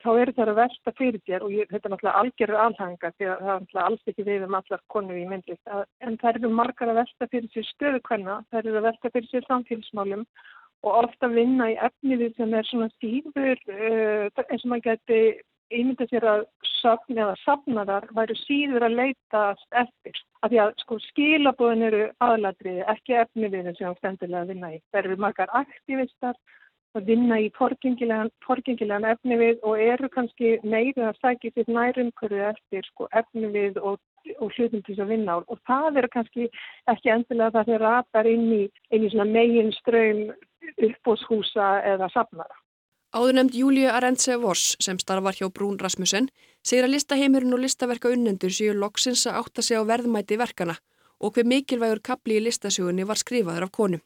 Þá 0.00 0.08
eru 0.14 0.34
það 0.38 0.52
að 0.52 0.60
versta 0.62 0.94
fyrir 0.96 1.20
þér 1.28 1.44
og 1.44 1.52
ég, 1.52 1.68
þetta 1.68 1.90
er 1.90 1.92
náttúrulega 1.92 2.22
algjörður 2.22 2.62
alhanga 2.64 3.12
því 3.18 3.28
að 3.28 3.42
það 3.42 3.52
er 3.52 3.60
náttúrulega 3.60 3.84
alls 3.90 4.14
ekki 4.14 4.26
við 4.30 4.46
um 4.46 4.56
allar 4.60 4.82
konur 4.94 5.20
í 5.20 5.26
myndlist. 5.28 5.74
En 6.00 6.16
það 6.24 6.40
eru 6.40 6.52
margar 6.62 6.94
að 6.94 7.02
versta 7.02 7.28
fyrir 7.34 7.52
sér 7.52 7.68
stöðu 7.68 8.00
hvenna, 8.08 8.40
það 8.48 8.62
eru 8.62 8.80
að 8.80 8.88
versta 8.88 9.12
fyrir 9.12 9.30
sér 9.34 9.48
samfélagsmálum 9.50 10.24
og 10.80 10.96
ofta 11.04 11.28
vinna 11.28 11.68
í 11.72 11.76
efniði 11.76 12.30
sem 12.38 12.54
er 12.56 12.68
svona 12.68 12.88
síður 12.96 13.60
uh, 13.68 14.44
eins 14.48 14.64
og 14.64 14.70
maður 14.72 14.86
geti 14.88 15.20
ímynda 15.70 16.06
sér 16.10 16.26
að 16.26 16.44
söfn 16.80 17.18
eða 17.18 17.36
safnarar 17.44 18.06
væru 18.16 18.36
síður 18.42 18.86
að 18.88 18.96
leita 19.00 19.42
eftir. 19.82 20.22
Af 20.40 20.50
því 20.52 20.62
að 20.62 20.72
sko 20.82 20.98
skilabóðin 21.04 21.86
eru 21.88 22.06
aðladriði, 22.24 22.86
ekki 22.94 23.18
efniviðin 23.22 23.76
sem 23.78 23.96
stendilega 23.98 24.48
vinna 24.48 24.72
í. 24.74 24.80
Það 24.90 25.02
eru 25.02 25.20
margar 25.24 25.52
aktivistar 25.60 26.38
að 26.98 27.06
vinna 27.06 27.38
í 27.38 27.50
forgengilegan 27.54 29.06
efnivið 29.12 29.60
og 29.66 29.82
eru 29.84 30.08
kannski 30.10 30.56
meira 30.66 31.10
að 31.10 31.20
sækja 31.22 31.52
sér 31.54 31.74
nærumkörðu 31.76 32.40
eftir 32.48 32.88
sko 32.88 33.06
efnivið 33.20 33.78
og, 33.78 34.00
og 34.38 34.56
hlutum 34.56 34.82
til 34.82 34.94
þess 34.94 35.04
að 35.04 35.12
vinna 35.14 35.38
á. 35.38 35.46
Og 35.46 35.60
það 35.70 36.00
eru 36.02 36.12
kannski 36.16 36.48
ekki 36.90 37.14
endilega 37.14 37.54
það 37.58 37.70
þegar 37.70 37.86
ratar 37.86 38.30
inn 38.32 38.48
í, 38.56 38.64
inn 38.90 39.06
í 39.06 39.28
megin 39.36 39.72
ströym 39.78 40.24
uppbóðshúsa 40.88 41.70
eða 41.92 42.10
safnara. 42.14 42.59
Áðurnemd 43.10 43.56
Júliu 43.58 43.88
Arendse 43.90 44.36
Voss 44.38 44.76
sem 44.78 44.98
starfar 45.02 45.34
hjá 45.34 45.48
Brún 45.50 45.80
Rasmussen 45.82 46.28
segir 46.62 46.84
að 46.86 46.92
listaheimurinn 46.94 47.56
og 47.56 47.58
listaverka 47.64 48.12
unnendur 48.14 48.52
séu 48.54 48.70
loksins 48.70 49.24
að 49.26 49.38
átta 49.40 49.64
sig 49.66 49.80
á 49.80 49.82
verðmæti 49.82 50.36
verkana 50.38 50.76
og 51.18 51.34
hver 51.34 51.48
mikilvægur 51.50 51.98
kapli 52.06 52.36
í 52.38 52.42
listasögunni 52.44 53.02
var 53.08 53.18
skrifaður 53.18 53.64
af 53.66 53.72
konum. 53.74 54.02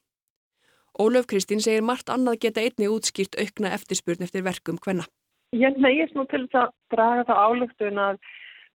Ólöf 0.96 1.28
Kristín 1.28 1.60
segir 1.60 1.84
margt 1.84 2.08
annað 2.08 2.38
geta 2.46 2.64
einni 2.64 2.88
útskýrt 2.88 3.36
aukna 3.36 3.74
eftirspurn 3.76 4.24
eftir 4.24 4.46
verkum 4.46 4.78
hvenna. 4.80 5.04
Ég 5.52 5.76
neyjast 5.76 6.16
nú 6.16 6.24
til 6.30 6.46
að 6.56 6.72
draga 6.94 7.26
það 7.28 7.42
álöftun 7.44 8.00
að 8.06 8.20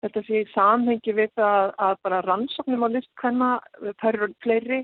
þetta 0.04 0.22
sé 0.26 0.42
í 0.42 0.50
samhengi 0.52 1.14
við 1.22 1.32
það 1.40 1.72
að 1.86 1.94
bara 2.04 2.18
rannsóknum 2.26 2.84
á 2.84 2.88
list 2.98 3.12
hvenna, 3.22 3.48
það 3.96 4.12
eru 4.12 4.28
fleiri 4.44 4.82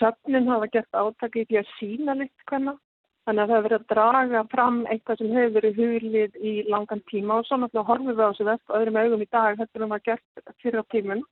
söfnin 0.00 0.48
hafa 0.48 0.70
gert 0.72 0.96
átaki 0.96 1.44
í 1.44 1.50
því 1.52 1.60
að 1.60 1.70
sína 1.76 2.16
list 2.22 2.48
hvenna 2.48 2.74
Þannig 3.22 3.42
að 3.42 3.50
það 3.50 3.56
hefur 3.56 3.66
verið 3.68 3.78
að 3.78 3.90
draga 3.92 4.42
fram 4.50 4.78
eitthvað 4.90 5.20
sem 5.20 5.34
hefur 5.36 5.54
verið 5.56 5.76
hulið 5.78 6.38
í 6.42 6.52
langan 6.72 7.02
tíma 7.10 7.38
og 7.38 7.46
svo 7.46 7.58
náttúrulega 7.60 7.88
horfum 7.90 8.10
við 8.10 8.22
á 8.22 8.30
þessu 8.32 8.46
vest 8.48 8.76
öðrum 8.78 8.98
augum 8.98 9.22
í 9.22 9.28
dag 9.30 9.58
þetta 9.60 9.78
er 9.78 9.84
að 9.86 10.04
gert 10.08 10.54
fyrir 10.64 10.82
á 10.82 10.90
tímun. 10.94 11.22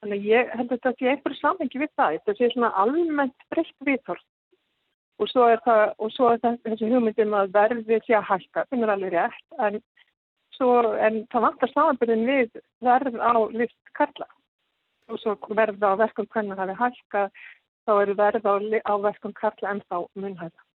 Þannig 0.00 0.16
að 0.22 0.28
ég 0.30 0.52
held 0.56 0.70
að 0.70 0.76
þetta 0.78 0.92
sé 0.96 1.10
eitthvað 1.10 1.38
samhengi 1.42 1.82
við 1.82 1.90
það. 2.00 2.16
Þetta 2.16 2.36
sé 2.38 2.48
svona 2.54 2.70
almennt 2.80 3.48
breytt 3.52 3.88
viðhort 3.88 4.26
og 5.20 5.28
svo 5.28 5.46
er, 5.52 5.60
það, 5.66 5.82
og 6.00 6.12
svo 6.14 6.30
er 6.32 6.40
það, 6.40 6.58
þessi 6.64 6.90
hugmyndum 6.90 7.36
að 7.36 7.52
verði 7.56 7.98
sé 8.06 8.16
að 8.16 8.28
hækka, 8.30 8.64
sem 8.70 8.84
er 8.84 8.92
alveg 8.94 9.12
rétt, 9.12 9.42
en, 9.66 9.78
svo, 10.56 10.70
en 10.96 11.18
það 11.32 11.44
vantar 11.46 11.72
samanbyrðin 11.74 12.24
við 12.28 12.62
verð 12.86 13.18
á 13.20 13.36
list 13.52 13.92
karla 13.98 14.28
og 15.10 15.18
svo 15.20 15.34
verð 15.58 15.82
á 15.84 15.92
verkum 15.98 16.28
hvernig 16.30 16.56
það 16.56 16.72
er 16.72 16.80
hækka, 16.80 17.22
þá 17.84 17.92
eru 17.98 18.16
verð 18.16 18.46
á, 18.46 18.54
á 18.86 18.94
verkum 19.04 19.36
karla 19.36 19.74
en 19.74 19.84
þá 19.90 19.96
munhæða. 20.14 20.69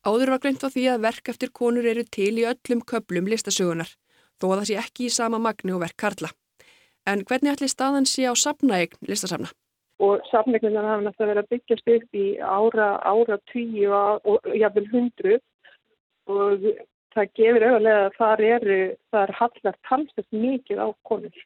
Áður 0.00 0.30
var 0.32 0.40
greint 0.40 0.62
á 0.64 0.68
því 0.72 0.84
að 0.94 1.02
verk 1.04 1.28
eftir 1.28 1.50
konur 1.52 1.84
eru 1.84 2.04
til 2.08 2.32
í 2.40 2.46
öllum 2.48 2.80
köplum 2.88 3.26
listasögunar, 3.28 3.90
þó 4.40 4.46
að 4.48 4.60
það 4.60 4.68
sé 4.70 4.76
ekki 4.80 5.08
í 5.08 5.12
sama 5.12 5.40
magni 5.42 5.74
og 5.76 5.82
verk 5.82 5.98
karla. 6.00 6.30
En 7.04 7.24
hvernig 7.28 7.52
ætli 7.52 7.68
staðan 7.68 8.08
sé 8.08 8.24
á 8.24 8.32
sapnaegn 8.32 8.96
listasafna? 9.08 9.50
Og 10.00 10.24
sapnaegnina 10.30 10.86
hafa 10.86 11.04
náttúrulega 11.04 11.32
verið 11.32 11.42
að 11.42 11.50
byggjast 11.52 11.92
upp 11.96 12.16
í 12.16 12.26
ára, 12.40 12.88
ára 13.04 13.36
tíu 13.52 13.92
og 13.92 14.48
jafnvel 14.56 14.86
hundru 14.94 15.36
og 16.32 16.64
það 17.12 17.32
gefur 17.36 17.66
auðvitað 17.66 17.98
að 17.98 18.16
það 18.16 18.44
eru, 18.54 18.78
það 19.10 19.26
er 19.26 19.34
hallar 19.40 19.78
talsast 19.88 20.30
mikið 20.32 20.80
á 20.80 20.86
konur. 21.04 21.44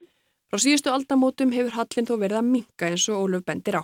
Frá 0.53 0.63
síðustu 0.63 0.95
aldamótum 0.95 1.51
hefur 1.57 1.75
hallin 1.75 2.07
þó 2.07 2.15
verið 2.21 2.39
að 2.39 2.51
minka 2.53 2.93
eins 2.93 3.09
og 3.11 3.25
Óluf 3.25 3.43
bendir 3.49 3.81
á. 3.81 3.83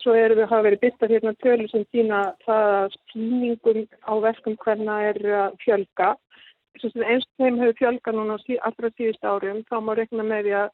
Svo 0.00 0.14
erum 0.16 0.38
við 0.38 0.46
að 0.46 0.52
hafa 0.54 0.66
verið 0.66 0.82
byrtað 0.84 1.14
hérna 1.14 1.32
tölur 1.44 1.70
sem 1.70 1.82
sína 1.92 2.20
það 2.46 2.68
að 2.76 2.94
spíningum 2.96 3.80
á 4.08 4.12
verkum 4.24 4.56
hverna 4.64 5.00
er 5.10 5.18
að 5.42 5.58
fjölga. 5.64 6.14
Eins 6.80 7.26
og 7.26 7.42
þeim 7.42 7.58
hefur 7.60 7.76
fjölga 7.80 8.14
núna 8.16 8.38
allra 8.68 8.90
síðust 8.94 9.26
árum, 9.26 9.60
þá 9.68 9.76
má 9.84 9.92
rekna 9.98 10.24
með 10.24 10.46
því 10.46 10.54
að 10.62 10.70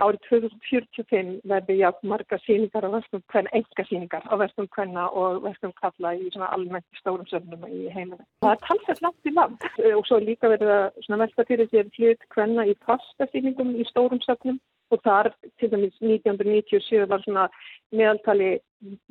árið 0.00 0.22
2045 0.28 1.32
verði 1.50 1.76
jafn 1.82 2.08
marga 2.08 2.38
síningar 2.46 2.86
á 2.88 2.90
verkum 2.94 3.22
hverna, 3.32 3.52
enga 3.58 3.84
síningar 3.88 4.24
á 4.24 4.34
verkum 4.40 4.68
hverna 4.72 5.08
og 5.10 5.42
verkum 5.44 5.74
kalla 5.80 6.14
í 6.16 6.30
almennt 6.48 7.00
stórum 7.00 7.28
söfnum 7.28 7.66
í 7.68 7.90
heiminu. 7.92 8.24
Það 8.40 8.54
er 8.54 8.62
talsett 8.66 9.02
langt 9.04 9.28
í 9.28 9.34
land 9.36 9.68
og 9.92 10.06
svo 10.08 10.20
líka 10.24 10.50
verið 10.54 10.72
að 10.72 11.18
velta 11.24 11.48
fyrir 11.50 11.68
sér 11.68 11.92
hlut 11.98 12.28
hverna 12.34 12.66
í 12.66 12.74
pasta 12.86 13.28
síningum 13.34 13.76
í 13.76 13.84
stórum 13.90 14.22
söfnum 14.24 14.60
og 14.92 15.00
þar 15.04 15.32
til 15.58 15.70
dæmis 15.72 15.94
1997 16.00 17.08
var 17.08 17.22
svona 17.24 17.46
meðaltali 17.92 18.50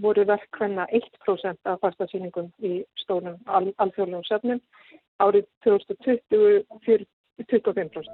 voru 0.03 0.25
verkvenna 0.27 0.85
1% 0.93 1.71
af 1.71 1.79
fastasýningum 1.83 2.51
í 2.59 2.83
stónum 3.03 3.39
al 3.47 3.71
alþjóðlegum 3.81 4.27
söfnum 4.29 4.61
árið 5.25 5.47
2020 5.65 6.63
fyrir 6.85 7.05
25%. 7.41 8.09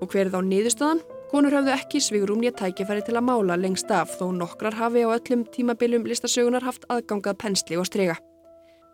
Og 0.00 0.08
hver 0.08 0.26
er 0.26 0.32
þá 0.32 0.40
niðurstöðan? 0.42 1.02
Konur 1.30 1.54
hafðu 1.54 1.70
ekki 1.70 2.00
svigurum 2.02 2.40
nýja 2.42 2.50
tækifæri 2.58 3.04
til 3.06 3.14
að 3.14 3.22
mála 3.28 3.54
lengst 3.54 3.90
af 3.94 4.16
þó 4.18 4.32
nokkrar 4.34 4.74
hafi 4.74 5.04
á 5.06 5.14
öllum 5.14 5.44
tímabiljum 5.54 6.08
listasögunar 6.10 6.64
haft 6.66 6.88
aðgangað 6.90 7.36
pensli 7.38 7.78
og 7.78 7.86
strega. 7.86 8.16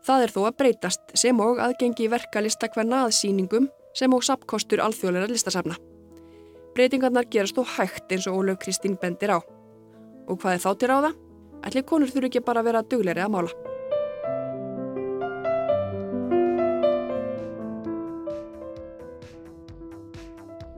Það 0.05 0.25
er 0.27 0.35
þó 0.35 0.41
að 0.45 0.59
breytast 0.61 1.15
sem 1.17 1.41
og 1.41 1.63
aðgengi 1.65 2.11
verka 2.13 2.43
listakverna 2.45 3.07
að 3.07 3.15
síningum 3.17 3.71
sem 3.97 4.13
og 4.13 4.27
sapkostur 4.29 4.83
alþjóðleira 4.85 5.31
listasafna. 5.33 5.79
Breytingarnar 6.77 7.25
gerast 7.33 7.57
þó 7.57 7.65
hægt 7.79 8.13
eins 8.13 8.29
og 8.29 8.37
Ólöf 8.43 8.61
Kristín 8.61 8.99
bendir 9.01 9.33
á. 9.33 9.41
Og 10.29 10.37
hvað 10.37 10.59
er 10.59 10.65
þá 10.67 10.71
til 10.77 10.93
ráða? 10.93 11.13
Ætli 11.65 11.87
konur 11.89 12.13
þurfu 12.13 12.29
ekki 12.29 12.45
bara 12.45 12.61
að 12.61 12.69
vera 12.69 12.85
dugleiri 12.85 13.25
að 13.25 13.33
mála. 13.33 13.76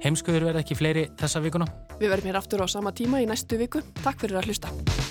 Heimskuður 0.04 0.50
verð 0.50 0.62
ekki 0.62 0.78
fleiri 0.78 1.06
þessa 1.18 1.42
vikuna. 1.44 1.68
Við 1.98 2.14
verðum 2.14 2.32
hér 2.32 2.40
aftur 2.42 2.62
á 2.62 2.66
sama 2.70 2.94
tíma 2.94 3.22
í 3.24 3.28
næstu 3.30 3.58
viku. 3.60 3.82
Takk 4.04 4.22
fyrir 4.22 4.40
að 4.40 4.50
hlusta. 4.52 5.07